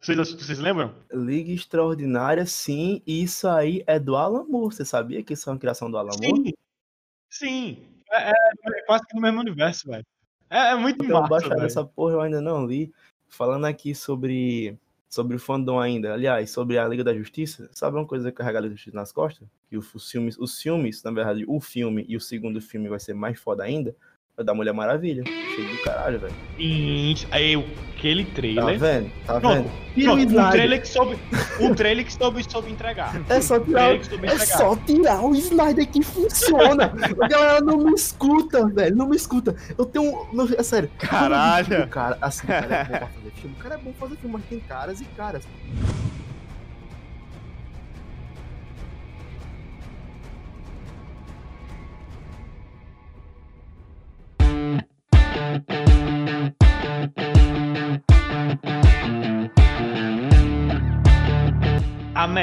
Vocês, 0.00 0.16
vocês 0.32 0.58
lembram? 0.58 0.94
Liga 1.12 1.52
Extraordinária, 1.52 2.46
sim. 2.46 3.02
E 3.06 3.22
isso 3.22 3.46
aí 3.46 3.84
é 3.86 3.98
do 3.98 4.16
Alan 4.16 4.44
Moore. 4.44 4.74
Você 4.74 4.82
sabia 4.82 5.22
que 5.22 5.34
isso 5.34 5.50
é 5.50 5.52
uma 5.52 5.58
criação 5.58 5.90
do 5.90 5.98
Alan 5.98 6.16
Moore? 6.22 6.42
Sim. 6.48 6.52
Sim. 7.28 7.78
É, 8.10 8.30
é- 8.30 8.78
é 8.78 8.82
quase 8.86 9.06
que 9.06 9.14
no 9.14 9.20
mesmo 9.20 9.40
universo, 9.40 9.86
velho. 9.90 10.06
É, 10.48 10.70
é 10.70 10.74
muito 10.74 11.04
Então, 11.04 11.18
massa, 11.20 11.28
baixar 11.28 11.48
velho. 11.50 11.66
essa 11.66 11.84
porra 11.84 12.14
eu 12.14 12.20
ainda 12.22 12.40
não 12.40 12.66
li. 12.66 12.90
Falando 13.28 13.66
aqui 13.66 13.94
sobre, 13.94 14.74
sobre 15.10 15.36
o 15.36 15.40
fandom 15.40 15.80
ainda, 15.80 16.14
aliás, 16.14 16.50
sobre 16.50 16.78
a 16.78 16.86
Liga 16.86 17.02
da 17.02 17.12
Justiça, 17.12 17.68
sabe 17.72 17.96
uma 17.96 18.06
coisa 18.06 18.30
que 18.30 18.38
carrega 18.38 18.58
a 18.58 18.62
Liga 18.62 18.70
da 18.70 18.76
Justiça 18.76 18.96
nas 18.96 19.12
costas? 19.12 19.46
Que 19.68 19.76
os 19.76 20.10
filmes, 20.10 20.38
os 20.38 20.62
filmes, 20.62 21.02
na 21.02 21.10
verdade, 21.10 21.44
o 21.48 21.60
filme 21.60 22.06
e 22.08 22.16
o 22.16 22.20
segundo 22.20 22.60
filme 22.60 22.88
vai 22.88 23.00
ser 23.00 23.12
mais 23.12 23.38
foda 23.38 23.64
ainda, 23.64 23.90
é 23.90 23.94
da 24.44 24.54
Mulher 24.54 24.72
Maravilha. 24.72 25.22
Cheio 25.24 25.68
do 25.76 25.82
caralho, 25.82 26.18
velho. 26.18 26.32
Gente, 26.58 27.26
aí, 27.30 27.54
aquele 27.96 28.24
Tá 28.24 28.34
trailer. 28.34 28.78
vendo? 28.78 29.10
Tá 29.26 29.40
Pronto, 29.40 29.70
vendo? 29.94 30.04
Pronto, 30.04 30.38
um 30.40 30.50
trailer 30.50 30.80
que 30.80 30.88
soube, 30.88 31.18
um 31.60 31.74
trailer 31.74 32.04
que 32.06 32.12
soube, 32.12 32.50
soube 32.50 32.70
entregar. 32.70 33.20
É 33.28 33.40
só 33.40 33.56
Um 33.56 33.64
tirar, 33.64 33.80
trailer 33.80 34.00
que 34.00 34.06
soube 34.06 34.26
é 34.28 34.38
só 34.38 34.76
tirar 34.76 35.20
o 35.24 35.34
Snyder 35.34 35.88
que 35.88 36.02
funciona. 36.02 36.92
A 37.20 37.28
galera 37.28 37.60
não 37.60 37.78
me 37.78 37.92
escuta, 37.94 38.66
velho. 38.68 38.96
Não 38.96 39.08
me 39.08 39.16
escuta. 39.16 39.54
Eu 39.76 39.84
tenho. 39.84 40.26
Não, 40.32 40.48
é 40.56 40.62
sério. 40.62 40.90
Caralho. 40.98 41.86
Cara, 41.88 42.16
assim, 42.20 42.46
o 42.46 42.48
cara 42.48 42.66
é 42.76 42.84
bom 42.84 42.98
pra 42.98 43.06
fazer 43.08 43.30
filme. 43.40 43.56
O 43.58 43.62
cara 43.62 43.74
é 43.74 43.78
bom 43.78 43.92
pra 43.92 44.08
fazer 44.08 44.16
filme, 44.20 44.32
mas 44.38 44.44
tem 44.48 44.60
caras 44.60 45.00
e 45.00 45.04
caras. 45.16 45.42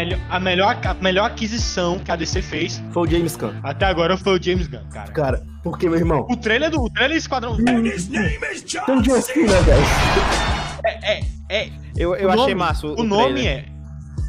Melhor, 0.06 0.20
a, 0.30 0.40
melhor, 0.40 0.78
a 0.86 0.94
melhor 0.96 1.26
aquisição 1.32 2.00
que 2.00 2.12
a 2.12 2.16
DC 2.16 2.42
fez 2.42 2.82
Foi 2.92 3.08
o 3.08 3.12
James 3.12 3.36
Gunn. 3.36 3.54
até 3.64 3.86
agora 3.86 4.18
foi 4.18 4.38
o 4.40 4.42
James 4.44 4.68
Gunn, 4.68 4.86
cara. 4.92 5.12
Cara, 5.12 5.44
porque, 5.64 5.90
meu 5.90 5.98
irmão? 6.00 6.26
O 6.30 6.38
trailer 6.38 6.70
do 6.72 6.82
o 6.82 6.90
trailer 6.90 7.18
Esquadrão 7.18 7.54
um 7.54 9.02
John 9.02 9.22
Cena, 9.22 9.62
velho. 9.62 9.84
é, 10.86 11.18
é, 11.18 11.24
é, 11.50 11.70
Eu, 11.96 12.16
eu 12.16 12.28
O 12.28 12.32
achei 12.32 12.42
nome- 12.44 12.56
massa. 12.56 12.88
O, 12.88 13.02
o 13.02 13.04
nome 13.04 13.46
é 13.46 13.66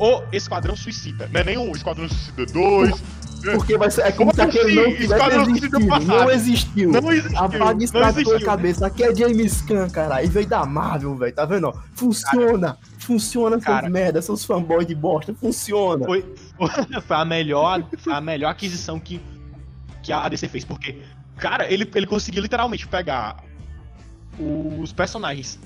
O 0.00 0.22
Esquadrão 0.32 0.74
Suicida. 0.76 1.28
Não 1.32 1.40
é 1.40 1.44
nem 1.44 1.58
o 1.58 1.70
Esquadrão 1.72 2.08
Suicida 2.08 2.46
2. 2.46 3.02
Porque 3.54 3.78
vai 3.78 3.88
ser. 3.90 4.02
É 4.02 4.10
como 4.12 4.32
se 4.32 4.38
Como 4.38 4.48
aquele 4.48 4.74
não 4.74 4.82
assim? 4.82 4.92
tivesse 4.96 5.12
Esquadrão 5.14 5.44
Suicida 5.44 5.78
existido. 5.78 6.06
Não 6.06 6.30
existiu. 6.30 6.90
Não 6.90 7.12
existiu. 7.12 7.38
Apaga 7.38 7.84
isso 7.84 7.92
da 7.92 8.12
tua 8.12 8.40
cabeça. 8.40 8.86
Aqui 8.86 9.04
é 9.04 9.14
James 9.14 9.60
Gunn, 9.62 9.88
cara. 9.90 10.22
E 10.24 10.26
veio 10.26 10.46
da 10.48 10.66
Marvel, 10.66 11.14
velho. 11.16 11.32
Tá 11.32 11.44
vendo? 11.44 11.68
ó? 11.68 11.74
Funciona. 13.08 13.56
Funciona, 13.56 13.80
Cara. 13.80 13.88
merda, 13.88 14.20
seus 14.20 14.44
fanboys 14.44 14.86
de 14.86 14.94
bosta. 14.94 15.32
Funciona. 15.34 16.04
Foi, 16.04 16.22
foi 17.06 17.16
a 17.16 17.24
melhor, 17.24 17.82
a 18.06 18.20
melhor 18.20 18.50
aquisição 18.50 19.00
que, 19.00 19.18
que 20.02 20.12
a 20.12 20.28
DC 20.28 20.46
fez, 20.46 20.62
porque, 20.62 20.98
cara, 21.38 21.72
ele, 21.72 21.90
ele 21.94 22.06
conseguiu 22.06 22.42
literalmente 22.42 22.86
pegar 22.86 23.42
os 24.38 24.92
personagens, 24.92 25.58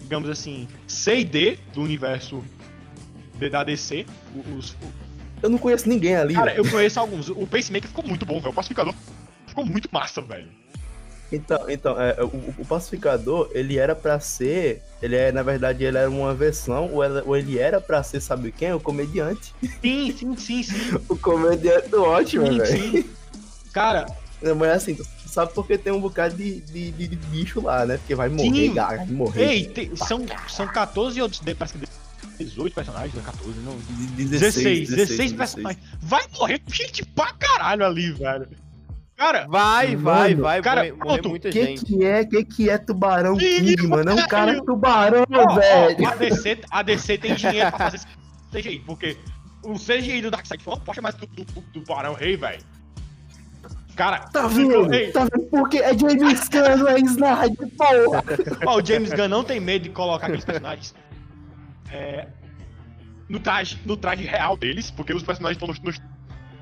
digamos 0.00 0.28
assim, 0.28 0.66
C 0.88 1.20
e 1.20 1.24
D 1.24 1.58
do 1.72 1.80
universo 1.80 2.42
da 3.52 3.62
DC. 3.62 4.04
Os, 4.58 4.76
Eu 5.40 5.48
não 5.48 5.58
conheço 5.58 5.88
ninguém 5.88 6.16
ali. 6.16 6.34
cara, 6.34 6.54
eu 6.54 6.68
conheço 6.68 6.98
alguns. 6.98 7.28
O 7.28 7.46
Pacemaker 7.46 7.88
ficou 7.88 8.04
muito 8.04 8.26
bom, 8.26 8.40
velho. 8.40 8.50
O 8.50 8.54
Pacificador 8.54 8.92
ficou 9.46 9.64
muito 9.64 9.88
massa, 9.92 10.20
velho. 10.20 10.48
Então, 11.32 11.70
então 11.70 12.00
é, 12.00 12.16
o, 12.22 12.26
o 12.58 12.64
pacificador, 12.66 13.48
ele 13.52 13.78
era 13.78 13.94
pra 13.94 14.18
ser. 14.20 14.82
Ele 15.00 15.14
é, 15.16 15.30
na 15.32 15.42
verdade, 15.42 15.84
ele 15.84 15.96
era 15.96 16.10
uma 16.10 16.34
versão, 16.34 16.90
ou, 16.92 17.02
ela- 17.04 17.22
ou 17.24 17.36
ele 17.36 17.58
era 17.58 17.80
pra 17.80 18.02
ser, 18.02 18.20
sabe 18.20 18.52
quem? 18.52 18.72
O 18.72 18.80
comediante. 18.80 19.54
Sim, 19.80 20.14
sim, 20.16 20.36
sim, 20.36 20.62
sim. 20.62 20.74
O 21.08 21.16
comediante 21.16 21.88
do 21.88 22.02
ótimo, 22.02 22.46
velho. 22.58 23.04
Cara, 23.72 24.06
Mas 24.56 24.70
assim, 24.70 24.94
tu 24.96 25.06
sabe 25.26 25.52
porque 25.54 25.78
tem 25.78 25.92
um 25.92 26.00
bocado 26.00 26.34
de, 26.36 26.60
de, 26.60 26.90
de- 26.90 27.06
de 27.08 27.16
bicho 27.16 27.60
lá, 27.62 27.86
né? 27.86 27.96
Porque 27.98 28.14
vai 28.14 28.28
morrer, 28.28 28.50
Sim. 28.50 28.74
vai 28.74 29.06
morrer. 29.06 29.42
ei, 29.44 29.64
tem- 29.66 29.94
são, 29.96 30.24
são 30.48 30.66
14 30.66 31.22
ou 31.22 31.28
de- 31.28 31.54
parece 31.54 31.78
que 31.78 31.86
18 32.44 32.74
personagens, 32.74 33.14
não 33.14 33.20
é 33.22 33.24
14, 33.26 33.60
não. 33.60 33.76
De- 34.16 34.24
16, 34.24 34.88
16, 34.90 35.32
personagens. 35.34 35.82
Vai 36.00 36.24
morrer 36.38 36.60
gente 36.66 37.04
pra 37.06 37.32
caralho 37.34 37.84
ali, 37.86 38.12
velho. 38.12 38.48
Cara, 39.20 39.46
Vai, 39.50 39.96
vai, 39.96 40.30
Mano, 40.30 40.42
vai. 40.44 40.62
cara, 40.62 40.94
morrer, 40.94 41.28
muita 41.28 41.50
Que 41.50 41.62
gente. 41.62 41.84
que 41.84 42.02
é? 42.06 42.24
Que 42.24 42.42
que 42.42 42.70
é 42.70 42.78
Tubarão 42.78 43.36
King, 43.36 43.86
mano? 43.86 44.12
É 44.12 44.14
um 44.14 44.26
cara 44.26 44.64
tubarão, 44.64 45.26
ó, 45.30 45.54
velho. 45.56 46.08
a, 46.08 46.14
DC, 46.14 46.60
a 46.70 46.82
DC 46.82 47.18
tem 47.18 47.34
dinheiro 47.34 47.68
pra 47.70 47.90
fazer 47.90 47.96
esse 47.96 48.06
CGI, 48.50 48.78
porque 48.80 49.18
o 49.62 49.74
CGI 49.74 50.22
do 50.22 50.30
Darkseid 50.30 50.64
foi 50.64 50.72
uma 50.72 50.80
poxa 50.80 51.02
mais 51.02 51.14
do, 51.16 51.26
do, 51.26 51.44
do, 51.44 51.60
do 51.60 51.84
Barão 51.84 52.14
Rei, 52.14 52.34
velho. 52.38 52.62
Cara, 53.94 54.20
Tá 54.20 54.46
vendo? 54.46 54.88
Tá 55.12 55.26
vendo? 55.30 55.46
Porque 55.50 55.76
é 55.80 55.92
James 55.98 56.48
Gunn, 56.48 56.76
não 56.78 56.88
é 56.88 56.98
Snyder, 57.00 57.68
porra. 57.76 58.24
ó, 58.64 58.78
o 58.80 58.86
James 58.86 59.12
Gunn 59.12 59.28
não 59.28 59.44
tem 59.44 59.60
medo 59.60 59.82
de 59.82 59.90
colocar 59.90 60.28
aqueles 60.28 60.46
personagens 60.46 60.94
é, 61.92 62.26
no, 63.28 63.38
traje, 63.38 63.78
no 63.84 63.98
traje 63.98 64.24
real 64.24 64.56
deles, 64.56 64.90
porque 64.90 65.12
os 65.12 65.22
personagens 65.22 65.56
estão 65.56 65.68
nos, 65.68 65.78
nos 65.80 66.00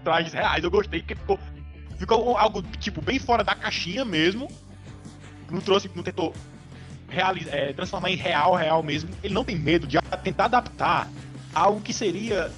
trajes 0.03 0.33
reais. 0.33 0.64
Eu 0.64 0.71
gostei, 0.73 0.99
porque 1.03 1.14
ficou, 1.14 1.38
ficou 1.98 2.37
algo, 2.37 2.62
tipo, 2.78 3.00
bem 3.00 3.18
fora 3.18 3.42
da 3.44 3.54
caixinha 3.54 4.04
mesmo. 4.04 4.48
Não 5.50 5.60
trouxe, 5.60 5.90
não 5.94 6.02
tentou 6.02 6.35
reali- 7.08 7.46
é, 7.50 7.73
transformar 7.73 8.10
em 8.10 8.16
real, 8.16 8.54
real 8.54 8.83
mesmo. 8.83 9.10
Ele 9.23 9.35
não 9.35 9.44
tem 9.44 9.56
medo 9.56 9.87
de 9.87 9.98
tentar 10.23 10.44
adaptar 10.46 11.08
algo 11.54 11.81
que 11.81 11.92
seria 11.92 12.50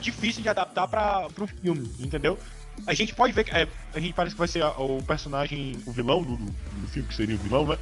difícil 0.00 0.42
de 0.42 0.48
adaptar 0.48 0.86
para 0.86 1.26
um 1.40 1.46
filme, 1.46 1.90
entendeu? 1.98 2.38
A 2.86 2.94
gente 2.94 3.12
pode 3.14 3.32
ver 3.32 3.44
que 3.44 3.50
é, 3.50 3.66
a 3.94 3.98
gente 3.98 4.12
parece 4.12 4.34
que 4.34 4.38
vai 4.38 4.46
ser 4.46 4.62
o 4.64 5.02
personagem, 5.02 5.76
o 5.86 5.90
vilão 5.92 6.22
do, 6.22 6.36
do- 6.36 6.44
do 6.44 6.88
filme, 6.88 7.08
que 7.08 7.14
seria 7.14 7.34
o 7.34 7.38
vilão, 7.38 7.66
né? 7.66 7.76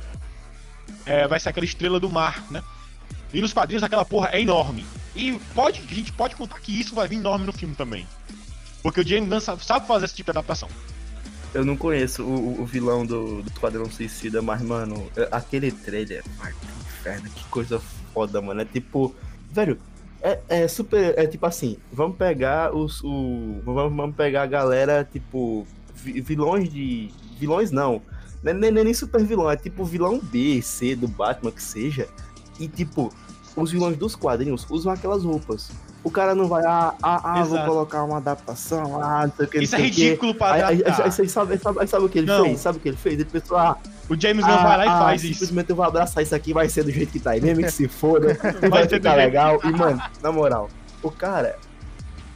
É, 1.04 1.26
vai 1.28 1.38
ser 1.38 1.50
aquela 1.50 1.66
estrela 1.66 2.00
do 2.00 2.08
mar, 2.08 2.42
né? 2.50 2.62
E 3.34 3.40
nos 3.40 3.52
quadrinhos 3.52 3.82
aquela 3.82 4.04
porra 4.04 4.30
é 4.32 4.40
enorme. 4.40 4.86
E 5.14 5.38
pode, 5.54 5.80
a 5.80 5.94
gente 5.94 6.12
pode 6.12 6.36
contar 6.36 6.58
que 6.60 6.72
isso 6.80 6.94
vai 6.94 7.06
vir 7.08 7.16
enorme 7.16 7.44
no 7.44 7.52
filme 7.52 7.74
também. 7.74 8.06
Porque 8.86 9.00
o 9.00 9.04
James 9.04 9.28
Gunn 9.28 9.40
sabe, 9.40 9.64
sabe 9.64 9.84
fazer 9.84 10.04
esse 10.04 10.14
tipo 10.14 10.30
de 10.30 10.38
adaptação. 10.38 10.68
Eu 11.52 11.64
não 11.64 11.76
conheço 11.76 12.22
o, 12.22 12.62
o 12.62 12.64
vilão 12.64 13.04
do, 13.04 13.42
do 13.42 13.48
Esquadrão 13.48 13.90
Suicida, 13.90 14.40
mas, 14.40 14.62
mano, 14.62 15.10
aquele 15.32 15.72
trailer, 15.72 16.22
ai, 16.38 16.52
que 16.52 16.66
inferno, 16.66 17.28
que 17.30 17.44
coisa 17.46 17.82
foda, 18.14 18.40
mano. 18.40 18.60
É 18.60 18.64
tipo, 18.64 19.12
velho, 19.50 19.76
é, 20.22 20.38
é 20.48 20.68
super. 20.68 21.18
É 21.18 21.26
tipo 21.26 21.44
assim, 21.46 21.78
vamos 21.92 22.16
pegar 22.16 22.76
os. 22.76 23.02
O, 23.02 23.60
vamos, 23.64 23.96
vamos 23.96 24.14
pegar 24.14 24.44
a 24.44 24.46
galera, 24.46 25.08
tipo, 25.12 25.66
vilões 25.96 26.72
de. 26.72 27.10
Vilões 27.40 27.72
não. 27.72 28.00
Não 28.40 28.52
é, 28.52 28.54
nem, 28.54 28.70
nem 28.70 28.94
super 28.94 29.24
vilão, 29.24 29.50
é 29.50 29.56
tipo 29.56 29.84
vilão 29.84 30.20
B, 30.20 30.62
C 30.62 30.94
do 30.94 31.08
Batman 31.08 31.50
que 31.50 31.60
seja. 31.60 32.08
E 32.60 32.68
tipo, 32.68 33.12
os 33.56 33.72
vilões 33.72 33.96
dos 33.96 34.14
quadrinhos 34.14 34.64
usam 34.70 34.92
aquelas 34.92 35.24
roupas. 35.24 35.72
O 36.06 36.10
cara 36.12 36.36
não 36.36 36.46
vai, 36.46 36.64
ah, 36.64 36.94
ah, 37.02 37.40
ah 37.40 37.42
vou 37.42 37.58
colocar 37.64 38.04
uma 38.04 38.18
adaptação, 38.18 39.02
ah, 39.02 39.26
não 39.26 39.32
sei 39.34 39.44
o 39.44 39.48
que. 39.48 39.58
Isso 39.58 39.74
é 39.74 39.80
ridículo 39.80 40.32
que. 40.32 40.38
para 40.38 40.68
aí, 40.68 40.76
aí, 40.76 40.82
aí, 40.86 41.02
aí, 41.02 41.10
sabe, 41.10 41.58
sabe, 41.58 41.58
sabe, 41.88 42.04
o 42.04 42.08
que 42.08 42.18
ele 42.18 42.28
não. 42.28 42.44
fez? 42.44 42.60
Sabe 42.60 42.78
o 42.78 42.80
que 42.80 42.88
ele 42.90 42.96
fez? 42.96 43.14
Ele 43.14 43.24
pensou, 43.24 43.56
ah. 43.56 43.76
O 44.08 44.14
James 44.14 44.44
ah, 44.44 44.56
vai 44.62 44.76
lá 44.78 44.86
e 44.86 44.88
ah, 44.88 44.98
faz 45.00 45.24
isso. 45.24 45.32
Simplesmente 45.32 45.70
eu 45.70 45.74
vou 45.74 45.84
abraçar 45.84 46.22
isso 46.22 46.32
aqui, 46.32 46.52
vai 46.52 46.68
ser 46.68 46.84
do 46.84 46.92
jeito 46.92 47.10
que 47.10 47.18
tá 47.18 47.32
aí, 47.32 47.40
mesmo 47.40 47.64
que 47.64 47.72
se 47.72 47.88
foda, 47.88 48.38
vai, 48.60 48.70
vai 48.70 48.88
ficar 48.88 49.14
legal. 49.16 49.58
E, 49.64 49.72
mano, 49.72 50.00
na 50.22 50.30
moral, 50.30 50.70
o 51.02 51.10
cara. 51.10 51.58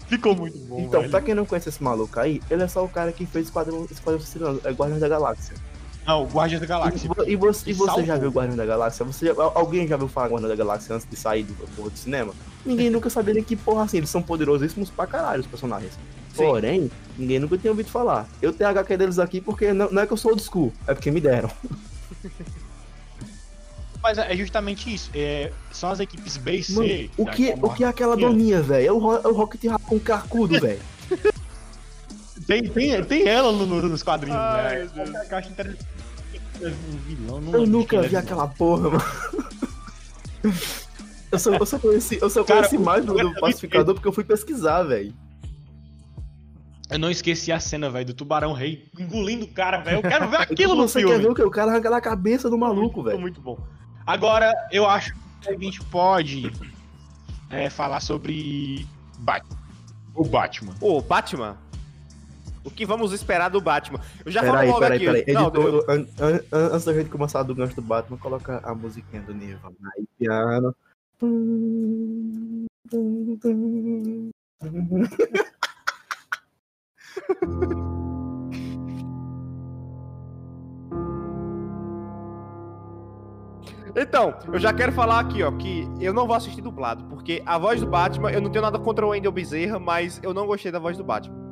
Ficou 0.09 0.35
muito 0.35 0.59
bom. 0.59 0.81
Então, 0.81 1.03
velho. 1.03 1.11
pra 1.13 1.21
quem 1.21 1.37
não 1.37 1.47
conhece 1.47 1.69
esse 1.69 1.81
maluco 1.81 2.19
aí, 2.19 2.43
ele 2.51 2.65
é 2.65 2.67
só 2.67 2.85
o 2.85 2.89
cara 2.89 3.13
que 3.13 3.25
fez 3.25 3.47
Esquadrão, 3.47 3.87
Esquadrão 3.89 4.59
é 4.65 4.71
Guardiões 4.73 5.01
da 5.01 5.07
Galáxia. 5.09 5.55
Não, 6.11 6.25
Guardiões 6.25 6.61
da 6.61 6.67
Galáxia. 6.67 7.09
E, 7.25 7.31
e 7.31 7.37
você, 7.37 7.71
e 7.71 7.73
você 7.73 8.05
já 8.05 8.17
viu 8.17 8.31
Guardiões 8.31 8.57
da 8.57 8.67
Galáxia? 8.67 9.07
Você 9.07 9.27
já, 9.27 9.33
alguém 9.55 9.87
já 9.87 9.97
viu 9.97 10.09
falar 10.09 10.27
Guardiões 10.27 10.51
da 10.51 10.57
Galáxia 10.57 10.97
antes 10.97 11.07
de 11.09 11.15
sair 11.15 11.45
do, 11.45 11.55
do, 11.55 11.89
do 11.89 11.97
cinema? 11.97 12.35
Ninguém 12.67 12.91
nunca 12.91 13.09
sabia 13.09 13.33
nem 13.33 13.45
que 13.45 13.55
porra 13.55 13.85
assim, 13.85 13.99
eles 13.99 14.11
são 14.11 14.21
poderosíssimos 14.21 14.91
pra 14.91 15.07
caralho, 15.07 15.41
os 15.41 15.47
personagens. 15.47 15.93
Sim. 16.35 16.45
Porém, 16.45 16.91
ninguém 17.17 17.39
nunca 17.39 17.57
tinha 17.57 17.71
ouvido 17.71 17.89
falar. 17.91 18.27
Eu 18.43 18.53
tenho 18.53 18.67
a 18.69 18.73
HQ 18.73 18.97
deles 18.97 19.21
aqui 19.21 19.41
porque 19.41 19.73
não, 19.73 19.89
não 19.89 20.03
é 20.03 20.07
que 20.07 20.13
eu 20.13 20.17
sou 20.17 20.33
old 20.33 20.43
school, 20.43 20.73
é 20.89 20.95
porque 20.95 21.13
me 21.13 21.21
deram. 21.21 21.49
Mas 24.03 24.19
é 24.19 24.35
justamente 24.35 24.93
isso. 24.93 25.11
É, 25.15 25.53
são 25.71 25.91
as 25.91 26.01
equipes 26.01 26.37
B 26.39 26.57
e 26.57 26.65
C. 26.65 27.11
o, 27.17 27.27
que, 27.27 27.55
o 27.63 27.71
que 27.71 27.85
é 27.85 27.87
aquela 27.87 28.17
doninha, 28.17 28.61
velho? 28.63 28.87
É 28.87 28.93
o, 28.93 29.17
é 29.17 29.29
o 29.29 29.33
Rocket 29.33 29.63
Raccoon 29.65 29.99
carcudo, 30.01 30.59
velho. 30.61 30.81
Tem, 32.51 32.69
tem, 32.69 33.05
tem 33.05 33.29
ela 33.29 33.53
no, 33.53 33.65
no, 33.65 33.89
nos 33.89 34.03
quadrinhos, 34.03 34.37
Ai, 34.37 34.79
né? 34.79 35.41
Interessante. 35.49 35.87
Vilão, 37.07 37.41
eu 37.53 37.67
nunca 37.67 38.03
vi 38.03 38.17
aquela 38.17 38.49
porra, 38.49 38.91
mano. 38.91 39.05
Eu 41.31 41.39
só, 41.39 41.55
eu 41.55 41.65
só 41.65 41.79
conheci, 41.79 42.19
eu 42.21 42.29
só 42.29 42.43
conheci 42.43 42.77
Cara, 42.77 42.85
mais 42.85 43.05
do, 43.05 43.15
do 43.15 43.35
pacificador 43.39 43.95
porque 43.95 44.09
eu 44.09 44.13
fui 44.13 44.25
pesquisar, 44.25 44.83
velho. 44.83 45.15
Eu 46.91 46.99
não 46.99 47.09
esqueci 47.09 47.53
a 47.53 47.61
cena, 47.61 47.89
velho, 47.89 48.07
do 48.07 48.15
tubarão 48.15 48.53
rei 48.53 48.91
engolindo 48.99 49.45
o 49.45 49.49
cara, 49.49 49.79
velho. 49.79 49.99
Eu 49.99 50.03
quero 50.03 50.29
ver 50.29 50.39
aquilo 50.43 50.75
no 50.75 50.89
filme. 50.89 51.07
Você 51.07 51.15
quer 51.15 51.23
ver 51.23 51.31
o 51.31 51.35
que? 51.37 51.43
O 51.43 51.51
cara 51.51 51.71
arranca 51.71 51.89
na 51.89 52.01
cabeça 52.01 52.51
do 52.51 52.59
maluco, 52.59 53.05
velho. 53.05 53.21
Muito 53.21 53.41
bom. 53.41 53.57
Agora, 54.05 54.53
eu 54.73 54.89
acho 54.89 55.15
que 55.41 55.51
a 55.51 55.57
gente 55.57 55.81
pode 55.85 56.51
é, 57.49 57.71
falar 57.71 58.01
sobre 58.01 58.85
Batman. 59.19 59.57
O 60.17 60.25
Batman. 60.25 60.75
O 60.81 61.01
Batman? 61.01 61.57
O 62.63 62.71
que 62.71 62.85
vamos 62.85 63.13
esperar 63.13 63.49
do 63.49 63.61
Batman? 63.61 64.01
Eu 64.25 64.31
já 64.31 64.43
falo 64.43 64.69
logo 64.69 64.81
peraí, 64.81 64.97
aqui. 64.97 65.07
Peraí, 65.07 65.25
peraí. 65.25 65.45
Editor, 65.45 65.85
an, 65.89 66.07
an, 66.21 66.41
antes 66.53 66.85
da 66.85 66.93
gente 66.93 67.09
começar 67.09 67.43
do 67.43 67.55
gancho 67.55 67.75
do 67.75 67.83
Batman, 67.83 68.19
coloca 68.19 68.61
a 68.63 68.75
musiquinha 68.75 69.23
do 69.23 69.35
Nirvana 69.35 69.75
aí, 69.97 70.05
piano. 70.19 70.75
Então, 83.97 84.35
eu 84.53 84.59
já 84.59 84.73
quero 84.73 84.93
falar 84.93 85.21
aqui, 85.21 85.43
ó, 85.43 85.51
que 85.53 85.89
eu 85.99 86.13
não 86.13 86.27
vou 86.27 86.37
assistir 86.37 86.61
dublado, 86.61 87.05
porque 87.05 87.43
a 87.45 87.59
voz 87.59 87.81
do 87.81 87.87
Batman, 87.87 88.31
eu 88.31 88.41
não 88.41 88.51
tenho 88.51 88.63
nada 88.63 88.79
contra 88.79 89.05
o 89.05 89.11
Wendell 89.11 89.33
Bezerra, 89.33 89.79
mas 89.79 90.21
eu 90.23 90.33
não 90.33 90.47
gostei 90.47 90.71
da 90.71 90.79
voz 90.79 90.97
do 90.97 91.03
Batman. 91.03 91.50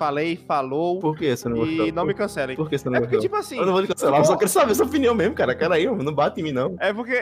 Falei, 0.00 0.34
falou. 0.34 0.98
Por 0.98 1.14
que 1.14 1.36
você 1.36 1.46
não 1.46 1.58
gostou? 1.58 1.86
E 1.86 1.92
não 1.92 2.06
me 2.06 2.14
cancelem. 2.14 2.56
Por 2.56 2.70
que 2.70 2.78
você 2.78 2.88
não 2.88 2.96
é 2.96 3.00
porque, 3.02 3.18
tipo 3.18 3.36
assim. 3.36 3.58
Eu 3.58 3.66
não 3.66 3.74
vou 3.74 3.82
te 3.82 3.88
cancelar, 3.88 4.18
eu 4.18 4.24
só 4.24 4.34
quero 4.34 4.50
saber 4.50 4.74
sua 4.74 4.86
opinião 4.86 5.14
mesmo, 5.14 5.34
cara. 5.34 5.54
Cara 5.54 5.74
aí, 5.74 5.84
não 5.84 6.14
bate 6.14 6.40
em 6.40 6.42
mim, 6.42 6.52
não. 6.52 6.74
É 6.80 6.90
porque. 6.90 7.20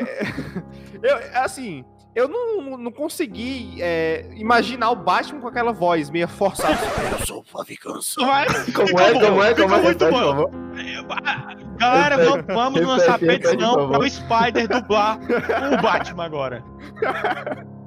eu, 1.02 1.16
assim, 1.34 1.84
eu 2.14 2.28
não, 2.28 2.78
não 2.78 2.92
consegui 2.92 3.82
é, 3.82 4.30
imaginar 4.36 4.92
o 4.92 4.94
Batman 4.94 5.40
com 5.40 5.48
aquela 5.48 5.72
voz 5.72 6.08
meio 6.08 6.28
forçada. 6.28 6.78
eu 7.18 7.26
sou 7.26 7.40
o 7.40 7.42
Favicanço. 7.42 8.20
Como 8.20 8.30
é, 8.32 8.46
como 8.72 9.00
é, 9.00 9.12
como 9.12 9.42
é? 9.42 9.54
Como 9.54 9.74
é? 9.74 9.82
Muito 9.82 10.08
bom. 10.08 11.78
Galera, 11.78 12.16
vamos, 12.16 12.46
vamos 12.46 12.80
lançar 12.80 13.18
petição 13.18 13.90
para 13.90 13.98
o 13.98 14.08
Spider 14.08 14.68
dublar 14.68 15.18
o 15.18 15.82
Batman 15.82 16.24
agora. 16.24 16.64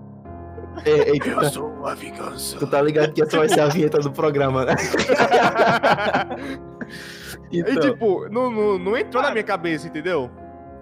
Ei, 0.86 1.02
ei, 1.02 1.22
eu 1.26 1.36
tá... 1.36 1.50
sou 1.50 1.86
a 1.86 1.94
vingança. 1.94 2.58
Tu 2.58 2.68
tá 2.68 2.82
ligado 2.82 3.14
que 3.14 3.22
essa 3.22 3.38
vai 3.38 3.50
ser 3.50 3.60
a 3.60 3.68
vinheta 3.68 4.00
do 4.00 4.12
programa, 4.12 4.66
né? 4.66 4.76
então... 7.52 7.74
E 7.74 7.80
tipo, 7.80 8.30
não, 8.30 8.50
não, 8.50 8.80
não 8.80 8.98
entrou 8.98 9.22
na 9.22 9.32
minha 9.32 9.44
cabeça, 9.44 9.88
entendeu? 9.88 10.32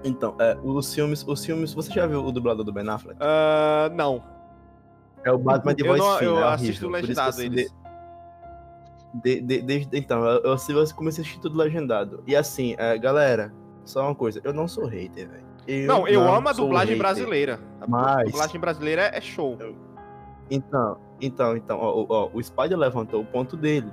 Então, 0.04 0.36
é, 0.40 0.58
os 0.64 0.94
filmes, 0.94 1.26
os 1.28 1.46
filmes. 1.46 1.74
Você 1.74 1.92
já 1.92 2.08
viu 2.08 2.24
o 2.24 2.32
dublador 2.32 2.64
do 2.64 2.72
Ben 2.72 2.88
Affleck? 2.88 3.20
Uh, 3.20 3.94
não. 3.96 4.24
É 5.26 5.32
o 5.32 5.38
Batman 5.38 5.76
de 5.76 5.84
voz 5.84 6.02
fina. 6.18 6.32
Eu 6.32 6.40
é 6.40 6.54
assisto 6.54 6.88
o 6.88 6.90
legendado 6.90 7.42
eles. 7.42 7.74
De, 9.14 9.42
de, 9.42 9.62
de, 9.62 9.88
então, 9.92 10.24
eu, 10.24 10.42
eu 10.44 10.96
comecei 10.96 11.22
a 11.22 11.24
assistir 11.24 11.42
tudo 11.42 11.58
legendado. 11.58 12.24
E 12.28 12.36
assim, 12.36 12.76
é, 12.78 12.98
galera, 12.98 13.52
só 13.84 14.06
uma 14.06 14.16
coisa, 14.16 14.40
eu 14.44 14.54
não 14.54 14.68
sou 14.68 14.86
hater, 14.86 15.28
velho. 15.28 15.49
Eu 15.70 15.88
não, 15.88 16.08
eu 16.08 16.24
não 16.24 16.34
amo 16.34 16.50
a 16.50 16.52
dublagem 16.54 16.96
hater, 16.96 16.98
brasileira. 16.98 17.60
A 17.80 17.88
mas... 17.88 18.32
dublagem 18.32 18.60
brasileira 18.60 19.12
é 19.14 19.22
show. 19.22 19.58
Então, 20.50 20.98
então, 21.22 21.56
então, 21.56 21.78
ó, 21.80 22.06
ó, 22.10 22.30
o 22.34 22.42
Spider 22.42 22.78
levantou 22.78 23.22
o 23.22 23.26
ponto 23.26 23.56
dele. 23.56 23.92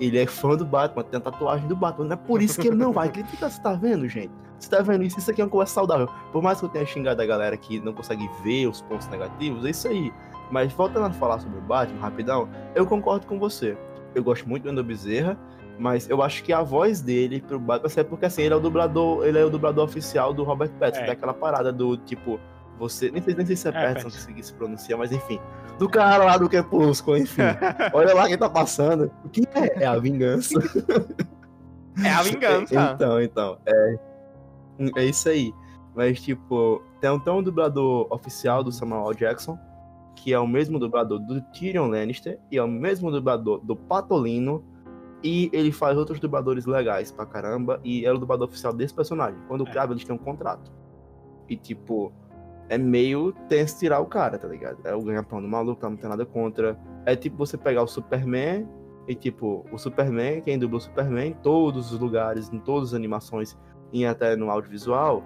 Ele 0.00 0.18
é 0.18 0.26
fã 0.26 0.56
do 0.56 0.64
Batman, 0.64 1.04
tem 1.04 1.18
a 1.18 1.20
tatuagem 1.20 1.68
do 1.68 1.76
Batman. 1.76 2.06
Não 2.06 2.14
é 2.14 2.16
por 2.16 2.40
isso 2.40 2.60
que 2.60 2.68
ele 2.68 2.76
não 2.76 2.92
vai 2.92 3.08
criticar. 3.12 3.50
Você 3.50 3.60
tá 3.60 3.74
vendo, 3.74 4.08
gente? 4.08 4.32
Você 4.58 4.70
tá 4.70 4.80
vendo 4.80 5.04
isso? 5.04 5.18
Isso 5.18 5.30
aqui 5.30 5.42
é 5.42 5.44
uma 5.44 5.50
conversa 5.50 5.74
saudável. 5.74 6.08
Por 6.32 6.42
mais 6.42 6.58
que 6.58 6.64
eu 6.64 6.68
tenha 6.68 6.86
xingado 6.86 7.20
a 7.20 7.26
galera 7.26 7.56
que 7.56 7.78
não 7.80 7.92
consegue 7.92 8.28
ver 8.42 8.66
os 8.68 8.80
pontos 8.80 9.06
negativos, 9.08 9.66
é 9.66 9.70
isso 9.70 9.88
aí. 9.88 10.12
Mas 10.50 10.72
voltando 10.72 11.06
a 11.06 11.10
falar 11.10 11.40
sobre 11.40 11.58
o 11.58 11.62
Batman, 11.62 12.00
rapidão, 12.00 12.48
eu 12.74 12.86
concordo 12.86 13.26
com 13.26 13.38
você. 13.38 13.76
Eu 14.14 14.24
gosto 14.24 14.48
muito 14.48 14.62
do 14.62 14.70
Ando 14.70 14.84
Bezerra, 14.84 15.38
mas 15.78 16.08
eu 16.08 16.22
acho 16.22 16.42
que 16.44 16.52
a 16.52 16.62
voz 16.62 17.00
dele 17.00 17.40
pro 17.40 17.58
Batman 17.58 17.90
é 17.96 18.04
porque 18.04 18.26
assim, 18.26 18.42
ele 18.42 18.54
é 18.54 18.56
o 18.56 18.60
dublador, 18.60 19.26
ele 19.26 19.38
é 19.38 19.44
o 19.44 19.50
dublador 19.50 19.84
oficial 19.84 20.32
do 20.32 20.44
Robert 20.44 20.70
Pattinson, 20.78 21.04
é. 21.04 21.06
daquela 21.08 21.34
parada 21.34 21.72
do 21.72 21.96
tipo, 21.96 22.38
você, 22.78 23.10
nem 23.10 23.22
sei, 23.22 23.34
nem 23.34 23.46
sei 23.46 23.56
se 23.56 23.68
é, 23.68 23.70
é 23.70 23.94
Pattinson 23.94 24.32
que 24.32 24.42
se 24.42 24.54
pronuncia, 24.54 24.96
mas 24.96 25.12
enfim, 25.12 25.40
do 25.78 25.88
cara 25.88 26.24
lá 26.24 26.36
do 26.36 26.48
Crepúsculo, 26.48 27.16
enfim. 27.16 27.42
Olha 27.92 28.14
lá 28.14 28.26
quem 28.28 28.38
tá 28.38 28.48
passando. 28.48 29.10
O 29.24 29.28
que 29.28 29.42
é? 29.54 29.82
É 29.82 29.86
a 29.86 29.98
vingança. 29.98 30.54
É 32.02 32.10
a 32.10 32.22
vingança. 32.22 32.94
então, 32.94 33.20
então, 33.20 33.58
é 33.66 33.96
é 34.96 35.04
isso 35.04 35.28
aí. 35.28 35.52
Mas, 35.94 36.20
tipo, 36.20 36.82
tem 37.00 37.10
um, 37.10 37.20
um 37.38 37.42
dublador 37.42 38.06
oficial 38.10 38.64
do 38.64 38.72
Samuel 38.72 39.12
Jackson, 39.14 39.58
que 40.16 40.32
é 40.32 40.38
o 40.38 40.46
mesmo 40.46 40.78
dublador 40.78 41.18
do 41.18 41.40
Tyrion 41.52 41.88
Lannister, 41.88 42.38
e 42.50 42.56
é 42.56 42.62
o 42.62 42.68
mesmo 42.68 43.10
dublador 43.10 43.60
do 43.60 43.76
Patolino, 43.76 44.64
e 45.22 45.50
ele 45.52 45.70
faz 45.70 45.96
outros 45.96 46.18
dubladores 46.18 46.66
legais 46.66 47.12
pra 47.12 47.24
caramba, 47.24 47.80
e 47.84 48.04
é 48.04 48.12
o 48.12 48.18
dublador 48.18 48.48
oficial 48.48 48.72
desse 48.72 48.94
personagem. 48.94 49.38
Quando 49.48 49.66
é. 49.66 49.70
grava, 49.70 49.92
eles 49.92 50.04
têm 50.04 50.14
um 50.14 50.18
contrato. 50.18 50.72
E, 51.48 51.56
tipo, 51.56 52.12
é 52.68 52.78
meio 52.78 53.32
tenso 53.48 53.78
tirar 53.78 54.00
o 54.00 54.06
cara, 54.06 54.38
tá 54.38 54.48
ligado? 54.48 54.78
É 54.84 54.94
o 54.94 55.02
ganha-pão 55.02 55.40
do 55.40 55.48
maluco, 55.48 55.88
não 55.88 55.96
tem 55.96 56.08
nada 56.08 56.24
contra. 56.24 56.78
É 57.04 57.14
tipo 57.14 57.36
você 57.36 57.56
pegar 57.56 57.82
o 57.82 57.86
Superman, 57.86 58.68
e, 59.06 59.14
tipo, 59.14 59.66
o 59.72 59.78
Superman, 59.78 60.40
quem 60.42 60.58
dubla 60.58 60.78
o 60.78 60.80
Superman, 60.80 61.30
em 61.30 61.34
todos 61.34 61.92
os 61.92 61.98
lugares, 61.98 62.52
em 62.52 62.58
todas 62.58 62.90
as 62.90 62.94
animações, 62.94 63.58
e 63.92 64.06
até 64.06 64.36
no 64.36 64.50
audiovisual, 64.50 65.22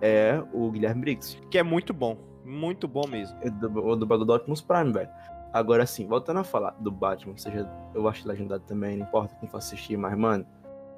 é 0.00 0.42
o 0.52 0.70
Guilherme 0.70 1.02
Briggs. 1.02 1.38
Que 1.50 1.58
é 1.58 1.62
muito 1.62 1.92
bom. 1.92 2.16
Muito 2.44 2.88
bom 2.88 3.06
mesmo. 3.06 3.36
É 3.42 3.48
o 3.48 3.94
dublador 3.94 4.24
do 4.24 4.34
Optimus 4.34 4.62
Prime, 4.62 4.92
velho. 4.92 5.10
Agora 5.52 5.86
sim, 5.86 6.06
voltando 6.06 6.40
a 6.40 6.44
falar 6.44 6.72
do 6.78 6.90
Batman, 6.90 7.36
seja, 7.36 7.68
eu 7.94 8.06
acho 8.06 8.28
legendado 8.28 8.64
também, 8.64 8.96
não 8.96 9.06
importa 9.06 9.34
quem 9.36 9.48
for 9.48 9.58
assistir, 9.58 9.96
mas, 9.96 10.16
mano, 10.16 10.46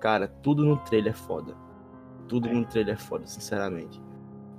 cara, 0.01 0.27
tudo 0.43 0.65
no 0.65 0.77
trailer 0.79 1.13
é 1.13 1.17
foda. 1.17 1.55
Tudo 2.27 2.49
é. 2.49 2.53
no 2.53 2.65
trailer 2.65 2.95
é 2.95 2.99
foda, 2.99 3.27
sinceramente. 3.27 4.01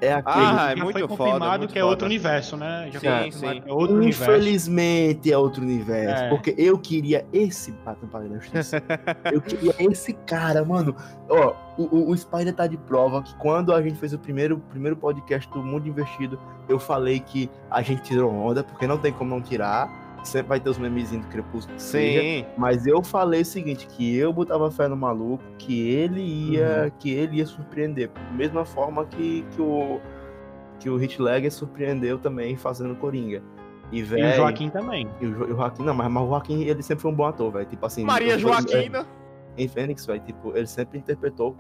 É 0.02 0.14
aquele. 0.14 0.45
Ah, 0.45 0.56
Já 0.56 0.72
é 0.72 0.76
muito 0.76 0.91
foi 0.93 1.02
foda, 1.08 1.18
confirmado 1.18 1.60
muito 1.60 1.72
que 1.72 1.78
é 1.78 1.82
foda. 1.82 1.91
outro 1.91 2.06
universo, 2.08 2.58
né? 2.58 2.89
Já 2.91 2.99
Sim, 2.99 3.06
foi 3.08 3.26
confirmado 3.26 3.56
sim. 3.56 3.62
que 3.62 3.70
é 3.70 3.74
outro 3.74 3.95
universo. 3.95 4.24
Infelizmente 4.24 5.32
é 5.32 5.38
outro 5.38 5.62
universo. 5.62 6.24
É. 6.24 6.30
Porque 6.30 6.56
eu 6.58 6.78
queria 6.80 7.26
esse 7.32 7.72
Batman 7.72 8.28
da 8.28 8.39
Justiça. 8.39 8.84
eu 9.32 9.39
queria 9.41 9.76
esse 9.80 10.14
cara, 10.14 10.66
mano. 10.66 10.95
Ó, 11.30 11.54
o, 11.78 11.84
o, 11.84 12.10
o 12.10 12.18
Spider 12.18 12.54
tá 12.54 12.66
de 12.66 12.78
prova 12.78 13.22
que 13.22 13.36
quando 13.36 13.72
a 13.74 13.82
gente 13.82 13.97
fez 13.99 14.12
o 14.12 14.18
primeiro, 14.20 14.58
primeiro 14.70 14.97
podcast 14.97 15.47
do 15.52 15.62
Mundo 15.62 15.88
Investido, 15.88 16.39
eu 16.68 16.80
falei 16.80 17.20
que 17.20 17.49
a 17.70 17.82
gente 17.84 18.02
tirou 18.02 18.34
onda, 18.34 18.64
porque 18.64 18.88
não 18.88 18.97
tem 18.97 19.14
como 19.14 19.30
não 19.30 19.41
tirar. 19.41 20.01
Sempre 20.24 20.49
vai 20.49 20.59
ter 20.59 20.69
os 20.69 20.78
memezinhos 20.78 21.26
do 21.26 21.32
Crepúsculo. 21.32 21.76
que 21.76 21.82
seja. 21.82 22.22
Sim. 22.22 22.45
Mas 22.57 22.86
eu 22.86 23.01
falei 23.03 23.41
o 23.41 23.45
seguinte, 23.45 23.88
que 23.88 24.15
eu 24.15 24.32
botava 24.32 24.69
fé 24.69 24.88
no 24.88 24.95
maluco, 24.95 25.43
que 25.57 25.89
ele 25.89 26.22
ia, 26.22 26.91
que 26.99 27.11
ele 27.11 27.38
ia 27.38 27.45
surpreender. 27.45 28.09
Mesma 28.34 28.63
forma 28.65 29.05
que, 29.05 29.43
que 29.51 29.61
o 29.61 29.99
que 30.80 30.89
o 30.89 30.95
Ledger 31.24 31.51
surpreendeu 31.51 32.17
também 32.17 32.57
fazendo 32.57 32.95
Coringa. 32.95 33.41
E, 33.91 33.99
E 33.99 34.01
velho, 34.03 34.30
o 34.30 34.36
Joaquim 34.36 34.69
também. 34.69 35.07
e 35.22 35.26
o, 35.28 35.34
Jo- 35.36 35.45
e 35.49 35.51
o 35.51 35.55
Joaquim, 35.55 35.84
não, 35.84 35.93
mas, 35.93 36.11
mas 36.11 36.24
o 36.24 36.28
Joaquim, 36.28 36.63
ele 36.63 36.82
sempre 36.82 37.01
foi 37.03 37.11
um 37.11 37.13
bom 37.15 37.26
ator, 37.26 37.51
velho. 37.51 37.65
Tipo 37.67 37.86
assim, 37.86 38.03
Maria 38.03 38.34
ele 38.34 38.41
foi- 38.41 38.51
Joaquina. 38.51 38.99
é, 38.99 39.05
em 39.58 39.68
Fênix, 39.68 40.06
velho, 40.06 40.22
tipo, 40.22 40.56
ele 40.56 40.68
sempre 40.68 40.99
interpretou 40.99 41.56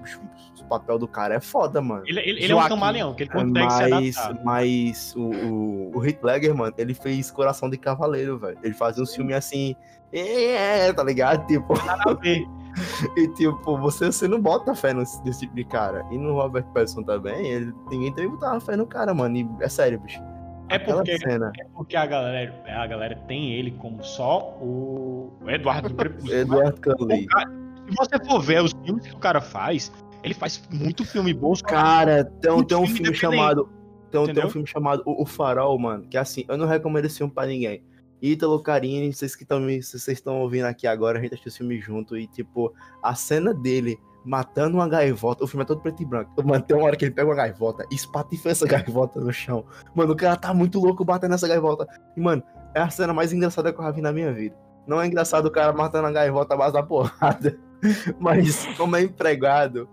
o, 0.59 0.63
papel 0.65 0.97
do 0.97 1.07
cara 1.07 1.35
é 1.35 1.39
foda, 1.39 1.81
mano. 1.81 2.03
Ele, 2.05 2.19
ele, 2.21 2.43
ele 2.43 2.53
é 2.53 2.55
um 2.55 2.67
camaleão, 2.67 3.13
que 3.13 3.23
ele 3.23 3.29
consegue 3.29 3.51
se 3.51 3.59
Mas, 3.59 4.17
adaptar. 4.17 4.43
mas 4.45 5.15
o, 5.15 5.21
o, 5.21 5.97
o 5.97 6.05
Heath 6.05 6.23
Ledger, 6.23 6.55
mano, 6.55 6.73
ele 6.77 6.93
fez 6.93 7.29
Coração 7.29 7.69
de 7.69 7.77
Cavaleiro, 7.77 8.39
velho. 8.39 8.57
Ele 8.63 8.73
fazia 8.73 9.03
um 9.03 9.07
filme 9.07 9.33
assim, 9.33 9.75
é, 10.13 10.91
tá 10.93 11.03
ligado? 11.03 11.45
Tipo, 11.47 11.73
Nada 11.85 12.11
a 12.11 12.13
ver. 12.13 12.45
e 13.17 13.27
tipo, 13.29 13.77
você, 13.77 14.05
você 14.05 14.27
não 14.27 14.39
bota 14.39 14.73
fé 14.73 14.93
nesse, 14.93 15.21
nesse 15.23 15.41
tipo 15.41 15.55
de 15.55 15.65
cara. 15.65 16.05
E 16.09 16.17
no 16.17 16.33
Robert 16.33 16.65
Pattinson 16.73 17.03
também, 17.03 17.45
ele, 17.47 17.73
ninguém 17.89 18.13
também 18.13 18.29
botava 18.29 18.59
fé 18.59 18.75
no 18.75 18.87
cara, 18.87 19.13
mano. 19.13 19.37
E 19.37 19.47
é 19.61 19.69
sério, 19.69 19.99
bicho. 19.99 20.21
É 20.69 20.79
porque, 20.79 21.11
é 21.11 21.65
porque 21.75 21.97
a, 21.97 22.05
galera, 22.05 22.53
a 22.65 22.87
galera 22.87 23.15
tem 23.27 23.51
ele 23.55 23.71
como 23.71 24.01
só 24.01 24.57
o 24.61 25.33
Eduardo 25.45 25.89
do 25.89 25.95
Crepúsculo. 25.99 26.33
Eduardo 26.33 26.95
Cully. 26.95 27.25
O 27.25 27.27
cara- 27.27 27.49
se 27.49 27.60
você 27.95 28.23
for 28.25 28.39
ver 28.41 28.63
os 28.63 28.73
filmes 28.85 29.05
que 29.07 29.13
o 29.15 29.19
cara 29.19 29.41
faz, 29.41 29.91
ele 30.23 30.33
faz 30.33 30.61
muito 30.71 31.05
filme 31.05 31.33
bom. 31.33 31.53
Cara, 31.63 32.25
tem, 32.25 32.51
um- 32.51 32.63
tem 32.63 32.77
um 32.77 32.85
filme 32.87 33.13
chamado. 33.15 33.69
Tem, 34.11 34.19
um- 34.21 34.25
tem 34.25 34.45
um 34.45 34.49
filme 34.49 34.67
chamado 34.67 35.03
o, 35.05 35.23
O 35.23 35.25
Farol, 35.25 35.77
mano. 35.79 36.07
Que 36.07 36.17
assim, 36.17 36.43
eu 36.47 36.57
não 36.57 36.65
recomendo 36.67 37.05
esse 37.05 37.17
filme 37.17 37.33
pra 37.33 37.45
ninguém. 37.45 37.83
Ítalo 38.21 38.61
Carini, 38.61 39.11
vocês 39.11 39.35
que 39.35 39.43
estão 39.43 39.59
vocês 39.65 40.07
estão 40.07 40.41
ouvindo 40.41 40.65
aqui 40.65 40.85
agora, 40.85 41.17
a 41.17 41.21
gente 41.21 41.31
assistiu 41.33 41.49
esse 41.49 41.57
filme 41.57 41.79
junto. 41.79 42.15
E, 42.15 42.27
tipo, 42.27 42.71
a 43.01 43.15
cena 43.15 43.51
dele 43.53 43.97
matando 44.23 44.77
uma 44.77 44.87
gaivota. 44.87 45.43
O 45.43 45.47
filme 45.47 45.63
é 45.63 45.65
todo 45.65 45.81
preto 45.81 46.03
e 46.03 46.05
branco. 46.05 46.31
Mano, 46.45 46.63
tem 46.63 46.77
uma 46.77 46.85
hora 46.85 46.95
que 46.95 47.05
ele 47.05 47.11
pega 47.15 47.27
uma 47.27 47.35
gaivota 47.35 47.83
e 47.91 47.95
espatifa 47.95 48.49
essa 48.49 48.67
gaivota 48.67 49.19
no 49.19 49.33
chão. 49.33 49.65
Mano, 49.95 50.13
o 50.13 50.15
cara 50.15 50.35
tá 50.35 50.53
muito 50.53 50.79
louco 50.79 51.03
batendo 51.03 51.33
essa 51.33 51.47
gaivota. 51.47 51.87
E, 52.15 52.21
mano, 52.21 52.43
é 52.75 52.81
a 52.81 52.89
cena 52.91 53.11
mais 53.11 53.33
engraçada 53.33 53.73
que 53.73 53.79
eu 53.79 53.83
já 53.83 53.89
vi 53.91 54.01
na 54.01 54.11
minha 54.13 54.31
vida. 54.31 54.55
Não 54.85 55.01
é 55.01 55.07
engraçado 55.07 55.47
o 55.47 55.51
cara 55.51 55.73
matando 55.73 56.05
a 56.07 56.11
gaivota 56.11 56.53
à 56.53 56.57
base 56.57 56.73
da 56.73 56.83
porrada. 56.83 57.57
Mas, 58.19 58.65
como 58.77 58.95
é 58.95 59.01
empregado. 59.01 59.89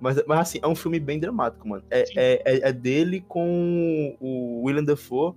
Mas, 0.00 0.22
mas 0.26 0.40
assim, 0.40 0.58
é 0.62 0.66
um 0.66 0.74
filme 0.74 1.00
bem 1.00 1.18
dramático, 1.18 1.66
mano. 1.66 1.82
É, 1.90 2.04
é, 2.14 2.42
é, 2.44 2.68
é 2.68 2.72
dele 2.72 3.24
com 3.26 4.14
o 4.20 4.62
William 4.64 4.84
Dafoe, 4.84 5.34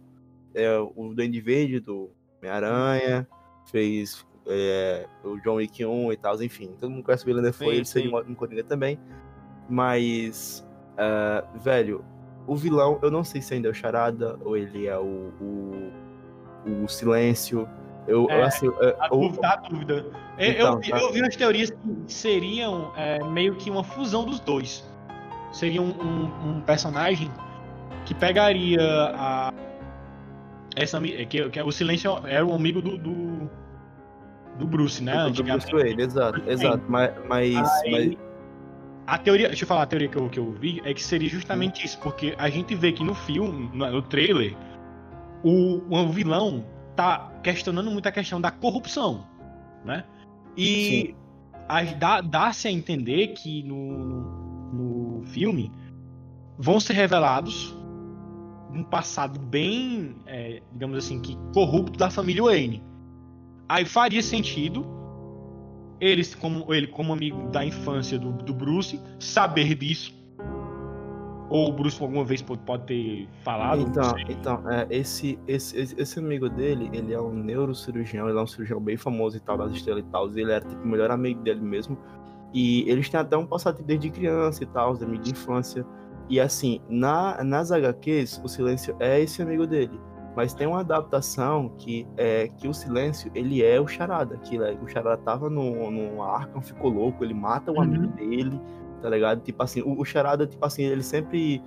é, 0.53 0.77
o 0.77 1.13
Duende 1.13 1.39
Verde 1.39 1.79
do 1.79 2.11
Homem-Aranha, 2.37 3.25
fez 3.71 4.25
é, 4.45 5.05
o 5.23 5.37
John 5.39 5.55
Wick 5.55 5.85
1 5.85 6.11
e 6.11 6.17
tal, 6.17 6.41
enfim. 6.41 6.75
Todo 6.79 6.89
mundo 6.89 7.03
conhece 7.03 7.23
o 7.23 7.27
William 7.27 7.43
Dafoe, 7.43 7.67
Sim, 7.67 7.75
ele 7.75 7.85
seria 7.85 8.09
sim. 8.09 8.13
um 8.13 8.17
ótimo 8.17 8.35
Coringa 8.35 8.63
também. 8.63 8.99
Mas, 9.69 10.67
ah, 10.97 11.45
velho, 11.55 12.03
o 12.47 12.55
vilão, 12.55 12.99
eu 13.01 13.11
não 13.11 13.23
sei 13.23 13.41
se 13.41 13.53
ainda 13.53 13.67
é 13.67 13.71
o 13.71 13.73
Charada 13.73 14.39
ou 14.43 14.57
ele 14.57 14.87
é 14.87 14.97
o, 14.97 15.31
o, 15.41 16.83
o 16.83 16.87
Silêncio. 16.87 17.67
Eu, 18.07 18.29
É, 18.29 18.43
assim, 18.43 18.67
é, 18.81 18.95
A 18.99 19.13
o- 19.13 19.19
dúvida, 19.27 19.47
a 19.47 19.55
dúvida. 19.57 20.05
Eu, 20.37 20.51
Então, 20.51 20.73
eu, 20.73 20.79
vi, 20.79 20.89
tá. 20.91 20.97
eu 20.99 21.11
vi 21.13 21.21
umas 21.21 21.35
teorias 21.35 21.69
que 21.71 22.13
seriam 22.13 22.91
é, 22.95 23.21
meio 23.23 23.55
que 23.55 23.69
uma 23.69 23.83
fusão 23.83 24.23
dos 24.25 24.39
dois. 24.39 24.83
Seria 25.51 25.81
um, 25.81 25.89
um- 25.89 26.49
um 26.57 26.61
personagem 26.61 27.29
que 28.05 28.13
pegaria 28.13 28.79
a. 29.13 29.53
Essa, 30.75 30.97
ami- 30.97 31.25
que, 31.25 31.49
que 31.49 31.61
o 31.61 31.71
Silêncio 31.71 32.19
era 32.25 32.45
o 32.45 32.53
amigo 32.53 32.81
do. 32.81 32.97
do, 32.97 33.49
do 34.59 34.65
Bruce, 34.67 35.03
né? 35.03 35.29
do. 35.29 35.43
Bruce 35.43 35.71
Wayne, 35.71 36.01
exato, 36.01 36.41
exato. 36.49 36.83
Mas, 36.87 37.11
mas, 37.27 37.53
mas- 37.53 37.83
Aí, 37.83 38.17
a 39.05 39.17
teoria, 39.17 39.47
deixa 39.47 39.63
eu 39.63 39.67
falar 39.67 39.83
a 39.83 39.85
teoria 39.85 40.07
que 40.07 40.17
eu, 40.17 40.29
que 40.29 40.39
eu 40.39 40.51
vi, 40.51 40.81
é 40.85 40.93
que 40.93 41.03
seria 41.03 41.29
justamente 41.29 41.85
isso, 41.85 41.97
porque 41.99 42.35
a 42.37 42.49
gente 42.49 42.75
vê 42.75 42.91
que 42.91 43.03
no 43.03 43.13
filme, 43.15 43.69
no, 43.73 43.89
no 43.89 44.01
trailer, 44.01 44.53
o, 45.43 45.81
o 45.89 46.09
vilão 46.09 46.65
tá 46.95 47.31
questionando 47.53 47.89
muito 47.89 48.05
a 48.07 48.11
questão 48.11 48.41
da 48.41 48.51
corrupção, 48.51 49.25
né? 49.85 50.03
E 50.57 51.15
dá-se 52.29 52.67
a 52.67 52.71
entender 52.71 53.27
que 53.29 53.63
no, 53.63 53.87
no 54.73 55.23
filme 55.27 55.71
vão 56.57 56.77
ser 56.77 56.93
revelados 56.93 57.73
um 58.73 58.83
passado 58.83 59.39
bem, 59.39 60.17
é, 60.25 60.61
digamos 60.73 60.97
assim, 60.97 61.21
que 61.21 61.37
corrupto 61.53 61.97
da 61.97 62.09
família 62.09 62.43
Wayne. 62.43 62.83
Aí 63.69 63.85
faria 63.85 64.21
sentido 64.21 64.85
eles 66.01 66.35
como 66.35 66.73
ele 66.73 66.87
como 66.87 67.13
amigo 67.13 67.49
da 67.49 67.65
infância 67.65 68.19
do, 68.19 68.33
do 68.33 68.53
Bruce 68.53 68.99
saber 69.19 69.73
disso 69.73 70.13
ou 71.49 71.69
o 71.69 71.71
Bruce 71.71 72.01
alguma 72.01 72.25
vez 72.25 72.41
pode, 72.41 72.61
ter 72.85 73.27
falado 73.43 73.81
Então, 73.81 74.15
então 74.29 74.69
é, 74.69 74.85
esse, 74.89 75.39
esse, 75.47 75.77
esse, 75.79 75.99
esse 75.99 76.19
amigo 76.19 76.49
dele, 76.49 76.89
ele 76.93 77.13
é 77.13 77.21
um 77.21 77.33
neurocirurgião, 77.33 78.29
ele 78.29 78.37
é 78.37 78.41
um 78.41 78.47
cirurgião 78.47 78.81
bem 78.81 78.97
famoso 78.97 79.37
e 79.37 79.39
tal, 79.39 79.57
das 79.57 79.71
estrelas 79.71 80.03
e 80.03 80.07
tal. 80.07 80.29
e 80.29 80.41
Ele 80.41 80.51
era 80.51 80.65
tipo 80.65 80.83
o 80.83 80.87
melhor 80.87 81.09
amigo 81.11 81.41
dele 81.41 81.61
mesmo. 81.61 81.97
E 82.53 82.89
eles 82.89 83.09
têm 83.09 83.19
até 83.19 83.37
um 83.37 83.45
passado 83.45 83.81
desde 83.83 84.09
criança 84.09 84.63
e 84.63 84.67
tal, 84.67 84.91
os 84.91 85.01
amigos 85.01 85.25
de 85.25 85.31
infância. 85.31 85.85
E 86.29 86.39
assim, 86.39 86.81
na, 86.89 87.41
nas 87.43 87.71
HQs, 87.71 88.41
o 88.43 88.47
Silêncio 88.47 88.95
é 88.99 89.21
esse 89.21 89.41
amigo 89.41 89.65
dele. 89.65 89.97
Mas 90.35 90.53
tem 90.53 90.67
uma 90.67 90.81
adaptação 90.81 91.69
que 91.79 92.05
é 92.15 92.47
que 92.47 92.67
o 92.67 92.73
Silêncio, 92.73 93.31
ele 93.33 93.63
é 93.63 93.79
o 93.81 93.87
Charada. 93.87 94.37
Que 94.37 94.55
ele 94.55 94.77
o 94.83 94.87
Charada 94.87 95.17
tava 95.17 95.49
no, 95.49 95.89
no 95.89 96.21
Arkham, 96.21 96.61
ficou 96.61 96.91
louco, 96.91 97.23
ele 97.23 97.33
mata 97.33 97.71
o 97.71 97.75
Uhum. 97.75 97.81
amigo 97.81 98.07
dele, 98.07 98.61
tá 99.01 99.09
ligado? 99.09 99.41
Tipo 99.41 99.63
assim, 99.63 99.81
o, 99.81 99.99
o 99.99 100.05
Charada, 100.05 100.45
tipo 100.47 100.65
assim, 100.65 100.83
ele 100.83 101.03
sempre 101.03 101.61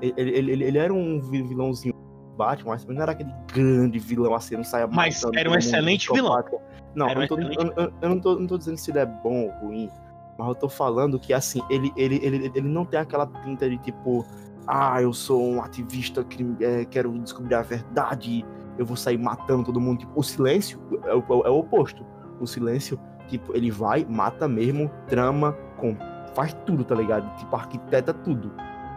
ele, 0.00 0.14
ele, 0.16 0.50
ele, 0.52 0.64
ele 0.64 0.78
era 0.78 0.92
um 0.92 1.20
vi- 1.20 1.42
vilãozinho 1.42 1.94
Batman, 2.36 2.72
mas 2.72 2.84
não 2.84 3.00
era 3.00 3.12
aquele 3.12 3.32
grande 3.52 3.98
vilão 3.98 4.34
assim, 4.34 4.56
não 4.56 4.64
saia 4.64 4.86
Mas 4.88 5.22
era 5.34 5.48
um 5.48 5.52
mundo, 5.52 5.58
excelente 5.60 6.10
psicopata. 6.10 6.58
Não, 6.94 7.08
eu, 7.08 7.16
um 7.16 7.20
não 7.20 7.26
tô, 7.28 7.38
excelente 7.38 7.58
eu, 7.76 7.84
eu- 7.84 7.92
eu 8.02 8.08
não, 8.08 8.20
tô, 8.20 8.38
não 8.40 8.46
tô 8.46 8.58
dizendo 8.58 8.76
se 8.76 8.90
ele 8.90 8.98
é 8.98 9.06
bom 9.06 9.44
ou 9.44 9.50
ruim, 9.68 9.88
mas 10.36 10.48
eu 10.48 10.54
tô 10.54 10.68
falando 10.68 11.18
que 11.18 11.32
assim, 11.32 11.62
ele, 11.70 11.92
ele, 11.96 12.18
ele, 12.22 12.50
ele 12.54 12.68
não 12.68 12.84
tem 12.84 12.98
aquela 12.98 13.26
pinta 13.26 13.70
de 13.70 13.78
tipo, 13.78 14.24
ah, 14.66 15.00
eu 15.00 15.12
sou 15.12 15.42
um 15.48 15.62
ativista, 15.62 16.24
crim- 16.24 16.56
é, 16.60 16.84
quero 16.84 17.16
descobrir 17.20 17.54
a 17.54 17.62
verdade, 17.62 18.44
eu 18.76 18.84
vou 18.84 18.96
sair 18.96 19.16
matando 19.18 19.62
todo 19.64 19.80
mundo. 19.80 20.00
Tipo, 20.00 20.18
o 20.18 20.22
silêncio 20.22 20.80
é 21.04 21.14
o, 21.14 21.22
é 21.44 21.50
o 21.50 21.58
oposto. 21.58 22.04
O 22.40 22.46
silêncio, 22.48 22.98
tipo, 23.28 23.56
ele 23.56 23.70
vai, 23.70 24.04
mata 24.04 24.48
mesmo, 24.48 24.90
trama, 25.06 25.56
com, 25.76 25.94
faz 26.34 26.54
tudo, 26.66 26.84
tá 26.84 26.94
ligado? 26.94 27.28
Tipo, 27.38 27.54
arquiteta 27.56 28.12
tudo. 28.12 28.50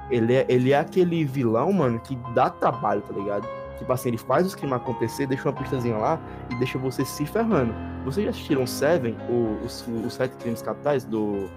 Ele 0.09 0.33
é, 0.35 0.45
ele 0.47 0.71
é 0.71 0.79
aquele 0.79 1.25
vilão, 1.25 1.71
mano, 1.73 1.99
que 1.99 2.15
dá 2.33 2.49
trabalho, 2.49 3.01
tá 3.01 3.13
ligado? 3.13 3.47
Tipo 3.77 3.91
assim, 3.93 4.09
ele 4.09 4.17
faz 4.17 4.45
os 4.47 4.55
crimes 4.55 4.75
acontecer, 4.77 5.27
deixa 5.27 5.47
uma 5.49 5.53
pistazinha 5.53 5.97
lá 5.97 6.19
e 6.49 6.55
deixa 6.55 6.77
você 6.79 7.05
se 7.05 7.25
ferrando. 7.25 7.73
Vocês 8.05 8.23
já 8.25 8.31
assistiram 8.31 8.65
Seven, 8.65 9.15
o- 9.29 9.63
os, 9.65 9.85
os 10.05 10.13
Sete 10.13 10.35
Crimes 10.38 10.61
Capitais, 10.61 11.03
do, 11.03 11.47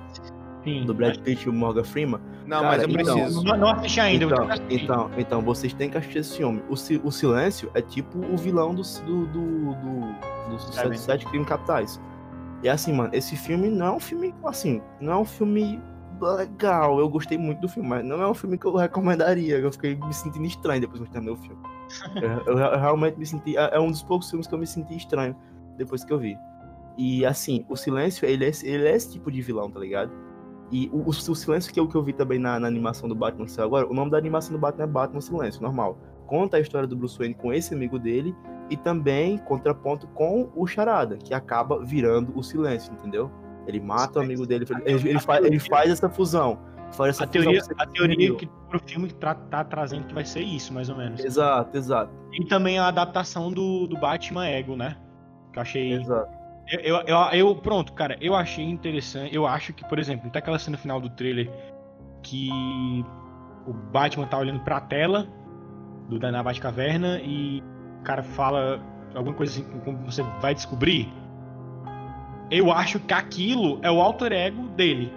Sim, 0.64 0.85
do 0.85 0.93
Brad 0.93 1.16
Pitt 1.18 1.47
e 1.47 1.49
o 1.49 1.53
Morgan 1.53 1.85
Freeman? 1.85 2.20
Não, 2.45 2.61
Cara, 2.62 2.76
mas 2.76 2.83
eu 2.83 2.89
então, 2.91 3.14
preciso. 3.14 3.43
não, 3.45 3.57
não 3.57 3.68
assisti 3.70 4.01
ainda 4.01 4.24
Então, 4.26 4.49
então, 4.68 5.11
então, 5.16 5.41
vocês 5.41 5.72
têm 5.72 5.89
que 5.89 5.97
assistir 5.97 6.18
esse 6.18 6.37
filme. 6.37 6.62
O, 6.68 6.72
o 6.74 7.11
Silêncio 7.12 7.70
é 7.72 7.81
tipo 7.81 8.18
o 8.18 8.37
vilão 8.37 8.74
do, 8.74 8.83
do, 9.07 9.26
do, 9.26 9.72
do- 9.72 10.59
sete, 10.72 10.99
sete 10.99 11.26
crimes 11.26 11.49
capitais. 11.49 11.99
E 12.63 12.69
assim, 12.69 12.93
mano, 12.93 13.11
esse 13.15 13.37
filme 13.37 13.69
não 13.69 13.87
é 13.87 13.91
um 13.93 14.01
filme, 14.01 14.35
assim, 14.45 14.83
não 15.01 15.13
é 15.13 15.17
um 15.19 15.25
filme 15.25 15.81
legal. 16.21 16.99
Eu 16.99 17.09
gostei 17.09 17.39
muito 17.39 17.61
do 17.61 17.69
filme, 17.69 17.89
mas 17.89 18.05
não 18.05 18.21
é 18.21 18.29
um 18.29 18.35
filme 18.35 18.59
que 18.59 18.67
eu 18.67 18.75
recomendaria. 18.77 19.59
Eu 19.59 19.73
fiquei 19.73 19.97
me 19.97 20.13
sentindo 20.13 20.45
estranho 20.47 20.81
depois 20.81 21.01
que 21.01 21.07
eu 21.09 21.11
terminei 21.13 21.35
o 21.35 21.39
filme. 21.39 21.63
eu, 22.47 22.55
eu- 22.55 22.59
eu 22.59 22.79
realmente 22.79 23.19
me 23.19 23.25
senti. 23.27 23.57
É 23.57 23.77
é 23.77 23.81
um 23.81 23.91
dos 23.91 24.03
poucos 24.03 24.29
filmes 24.29 24.47
que 24.47 24.55
eu 24.55 24.59
me 24.59 24.67
senti 24.67 24.97
estranho 24.97 25.35
depois 25.77 26.05
que 26.05 26.13
eu 26.13 26.19
vi. 26.19 26.37
E 26.99 27.25
assim, 27.25 27.65
o 27.69 27.77
Silêncio, 27.77 28.27
ele 28.29 28.45
é, 28.45 28.49
esse- 28.49 28.67
ele 28.67 28.87
é 28.87 28.95
esse 28.95 29.11
tipo 29.13 29.31
de 29.33 29.41
vilão, 29.41 29.71
tá 29.71 29.81
ligado? 29.81 30.13
E 30.71 30.89
o, 30.93 30.99
o, 30.99 31.09
o 31.09 31.13
Silêncio 31.15 31.73
que 31.73 31.81
eu, 31.81 31.89
que 31.89 31.95
eu 31.97 32.03
vi 32.03 32.13
também 32.13 32.39
na, 32.39 32.61
na 32.61 32.69
animação 32.69 33.09
do 33.09 33.15
Batman 33.15 33.47
que 33.47 33.53
saiu 33.53 33.67
agora, 33.67 33.89
o 33.89 33.95
nome 33.95 34.11
da 34.11 34.19
animação 34.19 34.53
do 34.53 34.59
Batman 34.59 34.85
é 34.85 34.87
Batman 34.87 35.21
Silêncio, 35.21 35.63
normal. 35.63 35.99
Conta 36.27 36.59
a 36.59 36.61
história 36.61 36.87
do 36.87 36.95
Bruce 36.97 37.17
Wayne 37.19 37.35
com 37.35 37.53
esse 37.53 37.75
amigo 37.75 37.99
dele 37.99 38.37
e 38.71 38.77
também 38.77 39.37
contraponto 39.39 40.07
com 40.09 40.51
o 40.55 40.66
Charada, 40.66 41.16
que 41.16 41.35
acaba 41.35 41.85
virando 41.85 42.33
o 42.39 42.43
Silêncio, 42.43 42.93
entendeu? 42.95 43.31
Ele 43.66 43.81
mata 43.81 44.18
o 44.21 44.23
amigo 44.23 44.47
dele, 44.47 44.64
ele, 44.87 45.11
ele, 45.11 45.18
faz, 45.21 45.45
ele 45.45 45.59
faz 45.59 45.91
essa 45.91 46.09
fusão. 46.09 46.59
Fora 46.93 47.11
essa 47.11 47.25
A 47.25 47.27
teoria, 47.27 47.61
fusão 47.61 47.77
a 47.79 47.87
teoria 47.87 48.35
que 48.35 48.47
pro 48.68 48.81
filme 48.81 49.09
que 49.09 49.14
tá, 49.14 49.35
tá 49.35 49.62
trazendo 49.64 50.07
que 50.07 50.14
vai 50.14 50.25
ser 50.25 50.41
isso, 50.41 50.73
mais 50.73 50.89
ou 50.89 50.97
menos. 50.97 51.25
Exato, 51.25 51.77
exato, 51.77 52.12
E 52.33 52.45
também 52.47 52.79
a 52.79 52.89
adaptação 52.89 53.53
do, 53.53 53.87
do 53.87 53.99
Batman 53.99 54.47
Ego, 54.47 54.77
né? 54.77 54.97
Que 55.53 55.59
eu 55.59 55.62
achei. 55.62 55.93
exato. 55.93 56.41
Eu, 56.68 56.81
eu, 56.81 56.97
eu, 57.07 57.18
eu- 57.33 57.57
pronto, 57.57 57.93
cara, 57.93 58.16
eu 58.21 58.35
achei 58.35 58.64
interessante. 58.64 59.35
Eu 59.35 59.47
acho 59.47 59.73
que, 59.73 59.85
por 59.89 59.99
exemplo, 59.99 60.31
tem 60.31 60.39
aquela 60.39 60.59
cena 60.59 60.77
final 60.77 61.01
do 61.01 61.11
trailer 61.11 61.51
que 62.23 62.49
o 63.66 63.73
Batman 63.73 64.27
tá 64.27 64.39
olhando 64.39 64.61
pra 64.61 64.81
tela 64.81 65.27
do 66.09 66.18
da 66.18 66.31
na 66.31 66.43
Batcaverna 66.43 67.21
e 67.21 67.62
o 68.01 68.03
cara 68.03 68.22
fala 68.22 68.80
alguma 69.14 69.34
coisa 69.34 69.53
assim, 69.53 69.64
como 69.84 69.98
você 69.98 70.22
vai 70.40 70.55
descobrir. 70.55 71.12
Eu 72.51 72.72
acho 72.72 72.98
que 72.98 73.14
aquilo 73.14 73.78
é 73.82 73.90
o 73.90 74.01
alter 74.01 74.32
ego 74.32 74.62
dele. 74.70 75.12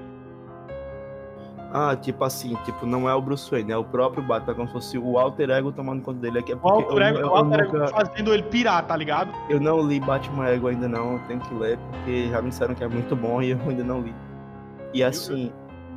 Ah, 1.76 1.96
tipo 1.96 2.24
assim, 2.24 2.56
tipo, 2.64 2.86
não 2.86 3.10
é 3.10 3.16
o 3.16 3.22
Bruce 3.22 3.50
Wayne, 3.50 3.72
é 3.72 3.78
o 3.78 3.84
próprio 3.84 4.22
Batman, 4.24 4.54
como 4.54 4.68
se 4.68 4.74
fosse 4.74 4.98
o 5.00 5.18
alter 5.18 5.50
ego 5.50 5.72
tomando 5.72 6.04
conta 6.04 6.20
dele. 6.20 6.38
É 6.38 6.42
que 6.44 6.52
é 6.52 6.56
O 6.56 6.68
alter 6.68 7.02
ego, 7.08 7.18
eu- 7.18 7.26
o 7.26 7.30
eu 7.32 7.36
alter 7.36 7.60
ego 7.62 7.78
nunca- 7.80 7.88
fazendo 7.88 8.32
ele 8.34 8.44
pirar, 8.44 8.86
tá 8.86 8.96
ligado? 8.96 9.32
eu 9.50 9.60
não 9.60 9.82
li 9.82 10.00
Batman 10.00 10.50
Ego 10.50 10.68
ainda 10.68 10.88
não, 10.88 11.14
eu 11.14 11.20
tenho 11.28 11.40
que 11.40 11.54
ler, 11.56 11.80
porque 11.90 12.28
já 12.30 12.42
me 12.44 12.50
disseram 12.50 12.76
que 12.76 12.84
é 12.84 12.88
muito 12.88 13.16
bom 13.16 13.42
e 13.42 13.50
eu 13.52 13.58
ainda 13.68 13.84
não 13.84 14.02
li. 14.02 14.14
E 14.94 15.04
assim, 15.04 15.52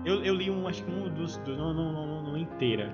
Eu, 0.06 0.24
eu 0.24 0.34
li 0.34 0.50
um, 0.50 0.66
acho 0.66 0.82
que 0.82 0.90
um 0.90 1.10
dos. 1.10 1.36
do- 1.38 1.54
não, 1.56 1.74
não, 1.74 1.92
não, 1.92 2.06
não, 2.06 2.22
não 2.22 2.38
inteira. 2.38 2.90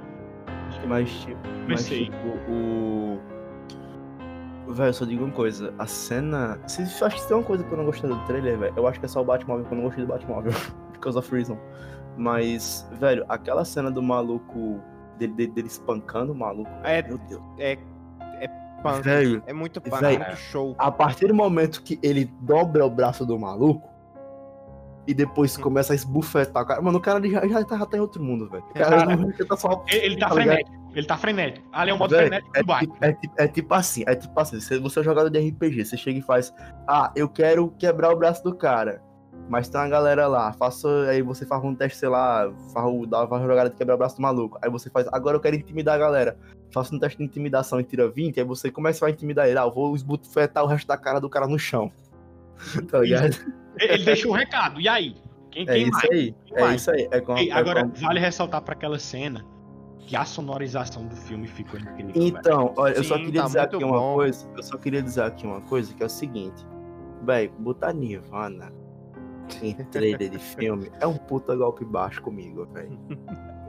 Acho 0.69 0.81
que 0.81 0.87
mas 0.89 1.09
tipo, 1.21 1.39
mas, 1.69 1.87
tipo 1.89 2.17
o. 2.51 3.21
Velho, 4.69 4.89
eu 4.89 4.93
só 4.93 5.05
digo 5.05 5.25
uma 5.25 5.33
coisa, 5.33 5.75
a 5.79 5.87
cena. 5.87 6.59
Se 6.67 6.83
eu 6.83 7.07
acho 7.07 7.17
que 7.17 7.29
tem 7.29 7.37
uma 7.37 7.43
coisa 7.43 7.65
que 7.65 7.73
eu 7.73 7.77
não 7.79 7.85
gostei 7.85 8.09
do 8.09 8.17
trailer, 8.27 8.59
velho, 8.59 8.73
eu 8.77 8.87
acho 8.87 8.99
que 9.01 9.07
é 9.07 9.09
só 9.09 9.21
o 9.21 9.25
Batmóvel 9.25 9.65
que 9.67 9.73
eu 9.73 9.77
não 9.77 9.85
gostei 9.85 10.05
do 10.05 10.09
Batmóvel. 10.13 10.53
because 10.93 11.19
of 11.19 11.35
reason. 11.35 11.59
Mas, 12.17 12.89
velho, 12.93 13.25
aquela 13.29 13.65
cena 13.65 13.91
do 13.91 14.03
maluco. 14.03 14.81
Dele, 15.19 15.33
dele, 15.35 15.53
dele 15.53 15.67
espancando 15.69 16.33
o 16.33 16.35
maluco. 16.35 16.71
É, 16.85 17.03
Meu 17.03 17.19
Deus. 17.19 17.43
é, 17.59 17.77
é 18.41 18.49
punk. 18.83 19.03
Velho, 19.03 19.43
É 19.47 19.53
muito 19.53 19.81
punk, 19.81 20.01
Véi. 20.01 20.15
é 20.15 20.19
muito 20.19 20.37
show. 20.37 20.75
a 20.79 20.91
partir 20.91 21.27
do 21.29 21.35
momento 21.35 21.83
que 21.83 21.99
ele 22.03 22.25
dobra 22.41 22.85
o 22.87 22.91
braço 22.91 23.25
do 23.27 23.39
maluco 23.39 23.89
e 25.07 25.13
depois 25.15 25.57
começa 25.57 25.93
a 25.93 25.97
esbufetar 25.97 26.63
o 26.63 26.67
cara. 26.67 26.81
Mano, 26.81 26.99
o 26.99 27.01
cara 27.01 27.21
já, 27.29 27.47
já, 27.47 27.65
tá, 27.65 27.79
já 27.79 27.87
tá 27.87 27.97
em 27.97 28.01
outro 28.01 28.23
mundo, 28.23 28.49
velho. 28.49 28.65
O 28.71 28.73
cara, 28.75 28.97
Cara, 28.99 29.17
não- 29.17 29.29
ele 29.31 29.45
tá 29.45 29.57
só. 29.57 29.85
Ele, 29.89 30.07
ele 30.07 30.17
tá 30.19 30.29
Tá 30.29 30.35
frenético. 30.35 30.82
Ele 30.95 31.07
tá 31.07 31.17
frenético. 31.17 31.67
Ali 31.73 31.91
é 31.91 31.95
um 31.95 31.99
modo 31.99 32.15
frenético 32.15 32.53
do 32.53 32.65
Batman. 32.67 32.97
É, 33.01 33.13
tipo- 33.13 33.35
é 33.39 33.49
tipo 33.49 33.75
assim, 33.75 34.05
é 34.07 34.15
tipo 34.15 34.39
assim, 34.39 34.61
você, 34.61 34.79
você 34.79 34.99
é 34.99 35.03
um 35.03 35.05
jogador 35.05 35.31
de 35.31 35.39
RPG, 35.39 35.85
você 35.87 35.97
chega 35.97 36.19
e 36.19 36.23
faz, 36.23 36.53
ah, 36.87 37.11
eu 37.17 37.29
quero 37.29 37.71
quebrar 37.79 38.11
o 38.13 38.17
braço 38.17 38.45
do 38.45 38.55
cara. 38.55 39.01
Mas 39.49 39.69
tem 39.69 39.81
uma 39.81 39.89
galera 39.89 40.27
lá, 40.29 40.53
faça, 40.53 40.89
aí 41.09 41.21
você 41.23 41.45
faz 41.45 41.63
um 41.65 41.75
teste, 41.75 41.99
sei 41.99 42.09
lá, 42.09 42.53
faz, 42.73 43.09
dá 43.09 43.25
uma 43.25 43.41
jogada 43.41 43.71
de 43.71 43.77
quebrar 43.77 43.95
o 43.95 43.99
braço 43.99 44.17
do 44.17 44.23
maluco. 44.23 44.59
Aí 44.63 44.71
você 44.71 44.89
faz, 44.91 45.07
agora 45.11 45.37
eu 45.37 45.41
quero 45.41 45.57
intimidar 45.57 45.95
a 45.97 45.99
galera. 45.99 46.37
Faça 46.73 46.95
um 46.95 46.99
teste 46.99 47.19
de 47.19 47.25
intimidação 47.25 47.81
e 47.81 47.85
tira 47.85 48.09
20, 48.09 48.39
aí 48.39 48.47
você 48.47 48.71
começa 48.71 49.05
a 49.05 49.11
intimidar 49.11 49.49
ele, 49.49 49.59
ah, 49.59 49.63
eu 49.65 49.73
vou 49.73 49.95
esbufetar 49.97 50.63
o 50.63 50.67
resto 50.67 50.87
da 50.87 50.97
cara 50.97 51.21
do 51.21 51.29
cara 51.29 51.47
no 51.47 51.59
chão. 51.59 51.91
tá 52.91 53.01
ligado? 53.01 53.35
Ele 53.79 53.93
ele 53.95 54.05
deixou 54.05 54.31
o 54.31 54.35
recado. 54.35 54.81
E 54.81 54.89
aí? 54.89 55.17
Quem, 55.51 55.63
É 55.69 55.73
quem 55.75 55.83
isso 55.83 55.93
mais? 55.93 56.11
aí, 56.11 56.35
Quem 56.47 56.57
é 56.57 56.61
mais? 56.61 56.81
isso 56.81 56.91
aí. 56.91 57.09
É 57.11 57.21
com, 57.21 57.37
Ei, 57.37 57.51
é 57.51 57.53
agora, 57.53 57.85
com- 57.85 57.93
vale 58.01 58.21
ressaltar 58.21 58.63
pra 58.63 58.75
aquela 58.75 58.99
cena 58.99 59.45
que 60.07 60.17
a 60.17 60.25
sonorização 60.25 61.07
do 61.07 61.17
filme 61.17 61.47
ficou 61.47 61.79
incrível. 61.79 62.13
velho. 62.13 62.27
Então, 62.27 62.75
olha, 62.77 62.95
eu 62.95 63.05
só 63.05 63.17
Sim, 63.17 63.25
queria 63.25 63.41
tá 63.43 63.47
dizer 63.47 63.61
aqui 63.61 63.85
uma 63.85 63.99
bom. 63.99 64.15
coisa. 64.15 64.49
Eu 64.57 64.63
só 64.63 64.77
queria 64.77 65.03
dizer 65.03 65.23
aqui 65.23 65.47
uma 65.47 65.61
coisa, 65.63 65.95
que 65.95 66.03
é 66.03 66.07
o 66.07 66.11
seguinte. 66.11 66.67
Véi, 67.23 67.49
botar 67.59 67.93
Nirvana 67.93 68.73
em 69.63 69.75
trailer 69.75 70.31
de 70.31 70.39
filme 70.57 70.91
é 71.01 71.07
um 71.07 71.17
puta 71.17 71.55
golpe 71.55 71.85
baixo 71.85 72.21
comigo, 72.23 72.67
véi. 72.73 72.99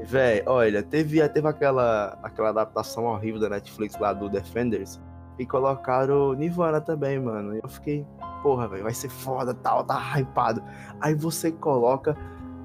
Véi, 0.06 0.44
olha, 0.46 0.82
teve, 0.84 1.28
teve 1.30 1.48
aquela, 1.48 2.18
aquela 2.24 2.50
adaptação 2.50 3.06
horrível 3.06 3.40
da 3.40 3.50
Netflix 3.50 3.98
lá 4.00 4.12
do 4.12 4.28
Defenders 4.30 5.00
e 5.38 5.46
colocaram 5.46 6.34
Nirvana 6.34 6.82
também, 6.82 7.20
mano. 7.20 7.56
E 7.56 7.60
eu 7.64 7.70
fiquei, 7.70 8.06
porra, 8.42 8.68
velho, 8.68 8.84
vai 8.84 8.94
ser 8.94 9.10
foda, 9.10 9.54
tal, 9.54 9.84
tá 9.84 10.00
hypado. 10.20 10.64
Aí 11.00 11.14
você 11.14 11.52
coloca 11.52 12.18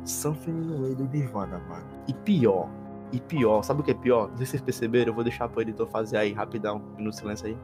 Something 0.04 0.50
in 0.50 0.68
the 0.68 0.78
Way 0.80 0.94
do 0.94 1.04
Nirvana, 1.04 1.58
mano. 1.68 1.86
E 2.06 2.14
pior, 2.14 2.68
e 3.12 3.20
pior, 3.20 3.62
sabe 3.62 3.80
o 3.80 3.84
que 3.84 3.90
é 3.90 3.94
pior? 3.94 4.28
Não 4.28 4.36
sei 4.36 4.46
se 4.46 4.52
vocês 4.52 4.62
perceberam, 4.62 5.10
eu 5.10 5.14
vou 5.14 5.24
deixar 5.24 5.48
pro 5.48 5.62
editor 5.62 5.86
fazer 5.86 6.16
aí 6.18 6.32
rapidão, 6.32 6.76
um 6.76 6.96
minuto 6.96 7.14
de 7.14 7.20
silêncio 7.20 7.46
aí. 7.46 7.56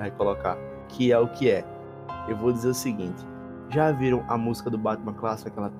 Aí 0.00 0.10
colocar. 0.12 0.56
Que 0.88 1.12
é 1.12 1.18
o 1.18 1.28
que 1.28 1.50
é. 1.50 1.64
Eu 2.28 2.36
vou 2.36 2.52
dizer 2.52 2.68
o 2.68 2.74
seguinte. 2.74 3.24
Já 3.70 3.92
viram 3.92 4.24
a 4.28 4.36
música 4.36 4.70
do 4.70 4.78
Batman 4.78 5.14
clássico, 5.14 5.48
aquela. 5.48 5.70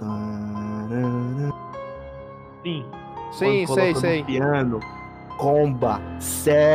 Sim. 2.62 2.84
Sim, 3.32 3.66
sei, 3.66 3.95
sei. 3.95 4.24
Piano, 4.24 4.80
comba 5.38 6.01
certinho. 6.18 6.74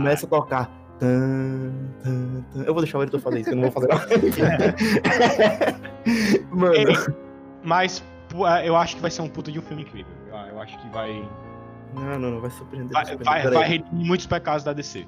Começa 0.00 0.26
a 0.26 0.28
tocar. 0.28 0.70
Eu 2.66 2.74
vou 2.74 2.82
deixar 2.82 2.98
o 2.98 3.02
editor 3.02 3.20
fazer 3.20 3.40
isso, 3.40 3.50
eu 3.50 3.56
não 3.56 3.62
vou 3.62 3.72
fazer 3.72 3.88
nada. 3.88 4.06
Mano. 6.50 7.14
Mas 7.62 8.02
pô, 8.28 8.46
é, 8.46 8.68
eu 8.68 8.76
acho 8.76 8.96
que 8.96 9.02
vai 9.02 9.10
ser 9.10 9.22
um 9.22 9.28
puta 9.28 9.50
de 9.50 9.58
um 9.58 9.62
filme 9.62 9.82
incrível. 9.82 10.12
Eu, 10.28 10.60
acho 10.60 10.78
que 10.78 10.88
vai. 10.90 11.28
Não, 11.94 12.18
não, 12.18 12.30
não 12.32 12.40
vai 12.40 12.50
surpreender. 12.50 12.92
Vai, 12.92 13.06
surpreender. 13.06 13.42
vai, 13.42 13.52
vai 13.52 13.68
redimir 13.68 14.06
muitos 14.06 14.26
pecados 14.26 14.64
da 14.64 14.72
DC. 14.72 15.06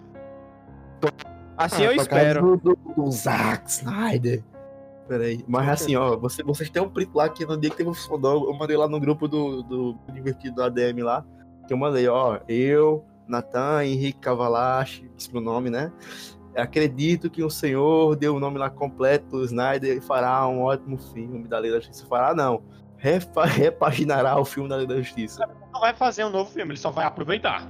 Assim 1.56 1.82
Ah, 1.82 1.86
eu 1.86 1.92
espero. 1.92 2.56
Do, 2.56 2.74
do, 2.74 2.94
do 2.94 3.10
Zack 3.10 3.70
Snyder. 3.70 4.42
Peraí. 5.08 5.44
Mas 5.46 5.68
assim, 5.68 5.96
ó, 5.96 6.16
você, 6.16 6.42
vocês 6.42 6.70
têm 6.70 6.82
um 6.82 6.88
print 6.88 7.10
lá 7.14 7.28
que 7.28 7.44
no 7.44 7.56
dia 7.56 7.70
que 7.70 7.76
teve 7.76 7.90
o 7.90 7.94
fodão, 7.94 8.44
eu 8.44 8.54
mandei 8.54 8.76
lá 8.76 8.88
no 8.88 8.98
grupo 8.98 9.28
do, 9.28 9.62
do 9.62 9.98
Divertido 10.12 10.56
do 10.56 10.62
ADM 10.62 11.02
lá, 11.02 11.24
que 11.66 11.72
eu 11.72 11.76
mandei, 11.76 12.08
ó, 12.08 12.38
eu, 12.48 13.04
Natan, 13.28 13.84
Henrique 13.84 14.20
Cavalache, 14.20 15.10
esse 15.18 15.32
meu 15.32 15.42
nome, 15.42 15.70
né? 15.70 15.92
Acredito 16.56 17.30
que 17.30 17.42
o 17.42 17.48
senhor 17.48 18.14
deu 18.16 18.36
o 18.36 18.40
nome 18.40 18.58
lá 18.58 18.68
completo 18.68 19.26
do 19.30 19.44
Snyder 19.44 19.96
e 19.96 20.00
fará 20.00 20.46
um 20.46 20.62
ótimo 20.62 20.98
filme 20.98 21.48
da 21.48 21.58
Lei 21.58 21.70
da 21.70 21.78
Justiça. 21.78 22.06
Fará, 22.06 22.34
não. 22.34 22.62
Refa, 22.98 23.44
repaginará 23.46 24.38
o 24.38 24.44
filme 24.44 24.68
da 24.68 24.76
Lei 24.76 24.86
da 24.86 24.96
Justiça. 24.96 25.48
Não 25.72 25.80
vai 25.80 25.94
fazer 25.94 26.24
um 26.24 26.30
novo 26.30 26.50
filme, 26.50 26.72
ele 26.72 26.78
só 26.78 26.90
vai 26.90 27.06
aproveitar. 27.06 27.66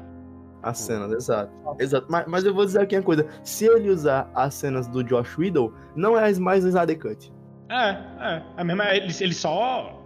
As 0.62 0.78
cenas, 0.78 1.12
exato. 1.12 1.52
Exato. 1.78 2.06
Mas, 2.08 2.26
mas 2.26 2.44
eu 2.44 2.54
vou 2.54 2.64
dizer 2.64 2.80
aqui 2.80 2.96
uma 2.96 3.02
coisa: 3.02 3.26
se 3.42 3.66
ele 3.66 3.90
usar 3.90 4.30
as 4.34 4.54
cenas 4.54 4.86
do 4.86 5.02
Josh 5.02 5.36
Whedon, 5.36 5.72
não 5.96 6.18
é 6.18 6.28
as 6.28 6.38
mais 6.38 6.64
Snyder 6.64 6.98
Cut. 6.98 7.32
É, 7.68 7.90
é. 8.20 8.42
é 8.58 8.64
mesmo, 8.64 8.82
é, 8.82 8.96
ele, 8.96 9.12
ele 9.20 9.34
só. 9.34 10.00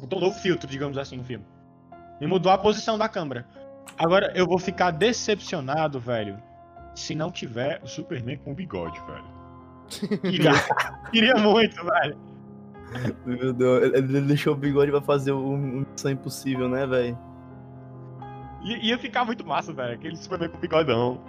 botou 0.00 0.18
um 0.18 0.22
novo 0.22 0.38
filtro, 0.38 0.68
digamos 0.68 0.96
assim, 0.96 1.16
no 1.16 1.24
filme. 1.24 1.44
E 2.20 2.26
mudou 2.26 2.50
a 2.50 2.56
posição 2.56 2.96
da 2.96 3.08
câmera. 3.08 3.46
Agora, 3.98 4.32
eu 4.34 4.46
vou 4.46 4.58
ficar 4.58 4.90
decepcionado, 4.90 6.00
velho, 6.00 6.36
se 6.94 7.14
não 7.14 7.30
tiver 7.30 7.80
o 7.82 7.86
Superman 7.86 8.38
com 8.38 8.54
bigode, 8.54 9.00
velho. 9.06 10.20
Queria, 10.20 10.50
queria 11.12 11.34
muito, 11.36 11.84
velho. 11.84 12.16
Meu 13.26 13.52
Deus, 13.52 13.92
ele 13.94 14.20
deixou 14.22 14.52
o 14.54 14.56
bigode 14.56 14.90
pra 14.90 15.00
fazer 15.00 15.32
o 15.32 15.54
o 15.54 15.56
Missão 15.58 16.10
Impossível, 16.10 16.68
né, 16.68 16.86
velho? 16.86 17.18
I- 18.62 18.88
Ia 18.88 18.98
ficar 18.98 19.24
muito 19.24 19.44
massa, 19.46 19.72
velho. 19.72 19.94
Aquele 19.94 20.16
Superman 20.16 20.48
com 20.48 20.58
bigodão. 20.58 21.20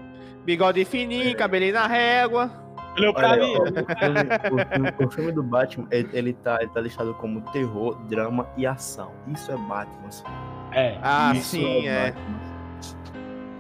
Bigode 0.46 0.86
fininho, 0.86 1.36
cabelinho 1.36 1.74
na 1.74 1.88
régua. 1.88 2.52
Olhou 2.98 3.14
pra 3.14 3.32
Olha, 3.32 3.44
mim. 3.44 3.56
ó, 3.58 3.64
o, 3.64 3.98
filme, 3.98 4.90
o 5.00 5.06
o 5.06 5.12
filme 5.12 5.32
do 5.34 5.44
Batman, 5.44 5.88
ele, 5.92 6.10
ele 6.14 6.34
tá, 6.34 6.60
ele 6.62 6.70
tá 6.72 6.80
listado 6.80 7.14
como 7.16 7.42
terror, 7.52 7.96
drama 8.06 8.48
e 8.56 8.66
ação. 8.66 9.12
Isso 9.28 9.52
é 9.52 9.58
Batman. 9.58 10.08
assim. 10.08 10.24
É. 10.72 10.98
Ah, 11.02 11.34
Isso 11.36 11.50
sim, 11.58 11.88
é. 11.88 12.12
Batman. 12.12 12.40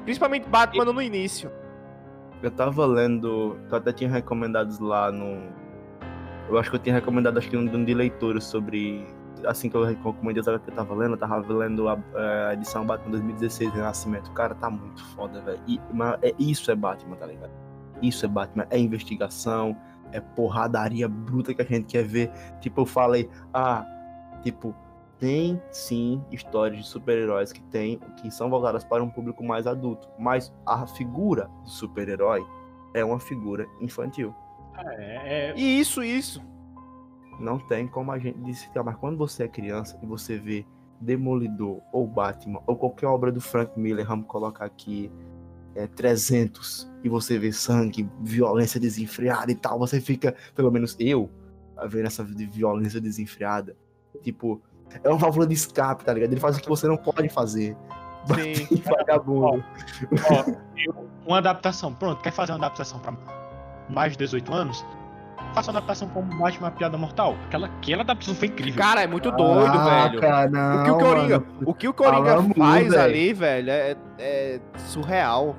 Principalmente 0.05 0.47
Batman 0.47 0.85
no 0.85 1.01
início. 1.01 1.51
Eu 2.41 2.51
tava 2.51 2.85
lendo, 2.85 3.57
eu 3.69 3.75
até 3.75 3.91
tinha 3.91 4.09
recomendados 4.09 4.79
lá 4.79 5.11
no. 5.11 5.51
Eu 6.47 6.59
acho 6.59 6.69
que 6.69 6.75
eu 6.75 6.79
tinha 6.79 6.93
recomendado, 6.93 7.39
acho 7.39 7.49
que 7.49 7.57
um 7.57 7.83
de 7.83 7.93
leitura 7.93 8.39
sobre. 8.39 9.05
Assim 9.45 9.69
que 9.69 9.75
eu 9.75 9.83
recomendei, 9.83 10.41
o 10.41 10.59
que 10.59 10.69
eu 10.69 10.75
tava 10.75 10.93
lendo? 10.93 11.13
Eu 11.13 11.17
tava 11.17 11.53
lendo 11.53 11.89
a, 11.89 11.97
a 12.49 12.53
edição 12.53 12.85
Batman 12.85 13.11
2016 13.11 13.73
Renascimento. 13.73 14.31
Cara, 14.31 14.53
tá 14.55 14.69
muito 14.69 15.03
foda, 15.15 15.41
velho. 15.41 15.59
É, 16.21 16.33
isso 16.37 16.71
é 16.71 16.75
Batman, 16.75 17.15
tá 17.15 17.25
ligado? 17.25 17.51
Isso 18.01 18.25
é 18.25 18.29
Batman. 18.29 18.67
É 18.69 18.77
investigação, 18.77 19.75
é 20.11 20.19
porradaria 20.19 21.07
bruta 21.07 21.53
que 21.53 21.61
a 21.61 21.65
gente 21.65 21.85
quer 21.85 22.03
ver. 22.03 22.31
Tipo, 22.61 22.81
eu 22.81 22.85
falei, 22.85 23.29
ah, 23.53 23.85
tipo, 24.43 24.75
tem 25.19 25.61
sim 25.71 26.23
histórias 26.31 26.83
de 26.83 26.87
super-heróis 26.87 27.51
que 27.51 27.61
tem, 27.63 27.99
que 28.17 28.29
são 28.31 28.49
voltadas 28.49 28.83
para 28.83 29.03
um 29.03 29.09
público 29.09 29.43
mais 29.43 29.65
adulto, 29.67 30.07
mas 30.19 30.53
a 30.65 30.85
figura 30.85 31.49
do 31.63 31.69
super-herói 31.69 32.45
é 32.93 33.03
uma 33.03 33.19
figura 33.19 33.67
infantil. 33.81 34.33
É, 34.77 35.51
é, 35.51 35.53
E 35.55 35.79
isso, 35.79 36.03
isso. 36.03 36.41
Não 37.39 37.59
tem 37.59 37.87
como 37.87 38.11
a 38.11 38.19
gente 38.19 38.39
dissociar, 38.39 38.83
mas 38.83 38.95
quando 38.97 39.17
você 39.17 39.43
é 39.43 39.47
criança 39.47 39.97
e 40.01 40.05
você 40.05 40.37
vê 40.37 40.65
Demolidor 40.99 41.81
ou 41.91 42.07
Batman 42.07 42.61
ou 42.65 42.75
qualquer 42.75 43.07
obra 43.07 43.31
do 43.31 43.41
Frank 43.41 43.77
Miller, 43.77 44.07
vamos 44.07 44.27
colocar 44.27 44.65
aqui 44.65 45.11
é, 45.75 45.87
300 45.87 46.89
e 47.03 47.09
você 47.09 47.37
vê 47.37 47.51
sangue, 47.51 48.09
violência 48.21 48.79
desenfreada 48.79 49.51
e 49.51 49.55
tal, 49.55 49.77
você 49.77 49.99
fica, 49.99 50.33
pelo 50.55 50.71
menos 50.71 50.95
eu, 50.99 51.29
a 51.75 51.85
ver 51.85 52.05
essa 52.05 52.23
de 52.23 52.45
violência 52.45 53.01
desenfreada, 53.01 53.75
tipo, 54.21 54.61
é 55.03 55.09
uma 55.09 55.17
válvula 55.17 55.45
de 55.47 55.53
escape, 55.53 56.03
tá 56.03 56.13
ligado? 56.13 56.31
Ele 56.31 56.39
faz 56.39 56.57
o 56.57 56.61
que 56.61 56.67
você 56.69 56.87
não 56.87 56.97
pode 56.97 57.29
fazer. 57.29 57.75
Sim. 58.25 58.81
Vagabundo. 58.85 59.63
Ó, 60.29 60.51
eu- 60.77 61.07
uma 61.25 61.37
adaptação. 61.39 61.93
Pronto, 61.93 62.21
quer 62.21 62.31
fazer 62.31 62.51
uma 62.53 62.57
adaptação 62.59 62.99
pra 62.99 63.13
mais 63.89 64.13
de 64.13 64.17
18 64.19 64.53
anos? 64.53 64.85
Faça 65.53 65.71
uma 65.71 65.77
adaptação 65.77 66.09
como 66.09 66.35
Batman 66.37 66.67
a 66.67 66.71
Piada 66.71 66.97
Mortal. 66.97 67.35
Aquela, 67.47 67.67
aquela 67.67 68.01
adaptação 68.01 68.35
foi 68.35 68.47
incrível. 68.47 68.81
Cara, 68.81 69.03
é 69.03 69.07
muito 69.07 69.31
doido, 69.31 69.71
velho. 69.83 70.19
Caraca, 70.19 70.81
O 70.81 70.83
que 70.83 70.89
o 70.89 70.97
não, 70.97 70.99
Coringa, 70.99 71.39
mano. 71.39 71.53
o 71.65 71.73
que 71.73 71.87
o 71.87 71.93
Coringa 71.93 72.43
faz 72.57 72.87
velho. 72.89 73.01
ali, 73.03 73.33
velho, 73.33 73.69
é, 73.69 73.95
é 74.19 74.59
surreal. 74.77 75.55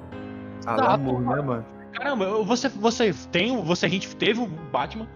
Alan 0.66 0.96
Moore, 0.98 1.24
né, 1.24 1.42
mano? 1.42 1.64
Caramba, 1.92 2.42
você, 2.44 2.68
você 2.68 3.14
tem. 3.30 3.62
Você, 3.62 3.86
a 3.86 3.88
gente 3.88 4.14
teve 4.16 4.40
o 4.40 4.46
Batman 4.46 5.06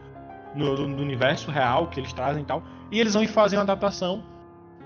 no, 0.55 0.87
no 0.89 1.03
universo 1.03 1.51
real 1.51 1.89
que 1.89 2.01
eles 2.01 2.13
trazem 2.13 2.43
e 2.43 2.47
tal. 2.47 2.63
E 2.91 2.99
eles 3.01 3.15
vão 3.15 3.27
fazer 3.29 3.57
uma 3.57 3.63
adaptação 3.63 4.23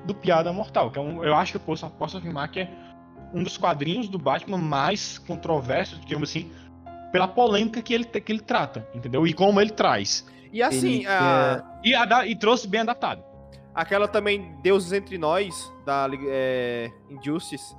do 0.04 0.14
Piada 0.14 0.52
Mortal. 0.52 0.90
Que 0.90 0.98
é 0.98 1.02
um, 1.02 1.24
eu 1.24 1.34
acho 1.34 1.52
que 1.52 1.56
eu 1.56 1.60
posso, 1.62 1.88
posso 1.90 2.16
afirmar 2.18 2.48
que 2.48 2.60
é 2.60 2.70
um 3.32 3.42
dos 3.42 3.56
quadrinhos 3.56 4.08
do 4.08 4.18
Batman 4.18 4.58
mais 4.58 5.18
controversos, 5.18 6.00
digamos 6.00 6.28
assim, 6.30 6.52
pela 7.10 7.26
polêmica 7.26 7.80
que 7.82 7.92
ele, 7.94 8.04
que 8.04 8.30
ele 8.32 8.40
trata, 8.40 8.86
entendeu? 8.94 9.26
E 9.26 9.32
como 9.32 9.60
ele 9.60 9.70
traz. 9.70 10.26
E 10.52 10.62
assim, 10.62 10.98
Ele 10.98 11.06
a- 11.06 11.64
E, 11.82 11.94
ada- 11.94 12.26
e 12.26 12.36
trouxe 12.36 12.68
bem 12.68 12.80
adaptado. 12.82 13.22
aquela 13.74 14.06
também 14.06 14.54
Deuses 14.62 14.92
Entre 14.92 15.18
Nós, 15.18 15.72
da 15.84 16.08
é, 16.28 16.88
Injustice, 17.10 17.74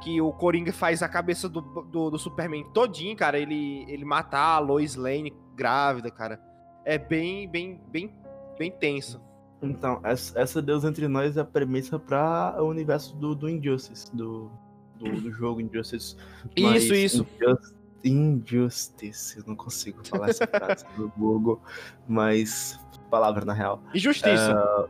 que 0.00 0.20
o 0.20 0.32
Coringa 0.32 0.72
faz 0.72 1.02
a 1.02 1.08
cabeça 1.08 1.48
do, 1.48 1.60
do, 1.60 2.10
do 2.10 2.18
Superman 2.18 2.64
todinho, 2.72 3.16
cara, 3.16 3.38
ele, 3.38 3.84
ele 3.88 4.04
matar 4.04 4.54
a 4.56 4.58
Lois 4.60 4.94
Lane 4.94 5.32
grávida, 5.54 6.10
cara. 6.12 6.40
É 6.84 6.98
bem, 6.98 7.48
bem, 7.48 7.80
bem, 7.90 8.10
bem 8.58 8.70
tenso. 8.70 9.20
Então, 9.62 10.00
essa, 10.02 10.60
Deus 10.60 10.84
Entre 10.84 11.06
Nós 11.06 11.36
é 11.36 11.40
a 11.40 11.44
premissa 11.44 11.98
para 11.98 12.56
o 12.58 12.66
universo 12.66 13.14
do, 13.16 13.34
do 13.34 13.48
Injustice, 13.48 14.14
do, 14.14 14.50
do, 14.98 15.08
do 15.20 15.30
jogo 15.32 15.60
Injustice. 15.60 16.16
Mas 16.58 16.82
Isso, 16.84 16.94
isso. 16.94 17.26
Injus- 17.40 17.74
Injustice, 18.04 19.38
eu 19.38 19.44
não 19.46 19.54
consigo 19.54 20.04
falar 20.04 20.30
essa 20.30 20.44
frase 20.46 20.84
no 20.98 21.08
Google, 21.16 21.60
mas 22.08 22.80
palavra 23.08 23.44
na 23.44 23.52
real. 23.52 23.80
Injustiça. 23.94 24.88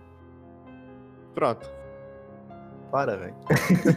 Pronto. 1.35 1.71
Para, 2.91 3.17
velho. 3.17 3.35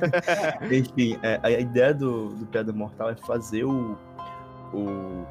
Enfim, 0.72 1.18
é, 1.22 1.40
a 1.44 1.52
ideia 1.52 1.94
do, 1.94 2.30
do 2.36 2.46
Piada 2.48 2.74
Mortal 2.74 3.10
é 3.12 3.16
fazer 3.16 3.64
o. 3.64 3.98
O. 4.74 5.26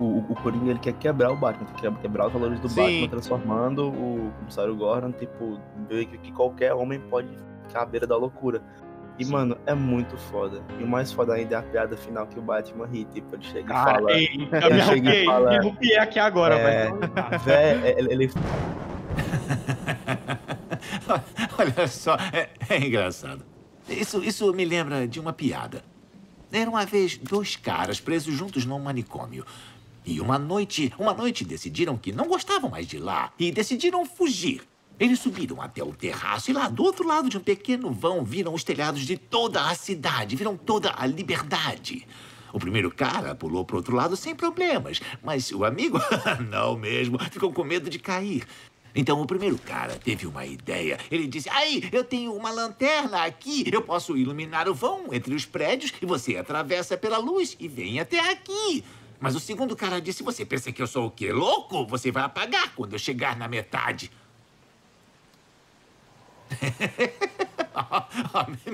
O, 0.00 0.18
o 0.28 0.34
Coringa 0.42 0.70
ele 0.70 0.78
quer 0.80 0.92
quebrar 0.94 1.30
o 1.30 1.36
Batman, 1.36 1.66
quer 1.80 1.92
quebrar 1.94 2.26
os 2.26 2.32
valores 2.32 2.58
do 2.58 2.68
Sim. 2.68 2.82
Batman, 2.82 3.08
transformando 3.08 3.88
o 3.90 4.32
comissário 4.40 4.74
Gordon, 4.74 5.12
tipo, 5.12 5.60
que, 5.88 6.04
que 6.18 6.32
qualquer 6.32 6.74
homem 6.74 6.98
pode 6.98 7.28
ficar 7.68 7.82
à 7.82 7.86
beira 7.86 8.06
da 8.06 8.16
loucura. 8.16 8.60
E, 9.16 9.24
mano, 9.24 9.56
é 9.64 9.72
muito 9.74 10.16
foda. 10.16 10.60
E 10.80 10.82
o 10.82 10.88
mais 10.88 11.12
foda 11.12 11.34
ainda 11.34 11.54
é 11.54 11.58
a 11.58 11.62
piada 11.62 11.96
final 11.96 12.26
que 12.26 12.36
o 12.36 12.42
Batman 12.42 12.86
ri, 12.86 13.04
tipo, 13.04 13.36
ele 13.36 13.44
chega 13.44 13.60
e 13.60 13.64
Cara, 13.66 13.94
fala. 13.94 14.10
ei, 14.12 14.26
eu 14.26 14.38
me 14.40 14.46
Ele 14.50 14.50
chega 14.50 14.70
e 14.74 14.80
arrupiei, 14.82 15.24
fala- 15.24 15.50
me 15.50 15.56
arrupiei 15.58 15.98
aqui 15.98 16.18
agora, 16.18 16.56
É, 16.56 16.64
velho. 16.90 16.98
Vé, 17.44 17.94
ele, 17.96 18.12
ele 18.12 18.30
Olha 21.58 21.86
só, 21.88 22.16
é, 22.32 22.48
é 22.68 22.78
engraçado. 22.86 23.44
Isso, 23.88 24.22
isso 24.24 24.52
me 24.52 24.64
lembra 24.64 25.06
de 25.06 25.20
uma 25.20 25.32
piada. 25.32 25.82
Era 26.52 26.70
uma 26.70 26.84
vez 26.86 27.16
dois 27.18 27.56
caras 27.56 28.00
presos 28.00 28.34
juntos 28.34 28.64
num 28.64 28.78
manicômio. 28.78 29.44
E 30.04 30.20
uma 30.20 30.38
noite, 30.38 30.92
uma 30.98 31.14
noite 31.14 31.44
decidiram 31.44 31.96
que 31.96 32.12
não 32.12 32.28
gostavam 32.28 32.70
mais 32.70 32.86
de 32.86 32.98
lá 32.98 33.32
e 33.38 33.50
decidiram 33.50 34.04
fugir. 34.04 34.62
Eles 35.00 35.18
subiram 35.18 35.60
até 35.60 35.82
o 35.82 35.94
terraço 35.94 36.50
e 36.50 36.54
lá 36.54 36.68
do 36.68 36.84
outro 36.84 37.06
lado 37.06 37.28
de 37.28 37.36
um 37.36 37.40
pequeno 37.40 37.90
vão 37.90 38.24
viram 38.24 38.54
os 38.54 38.62
telhados 38.62 39.02
de 39.02 39.16
toda 39.16 39.68
a 39.68 39.74
cidade, 39.74 40.36
viram 40.36 40.56
toda 40.56 40.92
a 40.96 41.06
liberdade. 41.06 42.06
O 42.52 42.58
primeiro 42.60 42.90
cara 42.90 43.34
pulou 43.34 43.64
pro 43.64 43.78
outro 43.78 43.96
lado 43.96 44.14
sem 44.14 44.34
problemas, 44.34 45.00
mas 45.22 45.50
o 45.50 45.64
amigo, 45.64 45.98
não 46.48 46.76
mesmo, 46.76 47.18
ficou 47.30 47.52
com 47.52 47.64
medo 47.64 47.90
de 47.90 47.98
cair. 47.98 48.44
Então 48.94 49.20
o 49.20 49.26
primeiro 49.26 49.58
cara 49.58 49.96
teve 49.96 50.24
uma 50.26 50.46
ideia. 50.46 50.98
Ele 51.10 51.26
disse: 51.26 51.50
Aí, 51.50 51.88
eu 51.90 52.04
tenho 52.04 52.32
uma 52.32 52.52
lanterna 52.52 53.24
aqui. 53.24 53.64
Eu 53.72 53.82
posso 53.82 54.16
iluminar 54.16 54.68
o 54.68 54.74
vão 54.74 55.12
entre 55.12 55.34
os 55.34 55.44
prédios 55.44 55.92
e 56.00 56.06
você 56.06 56.36
atravessa 56.36 56.96
pela 56.96 57.18
luz 57.18 57.56
e 57.58 57.66
vem 57.66 57.98
até 57.98 58.20
aqui. 58.30 58.84
Mas 59.24 59.34
o 59.34 59.40
segundo 59.40 59.74
cara 59.74 60.02
disse: 60.02 60.22
Você 60.22 60.44
pensa 60.44 60.70
que 60.70 60.82
eu 60.82 60.86
sou 60.86 61.06
o 61.06 61.10
quê? 61.10 61.32
Louco? 61.32 61.86
Você 61.86 62.12
vai 62.12 62.24
apagar 62.24 62.74
quando 62.74 62.92
eu 62.92 62.98
chegar 62.98 63.34
na 63.38 63.48
metade. 63.48 64.10
Ah, 67.76 68.06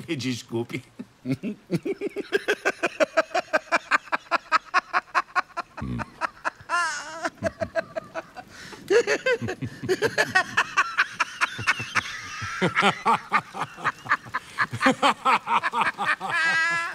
Me 0.07 0.15
desculpe. 0.15 0.85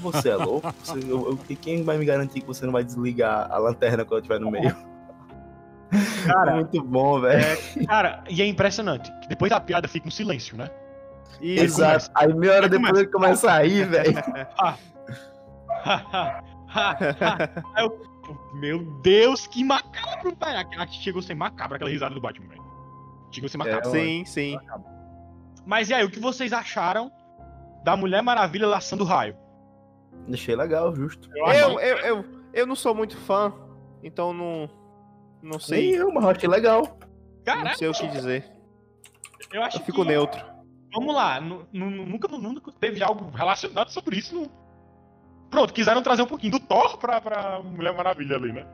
Você 0.00 0.30
é 0.30 0.36
louco? 0.36 0.72
Você- 0.82 0.98
eu- 1.10 1.38
eu- 1.48 1.56
quem 1.60 1.82
vai 1.82 1.98
me 1.98 2.04
garantir 2.04 2.40
que 2.40 2.46
você 2.46 2.64
não 2.64 2.72
vai 2.72 2.84
desligar 2.84 3.50
a 3.50 3.58
lanterna 3.58 4.04
quando 4.04 4.18
eu 4.18 4.18
estiver 4.18 4.38
no 4.40 4.50
meio? 4.50 4.74
Cara, 6.26 6.54
Muito 6.56 6.82
bom, 6.82 7.20
velho. 7.20 7.58
Cara, 7.86 8.22
e 8.28 8.40
é 8.40 8.46
impressionante 8.46 9.12
que 9.20 9.28
depois 9.28 9.50
da 9.50 9.60
piada 9.60 9.86
fica 9.88 10.08
um 10.08 10.10
silêncio, 10.10 10.56
né? 10.56 10.70
Isso. 11.40 11.64
Exato. 11.64 12.10
Aí 12.14 12.32
meia 12.32 12.54
hora 12.54 12.68
depois 12.68 12.92
ele 12.98 13.08
começa 13.08 13.50
a 13.52 13.62
rir, 13.62 13.86
velho. 13.88 14.14
Eu, 17.78 18.00
meu 18.54 18.82
Deus, 19.02 19.46
que 19.46 19.62
macabro, 19.64 20.34
velho. 20.40 20.58
Aquela 20.58 20.86
que 20.86 20.94
chegou 20.94 21.20
a 21.20 21.22
ser 21.22 21.34
macabra, 21.34 21.76
aquela 21.76 21.90
risada 21.90 22.14
do 22.14 22.20
Batman, 22.20 22.48
velho. 22.48 22.62
Chegou 23.30 23.46
a 23.46 23.50
ser 23.50 23.58
macabro. 23.58 23.88
É, 23.88 23.92
Sim, 23.92 24.24
sim. 24.24 24.58
Mas 25.66 25.90
e 25.90 25.94
aí, 25.94 26.04
o 26.04 26.10
que 26.10 26.18
vocês 26.20 26.52
acharam 26.52 27.10
da 27.84 27.96
Mulher 27.96 28.22
Maravilha 28.22 28.66
laçando 28.66 29.04
raio? 29.04 29.36
Deixei 30.28 30.54
legal, 30.54 30.94
justo. 30.94 31.28
Eu 31.36 31.46
achei- 31.46 31.62
Eu, 31.64 31.80
eu, 31.80 31.96
eu, 31.98 32.24
eu 32.52 32.66
não 32.66 32.76
sou 32.76 32.94
muito 32.94 33.16
fã, 33.16 33.52
então 34.02 34.32
não. 34.32 34.68
Não 35.42 35.58
sei. 35.58 35.92
Sim, 35.92 35.98
eu, 35.98 36.12
mas 36.12 36.22
eu 36.24 36.30
achei 36.30 36.48
legal. 36.48 36.82
Não 36.82 37.44
Caraca, 37.44 37.76
sei 37.76 37.88
o 37.88 37.92
que 37.92 38.06
dizer. 38.08 38.44
eu 39.52 39.62
acho 39.62 39.78
Eu 39.78 39.84
fico 39.84 40.02
que, 40.02 40.08
neutro. 40.08 40.40
vamos 40.94 41.12
lá, 41.14 41.40
nu- 41.40 41.66
nu- 41.72 41.90
nunca, 42.06 42.28
nunca 42.28 42.72
teve 42.78 43.02
algo 43.02 43.30
relacionado 43.30 43.90
sobre 43.90 44.16
isso. 44.18 44.34
não. 44.36 44.61
Pronto, 45.52 45.74
quiseram 45.74 46.02
trazer 46.02 46.22
um 46.22 46.26
pouquinho 46.26 46.52
do 46.52 46.60
Thor 46.60 46.96
pra, 46.96 47.20
pra 47.20 47.60
Mulher 47.62 47.94
Maravilha 47.94 48.36
ali, 48.36 48.54
né? 48.54 48.64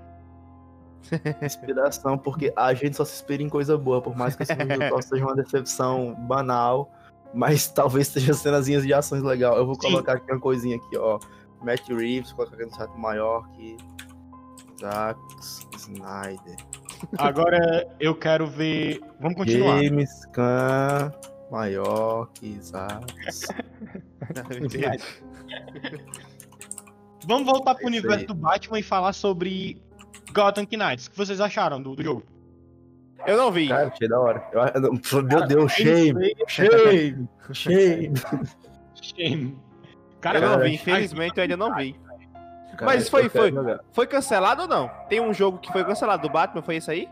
Inspiração, 1.43 2.17
porque 2.17 2.53
a 2.57 2.73
gente 2.73 2.97
só 2.97 3.05
se 3.05 3.17
inspira 3.17 3.43
em 3.43 3.49
coisa 3.49 3.77
boa, 3.77 4.01
por 4.01 4.17
mais 4.17 4.37
que 4.37 4.45
esse 4.45 4.55
filme 4.55 4.79
do 4.79 4.89
Thor 4.89 5.03
seja 5.03 5.25
uma 5.25 5.35
decepção 5.35 6.15
banal, 6.15 6.89
mas 7.35 7.67
talvez 7.75 8.07
seja 8.07 8.33
cenazinhas 8.33 8.85
de 8.85 8.95
ações 8.95 9.25
legal. 9.25 9.57
Eu 9.57 9.67
vou 9.67 9.75
Sim. 9.75 9.91
colocar 9.91 10.13
aqui 10.13 10.31
uma 10.31 10.41
coisinha 10.41 10.77
aqui, 10.77 10.97
ó. 10.97 11.19
Matt 11.61 11.89
Reeves, 11.89 12.33
colocar 12.33 12.55
aqui 12.55 12.65
no 12.67 12.73
site 12.73 12.97
maior 12.97 13.49
que 13.51 13.77
Zack 14.81 15.19
Snyder. 15.77 16.57
Agora 17.19 17.89
eu 17.99 18.15
quero 18.15 18.47
ver. 18.47 19.01
Vamos 19.21 19.37
continuar. 19.37 19.83
James 19.83 20.25
Gunn, 20.27 21.11
maior 21.51 22.29
que 22.35 22.57
Zack. 22.63 23.05
Vamos 27.27 27.47
voltar 27.47 27.75
pro 27.75 27.85
É 27.85 27.87
universo 27.87 28.21
aí. 28.21 28.27
do 28.27 28.35
Batman 28.35 28.79
e 28.79 28.83
falar 28.83 29.13
sobre 29.13 29.83
Gotham 30.33 30.65
Knights. 30.71 31.07
O 31.07 31.11
que 31.11 31.17
vocês 31.17 31.41
acharam 31.41 31.83
do, 31.83 31.95
do 31.97 32.03
jogo? 32.03 32.23
Eu 33.27 33.37
não 33.37 33.51
vi. 33.51 33.69
Cara, 33.69 33.89
achei 33.89 34.09
da 34.09 34.21
hora. 34.21 34.49
Eu- 34.53 34.63
eu 34.63 35.23
meu 35.23 35.47
Deus, 35.47 35.73
shame, 35.73 36.35
shame, 36.47 37.29
shame. 37.53 38.15
Shame. 38.95 39.59
Cara, 40.21 40.39
eu 40.39 40.43
não 40.43 40.49
cara, 40.51 40.65
vi, 40.65 40.75
infelizmente 40.75 41.37
eu 41.37 41.43
ainda 41.43 41.57
não 41.57 41.75
vi. 41.75 41.93
Cara, 42.77 42.85
Mas 42.93 43.09
foi- 43.09 43.29
foi. 43.29 43.53
Foi 43.93 44.07
cancelado 44.07 44.63
ou 44.63 44.69
não? 44.69 44.89
Tem 45.09 45.21
um 45.21 45.35
jogo 45.35 45.59
que 45.59 45.71
foi 45.73 45.85
cancelado 45.85 46.23
do 46.23 46.33
Batman, 46.33 46.63
foi 46.63 46.77
esse 46.77 46.91
aí? 46.91 47.09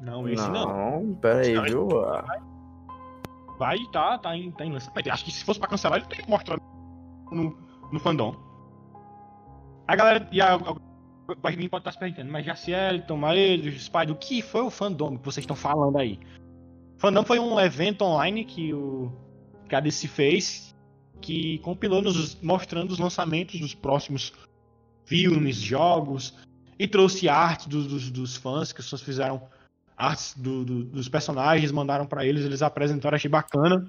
Não, 0.00 0.28
esse 0.28 0.46
não. 0.50 1.00
Não, 1.00 1.14
pera 1.14 1.40
aí, 1.40 1.58
viu? 1.60 1.88
Vai, 3.58 3.76
tá, 3.92 4.18
tá 4.18 4.36
em, 4.36 4.50
tá 4.52 4.64
em 4.64 4.72
lançamento. 4.72 5.10
Acho 5.10 5.24
que 5.24 5.32
se 5.32 5.44
fosse 5.44 5.58
pra 5.58 5.68
cancelar, 5.68 5.98
ele 5.98 6.06
teria 6.06 6.24
mostrado 6.28 6.62
no, 7.32 7.56
no 7.90 7.98
fandom. 7.98 8.36
A 9.88 9.96
galera. 9.96 10.28
E 10.30 10.40
a, 10.40 10.54
a, 10.54 10.58
a 11.42 11.50
mim 11.52 11.68
pode 11.68 11.80
estar 11.80 11.92
se 11.92 11.98
perguntando, 11.98 12.30
mas 12.30 12.44
Jaciel, 12.44 13.02
Tomaedo, 13.06 13.70
Spider, 13.72 14.10
o 14.10 14.16
que 14.16 14.42
foi 14.42 14.60
o 14.60 14.70
fandom 14.70 15.16
que 15.16 15.24
vocês 15.24 15.42
estão 15.42 15.56
falando 15.56 15.96
aí? 15.98 16.20
Fandom 16.98 17.24
foi 17.24 17.38
um 17.38 17.58
evento 17.58 18.02
online 18.02 18.44
que, 18.44 18.72
o, 18.74 19.10
que 19.68 19.74
a 19.74 19.80
DC 19.80 20.06
fez, 20.08 20.74
que 21.20 21.58
compilou 21.60 22.02
nos 22.02 22.40
mostrando 22.42 22.90
os 22.90 22.98
lançamentos 22.98 23.58
dos 23.60 23.74
próximos 23.74 24.32
filmes, 25.06 25.56
jogos, 25.56 26.34
e 26.78 26.86
trouxe 26.86 27.28
arte 27.28 27.68
dos, 27.68 27.86
dos, 27.86 28.10
dos 28.10 28.36
fãs, 28.36 28.72
que 28.72 28.80
os 28.80 28.90
fãs 28.90 29.00
fizeram 29.02 29.42
artes 29.96 30.34
do- 30.36 30.64
do- 30.64 30.84
dos 30.84 31.08
personagens, 31.08 31.72
mandaram 31.72 32.06
pra 32.06 32.24
eles, 32.26 32.44
eles 32.44 32.62
apresentaram, 32.62 33.16
achei 33.16 33.30
bacana 33.30 33.88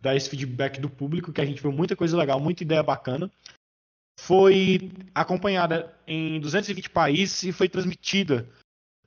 dar 0.00 0.14
esse 0.16 0.28
feedback 0.30 0.80
do 0.80 0.88
público, 0.88 1.32
que 1.32 1.40
a 1.40 1.44
gente 1.46 1.60
viu 1.62 1.72
muita 1.72 1.96
coisa 1.96 2.16
legal, 2.16 2.38
muita 2.40 2.62
ideia 2.62 2.82
bacana. 2.82 3.30
Foi 4.22 4.92
acompanhada 5.14 5.94
em 6.06 6.38
220 6.40 6.90
países 6.90 7.42
e 7.42 7.52
foi 7.52 7.68
transmitida 7.68 8.48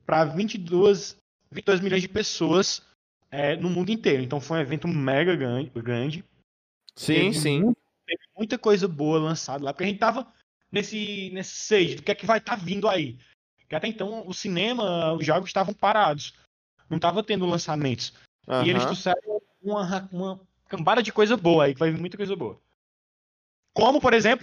para 0.06 0.26
22, 0.26 1.18
22 1.52 1.80
milhões 1.82 2.02
de 2.02 2.10
pessoas 2.10 2.82
é, 3.30 3.56
no 3.56 3.70
mundo 3.70 3.92
inteiro. 3.92 4.24
Então 4.24 4.42
foi 4.42 4.58
um 4.58 4.62
evento 4.62 4.88
mega 4.88 5.36
gran- 5.36 5.66
grande. 5.76 6.24
Sim, 6.96 7.14
Teve 7.14 7.34
sim. 7.34 7.62
mu- 7.62 7.78
Teve 8.06 8.24
muita 8.38 8.58
coisa 8.58 8.88
boa 8.88 9.18
lançada 9.20 9.64
lá, 9.64 9.72
porque 9.72 9.86
a 9.86 9.88
gente 9.88 10.00
tava 10.00 10.28
nesse, 10.72 11.30
nesse 11.32 11.54
stage 11.64 11.96
do 11.96 12.04
que 12.04 12.12
é 12.12 12.16
que 12.16 12.26
vai 12.26 12.40
estar 12.40 12.56
vindo 12.58 12.90
aí. 12.90 13.18
Porque 13.60 13.76
até 13.76 13.88
então 13.88 14.28
o 14.28 14.34
cinema, 14.34 15.14
os 15.14 15.26
jogos 15.26 15.50
estavam 15.50 15.74
parados. 15.74 16.34
Não 16.90 17.00
tava 17.00 17.24
tendo 17.24 17.46
lançamentos. 17.46 18.14
E 18.66 18.70
eles 18.70 18.84
trouxeram 18.84 19.42
uma, 19.62 20.10
uma 20.12 20.42
cambada 20.68 21.02
de 21.02 21.14
coisa 21.14 21.38
boa 21.38 21.64
aí, 21.66 21.74
que 21.74 21.80
vai 21.80 21.92
vir 21.92 22.00
muita 22.00 22.18
coisa 22.18 22.36
boa. 22.36 22.60
Como, 23.74 24.02
por 24.02 24.14
exemplo, 24.14 24.43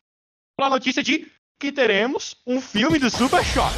a 0.67 0.71
notícia 0.71 1.03
de 1.03 1.27
que 1.59 1.71
teremos 1.71 2.35
um 2.47 2.61
filme 2.61 2.99
do 2.99 3.11
Super 3.11 3.45
Shock. 3.45 3.75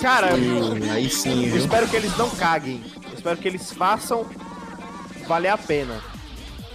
Cara, 0.00 0.34
Sim, 0.36 0.90
aí 0.90 1.08
sim, 1.08 1.46
viu? 1.46 1.56
espero 1.56 1.88
que 1.88 1.96
eles 1.96 2.16
não 2.16 2.28
caguem. 2.30 2.84
Espero 3.14 3.36
que 3.38 3.48
eles 3.48 3.72
façam 3.72 4.26
valer 5.26 5.48
a 5.48 5.58
pena. 5.58 6.00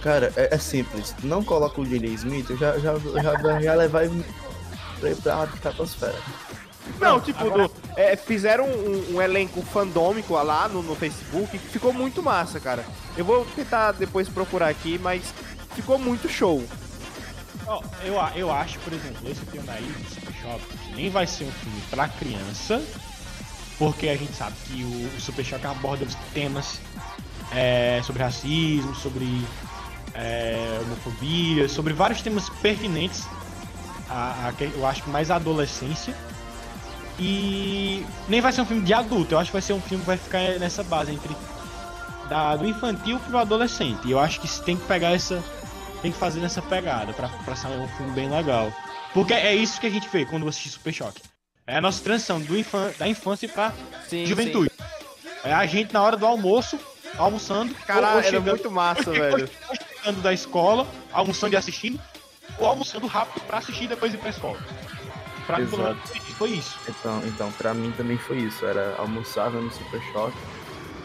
Cara, 0.02 0.32
é, 0.36 0.54
é 0.54 0.58
simples. 0.58 1.14
Não 1.22 1.44
coloca 1.44 1.80
o 1.80 1.86
J.J. 1.86 2.08
Smith, 2.14 2.50
eu 2.50 2.56
já, 2.56 2.76
já, 2.78 2.98
já, 2.98 3.40
já, 3.40 3.60
já 3.60 3.74
levar 3.74 4.04
ele 4.04 4.24
pra, 4.98 5.10
estratosfera. 5.54 6.18
Não, 7.00 7.20
tipo, 7.20 7.48
do- 7.48 7.70
é, 7.96 8.16
fizeram 8.16 8.66
um, 8.66 9.14
um 9.16 9.22
elenco 9.22 9.62
fandômico 9.62 10.34
lá 10.34 10.68
no, 10.68 10.82
no 10.82 10.96
Facebook 10.96 11.56
que 11.56 11.68
ficou 11.68 11.92
muito 11.92 12.20
massa, 12.22 12.58
cara. 12.58 12.84
Eu 13.16 13.24
vou 13.24 13.44
tentar 13.54 13.92
depois 13.92 14.28
procurar 14.28 14.68
aqui, 14.68 14.98
mas 14.98 15.22
ficou 15.76 15.96
muito 15.98 16.28
show. 16.28 16.64
Ó, 17.66 17.82
eu, 18.04 18.14
eu 18.36 18.52
acho, 18.52 18.78
por 18.80 18.92
exemplo, 18.92 19.28
esse 19.30 19.40
filme 19.46 19.68
aí 19.70 19.94
Shock 20.42 20.62
nem 20.94 21.08
vai 21.10 21.26
ser 21.26 21.44
um 21.44 21.52
filme 21.52 21.80
pra 21.90 22.08
criança, 22.08 22.82
porque 23.78 24.08
a 24.08 24.16
gente 24.16 24.32
sabe 24.34 24.56
que 24.66 24.82
o, 24.84 25.16
o 25.16 25.20
Super 25.20 25.44
Shock 25.44 25.66
aborda 25.66 26.06
temas 26.34 26.80
é, 27.54 28.00
sobre 28.04 28.22
racismo, 28.22 28.94
sobre 28.94 29.46
é, 30.14 30.78
homofobia, 30.82 31.68
sobre 31.68 31.92
vários 31.92 32.20
temas 32.20 32.48
pertinentes 32.60 33.24
a, 34.10 34.48
a 34.48 34.64
eu 34.64 34.86
acho 34.86 35.02
que 35.02 35.10
mais 35.10 35.30
a 35.30 35.36
adolescência. 35.36 36.14
E 37.18 38.04
nem 38.28 38.40
vai 38.40 38.52
ser 38.52 38.62
um 38.62 38.66
filme 38.66 38.82
de 38.82 38.92
adulto, 38.92 39.34
eu 39.34 39.38
acho 39.38 39.50
que 39.50 39.52
vai 39.52 39.62
ser 39.62 39.74
um 39.74 39.80
filme 39.80 40.02
que 40.02 40.06
vai 40.06 40.16
ficar 40.16 40.58
nessa 40.58 40.82
base 40.82 41.12
entre 41.12 41.36
da- 42.28 42.56
do 42.56 42.66
infantil 42.66 43.18
pro 43.20 43.38
adolescente. 43.38 44.00
E 44.08 44.10
eu 44.10 44.18
acho 44.18 44.40
que 44.40 44.48
se 44.48 44.62
tem 44.62 44.76
que 44.76 44.84
pegar 44.86 45.12
essa 45.12 45.42
tem 46.02 46.10
que 46.12 46.18
fazer 46.18 46.40
nessa 46.40 46.60
pegada 46.60 47.12
pra, 47.12 47.28
pra 47.28 47.54
ser 47.56 47.68
um 47.68 47.88
filme 47.88 48.12
bem 48.12 48.28
legal. 48.28 48.72
Porque 49.14 49.32
é 49.32 49.54
isso 49.54 49.80
que 49.80 49.86
a 49.86 49.90
gente 49.90 50.08
vê 50.08 50.26
quando 50.26 50.46
assiste 50.48 50.70
Super 50.70 50.92
Choque. 50.92 51.22
É 51.66 51.76
a 51.76 51.80
nossa 51.80 52.02
transição 52.02 52.40
do 52.40 52.58
infan 52.58 52.92
da 52.98 53.06
infância 53.06 53.48
pra 53.48 53.72
Sim, 54.08 54.26
juventude. 54.26 54.70
É 55.44 55.52
a 55.52 55.64
gente 55.64 55.92
na 55.94 56.02
hora 56.02 56.16
do 56.16 56.26
almoço, 56.26 56.78
almoçando, 57.16 57.74
Caralho, 57.86 58.18
era 58.18 58.22
chegando, 58.24 58.48
muito 58.48 58.70
massa, 58.70 59.10
velho. 59.10 59.48
chegando 59.96 60.20
da 60.20 60.32
escola, 60.32 60.86
almoçando 61.12 61.54
e 61.54 61.56
assistindo, 61.56 62.00
ou 62.58 62.66
almoçando 62.66 63.06
rápido 63.06 63.44
pra 63.44 63.58
assistir 63.58 63.84
e 63.84 63.88
depois 63.88 64.12
ir 64.12 64.18
pra 64.18 64.30
escola. 64.30 64.58
Pra 65.46 65.58
mim, 65.58 65.66
pelo 65.66 65.82
Exato. 65.82 66.08
menos, 66.12 66.28
foi 66.36 66.50
isso. 66.50 66.78
Então, 66.88 67.22
então, 67.26 67.52
pra 67.52 67.74
mim 67.74 67.92
também 67.96 68.16
foi 68.18 68.38
isso. 68.38 68.64
Era 68.64 68.94
almoçar 68.98 69.50
no 69.50 69.70
Super 69.72 70.00
Choque. 70.12 70.36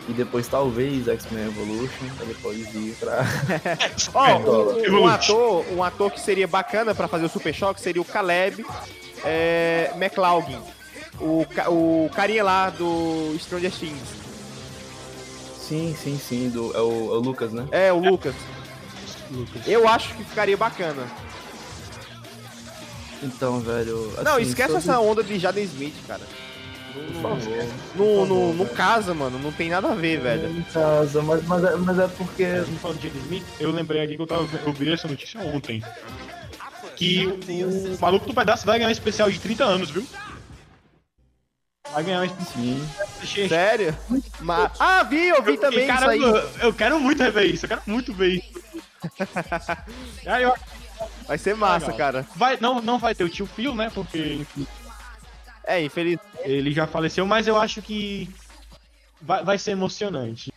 E 0.08 0.14
depois 0.14 0.47
talvez 0.47 1.08
X-Men 1.08 1.47
Evolution, 1.47 2.08
pra 2.16 2.26
depois 2.26 2.74
ir 2.74 2.95
pra. 2.99 3.26
Ó, 4.14 4.26
É, 4.26 4.36
um, 4.89 5.01
um 5.01 5.08
ator, 5.08 5.66
um 5.74 5.84
ator 5.84 6.12
que 6.12 6.20
seria 6.22 6.47
bacana 6.47 6.95
pra 6.95 7.08
fazer 7.10 7.26
o 7.26 7.30
Super 7.30 7.53
Choque 7.53 7.82
seria 7.82 8.01
o 8.01 8.05
Caleb 8.05 8.66
é, 9.26 9.91
McLaughlin. 9.95 10.60
O, 11.20 11.45
o 11.70 12.10
carinha 12.16 12.43
lá 12.43 12.70
do 12.70 13.36
Stranger 13.39 13.72
Things. 13.72 14.08
Sim, 15.60 15.93
sim, 16.01 16.18
sim. 16.18 16.49
Do, 16.49 16.72
é, 16.78 16.80
o, 16.80 17.14
é 17.14 17.18
o 17.18 17.20
Lucas, 17.20 17.51
né? 17.51 17.68
É, 17.72 17.91
o 17.91 17.99
Lucas. 17.99 18.36
Lucas. 19.30 19.68
Eu 19.68 19.86
acho 19.89 20.14
que 20.16 20.24
ficaria 20.24 20.55
bacana. 20.55 21.05
Então, 23.22 23.60
velho. 23.60 24.14
não, 24.24 24.34
assim, 24.36 24.43
esquece 24.43 24.74
sobre- 24.74 24.89
essa 24.89 24.99
onda 24.99 25.24
de 25.24 25.38
Jaden 25.39 25.64
Smith, 25.66 25.95
cara. 26.08 26.22
Favor, 27.22 28.28
no 28.28 28.64
velho. 28.64 28.70
casa, 28.76 29.14
mano, 29.14 29.39
não 29.39 29.52
tem 29.52 29.70
nada 29.70 29.89
a 29.91 29.95
ver, 29.95 30.20
velho. 30.22 30.50
Em 30.50 30.62
casa, 30.64 31.22
mas, 31.22 31.43
mas, 31.45 31.64
é, 31.64 31.76
mas 31.76 32.00
é 32.00 32.08
porque. 32.08 32.43
Eu 33.60 33.72
lembrei 33.72 34.02
aqui 34.04 34.16
que 34.16 34.22
eu, 34.22 34.28
tava, 34.28 34.48
eu 34.66 34.74
vi 34.74 34.91
essa 34.93 35.08
notícia 35.08 35.39
ontem. 35.41 35.84
Que 36.95 37.26
o, 37.28 37.95
o 37.95 38.00
maluco 38.02 38.26
do 38.26 38.34
pedaço 38.34 38.66
vai 38.66 38.78
ganhar 38.80 38.89
um 38.89 38.91
especial 38.91 39.30
de 39.30 39.39
30 39.39 39.64
anos, 39.64 39.89
viu? 39.91 40.06
Vai 41.93 42.04
ganhar 42.04 42.22
um 42.22 42.26
especial. 42.26 42.64
Sim. 43.24 43.48
Sério? 43.48 43.95
Ma- 44.39 44.72
Ah, 44.80 45.04
vi, 45.04 45.28
eu 45.28 45.41
vi 45.43 45.58
também 45.58 45.88
cara, 45.88 46.16
isso 46.16 46.26
aí. 46.26 46.32
Eu, 46.32 46.50
eu 46.68 46.74
quero 46.74 47.00
muito 47.00 47.22
rever 47.22 47.45
isso, 47.45 47.66
eu 47.66 47.70
quero 47.70 47.82
muito 47.88 48.14
ver 48.14 48.36
isso. 48.38 48.62
Aí 50.26 50.43
eu- 50.43 50.54
Vai 51.28 51.38
ser 51.38 51.56
massa, 51.56 51.91
Legal. 51.91 51.98
cara. 51.98 52.26
vai, 52.36 52.58
não, 52.60 52.82
não 52.82 52.98
vai 52.98 53.14
ter 53.14 53.24
o 53.24 53.30
tio 53.30 53.45
Phil, 53.45 53.76
né? 53.76 53.91
Porque 53.93 54.18
enfim, 54.41 54.66
É, 55.68 55.84
infeliz. 55.84 56.18
ele 56.39 56.72
já 56.72 56.88
faleceu, 56.88 57.26
mas 57.26 57.45
eu 57.45 57.57
acho 57.57 57.82
que 57.82 58.30
vai, 59.22 59.43
vai 59.43 59.57
ser 59.57 59.72
emocionante. 59.72 60.51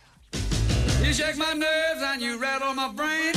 You 1.03 1.13
shake 1.13 1.37
my 1.37 1.53
nerves 1.53 2.01
and 2.01 2.21
you 2.21 2.39
rattle 2.39 2.73
my 2.73 2.93
brain. 2.93 3.33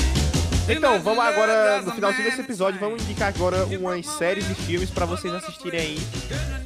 Então, 0.68 0.98
vamos 1.00 1.22
agora, 1.22 1.82
no 1.82 1.92
finalzinho 1.92 2.24
desse 2.24 2.40
episódio, 2.40 2.80
vamos 2.80 3.02
indicar 3.02 3.28
agora 3.28 3.66
umas 3.66 4.06
séries 4.06 4.48
e 4.48 4.54
filmes 4.54 4.88
pra 4.88 5.04
vocês 5.04 5.34
assistirem 5.34 5.80
aí. 5.80 5.98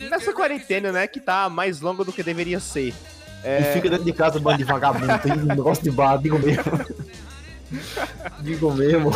Nessa 0.08 0.32
quarentena, 0.32 0.92
né, 0.92 1.06
que 1.06 1.18
tá 1.18 1.48
mais 1.48 1.80
longa 1.80 2.04
do 2.04 2.12
que 2.12 2.22
deveria 2.22 2.60
ser. 2.60 2.94
E 3.44 3.72
fica 3.72 3.88
dentro 3.88 4.04
de 4.04 4.12
casa, 4.12 4.38
bando 4.38 4.58
de 4.58 4.64
vagabundo. 4.64 5.18
Tem 5.18 5.32
um 5.32 5.46
negócio 5.46 5.82
de 5.82 5.90
bar, 5.90 6.16
digo 6.18 6.38
mesmo. 6.38 6.62
digo 8.40 8.74
mesmo. 8.74 9.10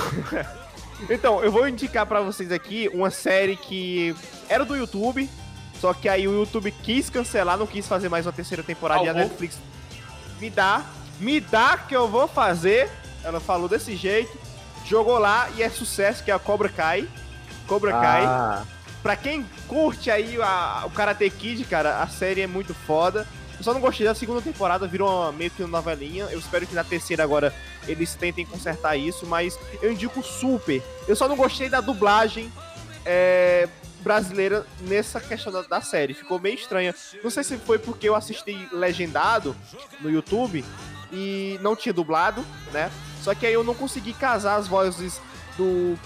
Então, 1.09 1.43
eu 1.45 1.53
vou 1.53 1.69
indicar 1.69 2.07
pra 2.07 2.21
vocês 2.21 2.51
aqui 2.51 2.89
uma 2.93 3.11
série 3.11 3.57
que 3.57 4.15
era 4.49 4.65
do 4.65 4.77
YouTube, 4.77 5.29
só 5.83 5.93
que 5.93 6.09
aí 6.09 6.29
o 6.29 6.33
YouTube 6.33 6.71
quis 6.71 7.11
cancelar, 7.11 7.59
não 7.59 7.67
quis 7.67 7.89
fazer 7.89 8.09
mais 8.09 8.25
uma 8.25 8.33
terceira 8.33 8.63
temporada 8.63 9.03
e 9.03 9.09
a. 9.09 9.13
Netflix 9.13 9.59
me 10.41 10.49
dá, 10.49 10.85
me 11.19 11.41
dá 11.41 11.77
que 11.77 11.95
eu 11.97 12.07
vou 12.07 12.29
fazer 12.29 12.89
Ela 13.25 13.41
falou 13.41 13.69
desse 13.69 13.97
jeito, 13.97 14.31
jogou 14.87 15.19
lá 15.19 15.49
e 15.57 15.63
é 15.63 15.69
sucesso, 15.69 16.23
que 16.23 16.31
é 16.31 16.35
a 16.35 16.39
Cobra 16.39 16.69
Kai. 16.69 17.09
Cobra. 17.67 17.97
Ah, 17.97 18.63
Pra 19.03 19.17
quem 19.17 19.45
curte 19.67 20.09
aí 20.09 20.41
a- 20.41 20.83
o 20.87 20.91
Karate 20.91 21.29
Kid, 21.31 21.65
cara, 21.65 22.01
a 22.01 22.07
série 22.07 22.43
é 22.43 22.47
muito 22.47 22.73
foda. 22.75 23.27
Eu 23.59 23.65
só 23.65 23.73
não 23.75 23.81
gostei 23.81 24.07
da 24.07 24.15
segunda 24.15 24.41
temporada, 24.41 24.87
virou 24.87 25.09
uma, 25.09 25.33
meio 25.33 25.51
que 25.51 25.63
uma 25.65 25.79
novelinha. 25.79 26.25
Eu 26.31 26.39
espero 26.39 26.65
que 26.65 26.75
na 26.77 26.85
terceira 26.85 27.25
agora 27.25 27.53
eles 27.89 28.15
tentem 28.15 28.47
consertar 28.47 28.97
isso, 28.97 29.27
mas 29.27 29.59
eu 29.81 29.91
indico 29.93 30.23
super. 30.23 30.81
Eu 31.09 31.17
só 31.17 31.27
não 31.27 31.35
gostei 31.37 31.69
da 31.69 31.81
dublagem 31.81 32.53
é, 33.05 33.69
brasileira 34.03 34.67
nessa 34.81 35.21
questão 35.21 35.53
da, 35.53 35.63
da 35.63 35.81
série. 35.81 36.15
Ficou 36.15 36.39
meio 36.39 36.55
estranha. 36.55 36.95
Não 37.23 37.31
sei 37.31 37.45
se 37.45 37.57
foi 37.59 37.79
porque 37.79 38.09
eu 38.09 38.15
assisti 38.15 38.69
legendado 38.73 39.57
no 40.01 40.11
YouTube 40.11 40.65
e 41.13 41.59
não 41.63 41.77
tinha 41.77 41.93
dublado, 41.93 42.45
né? 42.73 42.91
Só 43.23 43.35
que 43.35 43.47
aí 43.47 43.53
eu 43.53 43.65
não 43.65 43.75
consegui 43.75 44.13
casar 44.13 44.57
as 44.57 44.67
vozes 44.67 45.21
do 45.57 45.97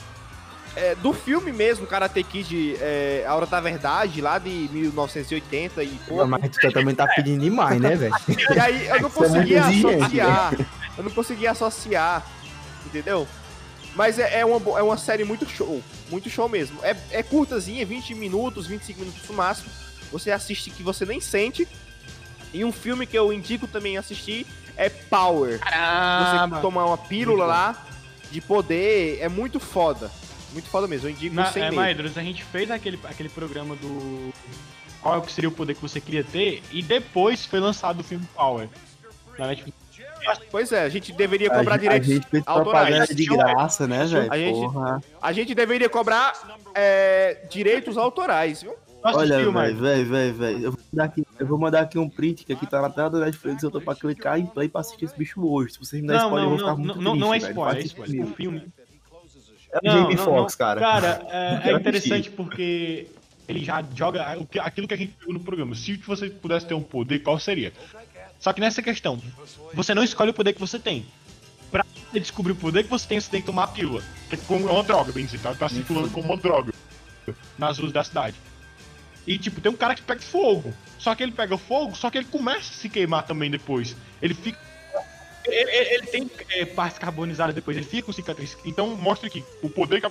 é, 0.77 0.95
do 0.97 1.15
filme 1.15 1.51
mesmo, 1.53 1.87
Karate 1.87 2.23
Kid, 2.23 2.77
é, 2.79 3.25
A 3.27 3.35
Hora 3.35 3.47
da 3.47 3.59
Verdade, 3.61 4.21
lá 4.21 4.39
de 4.39 4.69
1980 4.71 5.83
e 5.83 5.89
pouco. 6.07 6.27
Mas 6.27 6.51
tu 6.51 6.71
também 6.71 6.95
tá 6.95 7.07
pedindo 7.07 7.41
demais, 7.41 7.81
né, 7.81 7.97
velho? 7.97 8.15
E 8.55 8.61
aí 8.61 8.87
eu 8.87 9.01
não 9.01 9.09
é 9.09 9.13
conseguia 9.13 9.65
associar. 9.65 10.53
Eu 10.99 11.05
não 11.05 11.11
conseguia 11.11 11.51
associar, 11.51 12.27
entendeu? 12.85 13.27
Mas 13.97 14.19
é, 14.19 14.41
é 14.41 14.45
uma, 14.45 14.79
é 14.79 14.83
uma 14.83 14.99
série 14.99 15.25
muito 15.25 15.49
show. 15.49 15.83
Muito 16.11 16.29
show 16.29 16.49
mesmo. 16.49 16.79
É, 16.85 16.95
é 17.11 17.23
curtazinha, 17.23 17.85
20 17.85 18.15
minutos, 18.15 18.67
25 18.67 19.01
minutos 19.01 19.27
no 19.27 19.35
máximo. 19.35 19.71
Você 20.13 20.31
assiste 20.31 20.71
que 20.71 20.83
você 20.83 21.07
nem 21.07 21.19
sente. 21.19 21.67
E 22.53 22.63
um 22.63 22.71
filme 22.71 23.07
que 23.07 23.19
eu 23.19 23.33
indico 23.33 23.67
também 23.67 23.97
assistir 23.97 24.47
é 24.77 24.91
Power. 24.91 25.59
Caramba! 25.59 26.57
Você 26.57 26.63
tomar 26.63 26.85
uma 26.85 26.99
pílula 26.99 27.47
lá 27.47 27.87
de 28.31 28.41
poder 28.43 29.19
é 29.21 29.29
muito 29.29 29.59
foda. 29.59 30.11
Muito 30.53 30.69
foda 30.69 30.87
mesmo. 30.87 31.09
Eu 31.09 31.13
indico 31.13 31.35
Na, 31.35 31.51
sem 31.51 31.63
é, 31.63 31.67
medo. 31.67 31.77
Maedros, 31.77 32.19
a 32.19 32.23
gente 32.23 32.45
fez 32.45 32.71
aquele, 32.71 33.01
aquele 33.05 33.31
programa 33.31 33.75
do. 33.77 34.33
Qual 35.01 35.19
é 35.19 35.21
que 35.23 35.33
seria 35.33 35.49
o 35.49 35.53
poder 35.53 35.75
que 35.75 35.83
você 35.83 36.01
queria 36.01 36.23
ter? 36.23 36.63
E 36.71 36.83
depois 36.83 37.47
foi 37.47 37.61
lançado 37.61 38.01
o 38.01 38.05
filme 38.05 38.27
Power. 38.35 38.69
Na 39.39 39.47
Netflix. 39.47 39.86
Pois 40.51 40.73
é, 40.73 40.83
a 40.83 40.89
gente 40.89 41.13
deveria 41.13 41.49
A 41.53 41.59
cobrar 41.59 41.73
gente- 41.75 41.83
direitos 41.83 42.11
A 42.11 42.37
gente 42.37 42.49
autorais. 42.49 43.09
de 43.09 43.27
graça, 43.27 43.87
né, 43.87 44.05
velho? 44.05 44.33
A 44.33 44.39
gente- 44.39 44.53
Porra. 44.55 45.03
A 45.23 45.33
gente 45.33 45.55
deveria 45.55 45.89
cobrar 45.89 46.33
é, 46.75 47.47
direitos 47.51 47.97
autorais, 47.97 48.63
viu? 48.63 48.73
Tu 48.73 48.79
Olha, 49.17 49.37
velho, 49.39 49.77
velho, 50.07 50.35
velho. 50.35 50.59
Eu 50.65 50.73
vou 50.73 50.81
mandar 50.93 51.05
aqui- 51.05 51.27
Eu 51.39 51.47
vou 51.47 51.59
mandar 51.59 51.81
aqui 51.83 51.99
um 51.99 52.09
print 52.09 52.45
que 52.45 52.53
aqui 52.53 52.67
tá 52.67 52.83
na 52.83 52.91
tela 52.91 53.09
do 53.11 53.21
Netflix. 53.21 53.63
Eu 53.63 53.71
tô 53.71 53.81
pra 53.81 53.95
clicar 53.95 54.39
em 54.39 54.47
play 54.47 54.69
pra 54.69 54.81
assistir 54.81 55.05
esse 55.05 55.17
bicho 55.17 55.47
hoje. 55.47 55.75
Se 55.75 55.79
vocês 55.79 56.03
me 56.03 56.09
derem 56.09 56.23
Não, 56.23 56.29
spoiler, 56.29 56.47
eu 56.47 56.51
não, 56.51 56.57
vou 56.57 56.59
ficar 56.59 56.71
não, 56.79 56.85
muito 56.87 57.01
não, 57.03 57.15
não 57.17 57.35
é 57.35 57.39
triste, 57.39 57.51
spoiler, 57.53 57.77
é 57.83 57.87
spoiler. 57.87 58.21
isso 58.23 58.33
O 58.33 58.35
filme. 58.35 58.67
É 59.73 59.79
o 59.79 59.81
Não, 59.85 59.93
Jamie 60.03 60.17
não, 60.17 60.25
Foxx, 60.25 60.55
cara. 60.57 60.81
Cara, 60.81 61.23
é, 61.31 61.71
é 61.71 61.73
interessante 61.73 62.31
porque 62.31 63.07
ele 63.49 63.65
já 63.65 63.85
joga 63.95 64.37
o 64.41 64.47
que- 64.47 64.59
aquilo 64.59 64.89
que 64.89 64.95
a 64.95 64.97
gente 64.97 65.15
viu 65.21 65.33
no 65.33 65.41
programa. 65.41 65.75
Se 65.77 65.95
você 65.99 66.29
pudesse 66.29 66.67
ter 66.67 66.75
um 66.75 66.83
poder, 66.83 67.21
qual 67.21 67.39
seria? 67.39 67.73
Só 68.39 68.53
que 68.53 68.61
nessa 68.61 68.83
questão, 68.83 69.21
você 69.75 69.95
não 69.95 70.03
escolhe 70.05 70.31
o 70.31 70.35
poder 70.35 70.53
que 70.53 70.61
você 70.61 70.79
tem. 70.79 71.07
Pra 71.71 71.85
você 72.13 72.21
descobrir 72.21 72.53
o 72.53 72.57
poder 72.57 72.85
que 72.85 72.91
você 72.91 73.07
tem, 73.09 73.21
você 73.21 73.31
tem 73.31 73.41
que 73.41 73.47
tomar 73.47 73.65
a 73.65 73.69
pílula. 73.69 74.03
Que 74.29 74.35
é 74.37 74.39
como- 74.47 74.71
uma 74.71 74.83
droga, 74.83 75.13
bem 75.13 75.25
dizer, 75.25 75.41
tá, 75.41 75.55
tá 75.55 75.69
circulando 75.69 76.11
como 76.11 76.27
uma 76.27 76.37
droga 76.37 76.73
nas 77.59 77.79
ruas 77.79 77.93
da 77.93 78.05
cidade. 78.05 78.37
E 79.27 79.37
tipo, 79.39 79.61
tem 79.61 79.73
um 79.73 79.77
cara 79.77 79.95
que 79.95 80.03
pega 80.03 80.21
fogo. 80.21 80.73
Só 80.99 81.15
que 81.15 81.23
ele 81.23 81.33
pega 81.33 81.59
fogo, 81.59 81.97
só 81.97 82.11
que 82.11 82.19
ele 82.19 82.27
começa 82.27 82.71
a 82.73 82.77
se 82.77 82.89
queimar 82.89 83.25
também 83.27 83.51
depois. 83.51 83.97
Ele 84.23 84.35
fica. 84.35 84.59
Ele, 85.45 85.71
ele- 85.71 85.95
ele 85.95 86.07
tem 86.07 86.31
é, 86.51 86.65
partes 86.65 86.99
carbonizadas 86.99 87.55
depois, 87.55 87.77
ele 87.77 87.87
fica 87.87 88.05
com 88.05 88.13
cicatriz. 88.13 88.57
Então 88.65 88.95
mostra 88.97 89.29
que 89.31 89.45
o 89.63 89.69
poder 89.69 90.01
que 90.01 90.07
a 90.07 90.11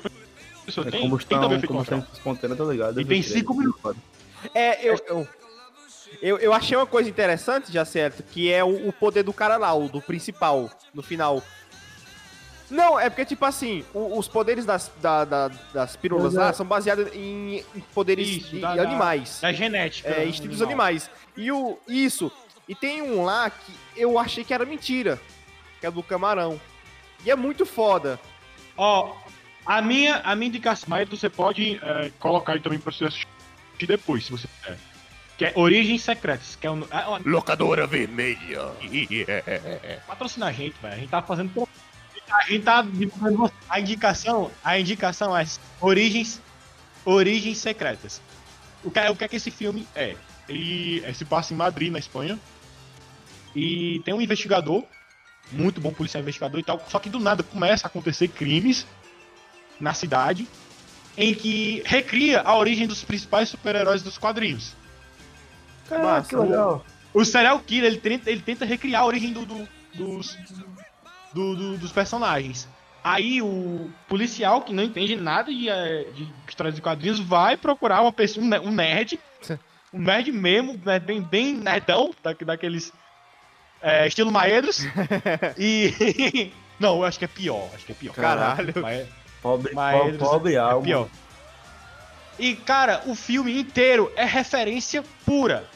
pessoa 0.65 0.87
É 0.87 0.91
tem, 0.91 0.99
tem 0.99 1.09
combustão, 1.09 1.39
também 1.41 1.57
efeito 1.57 1.71
combustão 1.71 2.05
espontânea, 2.13 2.55
tá 2.57 2.63
ligado? 2.65 2.99
E 3.01 3.05
tem 3.05 3.21
vi, 3.21 3.27
cinco 3.27 3.53
é 3.53 3.57
minutos. 3.57 3.95
É, 4.53 4.87
eu, 4.89 4.97
eu, 5.07 5.27
eu, 6.21 6.37
eu 6.37 6.53
achei 6.53 6.75
uma 6.77 6.85
coisa 6.85 7.09
interessante, 7.09 7.71
já 7.71 7.83
certo, 7.85 8.23
que 8.23 8.51
é 8.51 8.63
o, 8.63 8.89
o 8.89 8.93
poder 8.93 9.23
do 9.23 9.33
cara 9.33 9.57
lá, 9.57 9.73
o 9.73 9.87
do 9.89 10.01
principal, 10.01 10.69
no 10.93 11.01
final. 11.03 11.41
Não, 12.69 12.99
é 12.99 13.09
porque, 13.09 13.25
tipo 13.25 13.45
assim, 13.45 13.85
o- 13.93 14.17
os 14.17 14.27
poderes 14.27 14.65
das, 14.65 14.91
da- 14.99 15.23
da- 15.23 15.51
das 15.73 15.95
pílulas 15.95 16.33
lá 16.33 16.51
são 16.51 16.65
baseados 16.65 17.13
em, 17.13 17.63
poderes 17.93 18.27
Isso, 18.27 18.49
de 18.49 18.59
da- 18.59 18.75
da- 18.75 18.81
animais. 18.83 19.39
Da 19.39 19.53
genética. 19.53 20.09
é, 20.09 20.25
instintos 20.25 20.61
animais. 20.63 21.09
E 21.37 21.51
o. 21.51 21.77
Isso. 21.87 22.31
E 22.67 22.73
tem 22.73 23.03
um 23.03 23.23
lá 23.23 23.51
que 23.51 23.71
eu 23.95 24.17
achei 24.17 24.43
que 24.43 24.51
era 24.53 24.65
mentira. 24.65 25.21
Que 25.79 25.85
é 25.85 25.91
do 25.91 26.01
camarão. 26.01 26.59
E 27.23 27.29
é 27.29 27.35
muito 27.35 27.65
foda. 27.67 28.19
Ó, 28.75 29.15
a 29.63 29.79
minha, 29.81 30.15
a 30.23 30.35
minha 30.35 30.47
indicação, 30.47 30.87
mas 30.89 31.07
você 31.07 31.29
pode 31.29 31.79
é, 31.83 32.11
colocar 32.19 32.53
aí 32.53 32.59
também 32.59 32.79
pra 32.79 32.91
você 32.91 33.05
assistir 33.05 33.27
depois, 33.85 34.25
se 34.25 34.31
você 34.31 34.47
quiser. 34.47 34.77
Que 35.37 35.45
é 35.45 35.53
Origens 35.55 36.01
Secretas, 36.01 36.55
que 36.55 36.65
é 36.65 36.71
um. 36.71 36.83
É, 36.89 37.05
uma- 37.07 37.19
Locadora 37.25 37.85
vermelha. 37.85 38.71
patrocina 40.07 40.47
a 40.47 40.51
gente, 40.51 40.75
velho. 40.81 40.93
A 40.93 40.97
gente 40.97 41.09
tá 41.09 41.21
fazendo. 41.21 41.67
A 42.31 42.43
gente 42.49 42.63
tá 42.63 42.81
divulgando 42.81 43.51
a 43.69 43.79
indicação. 43.79 44.49
A 44.63 44.79
indicação 44.79 45.37
é 45.37 45.45
Origens. 45.81 46.41
Origens 47.03 47.57
Secretas. 47.59 48.21
O 48.83 48.89
que, 48.89 48.99
é- 48.99 49.09
o 49.11 49.15
que 49.15 49.23
é 49.23 49.27
que 49.27 49.35
esse 49.35 49.51
filme 49.51 49.87
é? 49.95 50.15
Ele 50.47 51.03
é, 51.05 51.11
se 51.13 51.25
passa 51.25 51.53
em 51.53 51.57
Madrid, 51.57 51.91
na 51.91 51.99
Espanha. 51.99 52.39
E 53.55 54.01
tem 54.05 54.13
um 54.13 54.21
investigador, 54.21 54.83
muito 55.51 55.79
bom 55.81 55.91
policial 55.93 56.21
investigador 56.21 56.59
e 56.59 56.63
tal. 56.63 56.83
Só 56.89 56.97
que 56.99 57.09
do 57.09 57.19
nada 57.19 57.43
começa 57.43 57.85
a 57.85 57.89
acontecer 57.89 58.27
crimes 58.29 58.85
na 59.79 59.93
cidade 59.93 60.47
em 61.17 61.33
que 61.33 61.81
recria 61.85 62.41
a 62.41 62.55
origem 62.57 62.87
dos 62.87 63.03
principais 63.03 63.49
super-heróis 63.49 64.01
dos 64.01 64.17
quadrinhos. 64.17 64.73
Caraca, 65.87 66.27
que 66.27 66.35
legal. 66.35 66.85
O 67.13 67.23
serial 67.23 67.59
killer, 67.59 67.91
ele 67.91 68.01
tenta, 68.01 68.29
ele 68.31 68.41
tenta 68.41 68.65
recriar 68.65 69.01
a 69.03 69.05
origem 69.05 69.31
do, 69.31 69.45
do- 69.45 69.67
dos, 69.93 70.37
do- 71.33 71.55
do- 71.55 71.77
dos 71.77 71.91
personagens. 71.91 72.67
Aí 73.03 73.41
o 73.41 73.89
policial, 74.07 74.61
que 74.63 74.73
não 74.73 74.83
entende 74.83 75.15
nada 75.15 75.51
de, 75.51 75.69
eh, 75.69 76.07
de 76.15 76.27
histórias 76.47 76.75
de 76.75 76.81
quadrinhos, 76.81 77.19
vai 77.19 77.55
procurar 77.55 78.01
uma 78.01 78.11
pessoa, 78.11 78.43
um 78.45 78.49
ne- 78.49 78.59
um 78.59 78.71
nerd, 78.71 79.19
um 79.93 79.99
nerd 80.01 80.31
mesmo, 80.31 80.79
né, 80.83 80.99
bem, 80.99 81.21
bem 81.21 81.53
nerdão, 81.53 82.11
da, 82.23 82.33
daqueles 82.33 82.91
eh, 83.81 84.07
estilo 84.07 84.31
Maedros. 84.31 84.79
e. 85.57 86.51
Não, 86.77 86.97
eu 86.97 87.05
acho 87.05 87.17
que 87.19 87.23
é 87.25 87.27
pior, 87.29 87.69
acho 87.73 87.85
que 87.85 87.91
é 87.93 87.95
pior. 87.95 88.13
Caralho. 88.13 88.73
Mas- 88.81 89.07
Pobre, 89.41 89.73
po- 89.73 90.25
pobre 90.25 90.55
é 90.55 90.57
alma. 90.57 90.81
pior. 90.83 91.07
E, 92.37 92.55
cara, 92.55 93.01
o 93.05 93.15
filme 93.15 93.57
inteiro 93.59 94.11
é 94.15 94.25
referência 94.25 95.03
pura. 95.25 95.67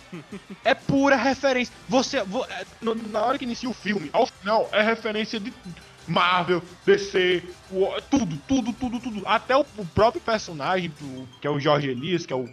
É 0.63 0.73
pura 0.73 1.15
referência. 1.15 1.73
Você. 1.87 2.21
vo- 2.23 2.45
é, 2.45 2.65
na 3.11 3.21
hora 3.21 3.37
que 3.37 3.45
inicia 3.45 3.69
o 3.69 3.73
filme, 3.73 4.09
ao 4.11 4.25
final, 4.25 4.67
é 4.71 4.81
referência 4.81 5.39
de 5.39 5.53
Marvel, 6.07 6.63
DC, 6.85 7.43
tudo, 8.09 8.37
tudo, 8.47 8.73
tudo, 8.73 8.99
tudo. 8.99 9.21
Até 9.25 9.55
o, 9.55 9.63
próprio 9.93 10.21
personagem, 10.21 10.91
que 11.39 11.45
é 11.47 11.49
o 11.49 11.59
Jorge 11.59 11.87
Elias, 11.89 12.25
que 12.25 12.33
é 12.33 12.35
o 12.35 12.49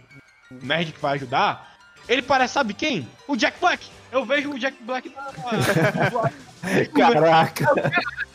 nerd 0.61 0.91
que 0.93 0.99
vai 1.01 1.15
ajudar. 1.15 1.76
Ele 2.07 2.21
parece, 2.21 2.53
sabe 2.53 2.73
quem? 2.73 3.07
O 3.27 3.35
Jack 3.35 3.59
Black. 3.59 3.87
Eu 4.11 4.23
vejo 4.25 4.51
o 4.53 4.59
Jack 4.59 4.77
Black 4.83 5.09
na. 5.13 5.27
Caraca, 6.95 7.65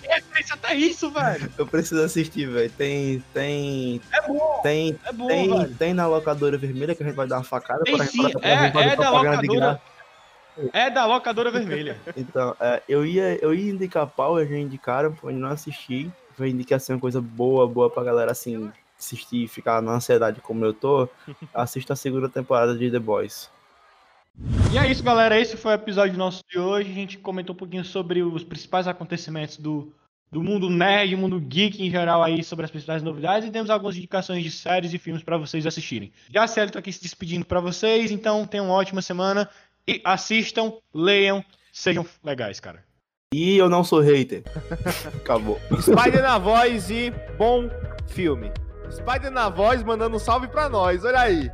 É 0.05 0.15
referência 0.17 0.55
até 0.55 0.75
isso, 0.75 1.11
velho. 1.11 1.51
eu 1.57 1.67
preciso 1.67 2.03
assistir, 2.03 2.47
velho. 2.47 2.71
Tem, 2.71 3.23
tem, 3.33 4.01
É 4.13 4.23
bom, 4.27 4.61
tem, 4.63 4.99
é 5.05 5.13
bom, 5.13 5.27
tem, 5.27 5.49
velho. 5.49 5.75
tem 5.77 5.95
na 5.95 6.07
locadora 6.07 6.59
vermelha 6.59 6.95
que 6.95 7.03
a 7.03 7.07
gente 7.07 7.15
vai 7.15 7.27
dar 7.27 7.37
uma 7.39 7.45
facada 7.45 7.83
Tem 7.85 7.97
pra 7.97 8.07
sim, 8.07 8.31
pra- 8.31 8.41
pra 8.41 8.49
é, 8.51 8.59
gente 8.65 8.73
fazer 8.73 8.89
é 8.89 8.97
da 8.97 9.11
locadora. 9.11 9.83
É 10.73 10.91
da 10.91 11.07
locadora 11.07 11.51
vermelha. 11.51 11.97
Então, 12.17 12.55
é, 12.61 12.83
eu, 12.89 13.07
ia, 13.07 13.39
eu 13.43 13.55
ia 13.55 13.71
indicar 13.73 14.07
Power, 14.07 14.47
já 14.47 14.57
indicaram, 14.57 15.17
eu 15.23 15.31
não 15.33 15.49
assisti. 15.51 16.11
Vai 16.37 16.49
indicar 16.51 16.77
assim, 16.77 16.93
uma 16.93 17.01
coisa 17.01 17.21
boa, 17.21 17.67
boa 17.67 17.89
pra 17.91 18.03
galera 18.05 18.33
assim, 18.33 18.71
assistir 18.99 19.45
e 19.45 19.49
ficar 19.49 19.81
na 19.83 19.93
ansiedade 19.93 20.41
como 20.43 20.65
eu 20.65 20.73
tô. 20.75 21.09
Assista 21.55 21.95
a 21.95 21.97
segunda 21.97 22.29
temporada 22.29 22.77
de 22.77 22.91
The 22.91 22.99
Boys. 22.99 23.51
E 24.73 24.79
é 24.79 24.91
isso, 24.91 25.03
galera. 25.03 25.39
Esse 25.39 25.57
foi 25.57 25.73
o 25.73 25.75
episódio 25.75 26.17
nosso 26.17 26.43
de 26.51 26.59
hoje. 26.59 26.91
A 26.91 26.95
gente 26.95 27.19
comentou 27.19 27.55
um 27.55 27.59
pouquinho 27.59 27.85
sobre 27.85 28.23
os 28.23 28.43
principais 28.43 28.89
acontecimentos 28.89 29.59
do, 29.59 29.93
do 30.31 30.43
mundo 30.43 30.71
nerd, 30.71 31.15
mundo 31.15 31.39
geek 31.39 31.83
em 31.83 31.91
geral 31.91 32.23
aí, 32.23 32.43
sobre 32.43 32.65
as 32.65 32.71
principais 32.71 33.03
novidades. 33.03 33.47
E 33.47 33.53
temos 33.53 33.69
algumas 33.69 33.97
indicações 33.97 34.43
de 34.43 34.51
séries 34.51 34.95
e 34.95 34.99
filmes 34.99 35.23
pra 35.23 35.37
vocês 35.37 35.67
assistirem. 35.67 36.11
Já 36.33 36.45
a 36.45 36.47
Célio 36.47 36.73
tá 36.73 36.79
aqui 36.79 36.93
se 36.93 37.03
despedindo 37.03 37.45
pra 37.45 37.61
vocês, 37.61 38.11
então 38.11 38.47
tenham 38.47 38.67
uma 38.67 38.75
ótima 38.75 39.03
semana. 39.03 39.49
E 39.87 40.01
assistam, 40.05 40.73
leiam, 40.95 41.45
sejam 41.73 42.07
legais, 42.25 42.61
cara. 42.61 42.83
E 43.35 43.57
eu 43.57 43.69
não 43.69 43.83
sou 43.83 44.01
hater. 44.01 44.43
Acabou. 45.17 45.61
Spider 45.81 46.23
na 46.23 46.39
voz 46.39 46.91
e 46.91 47.11
bom 47.37 47.69
filme. 48.09 48.51
Spider 48.91 49.31
na 49.31 49.49
voz 49.49 49.83
mandando 49.83 50.17
um 50.17 50.19
salve 50.19 50.49
pra 50.49 50.69
nós, 50.69 51.05
olha 51.05 51.21
aí. 51.21 51.51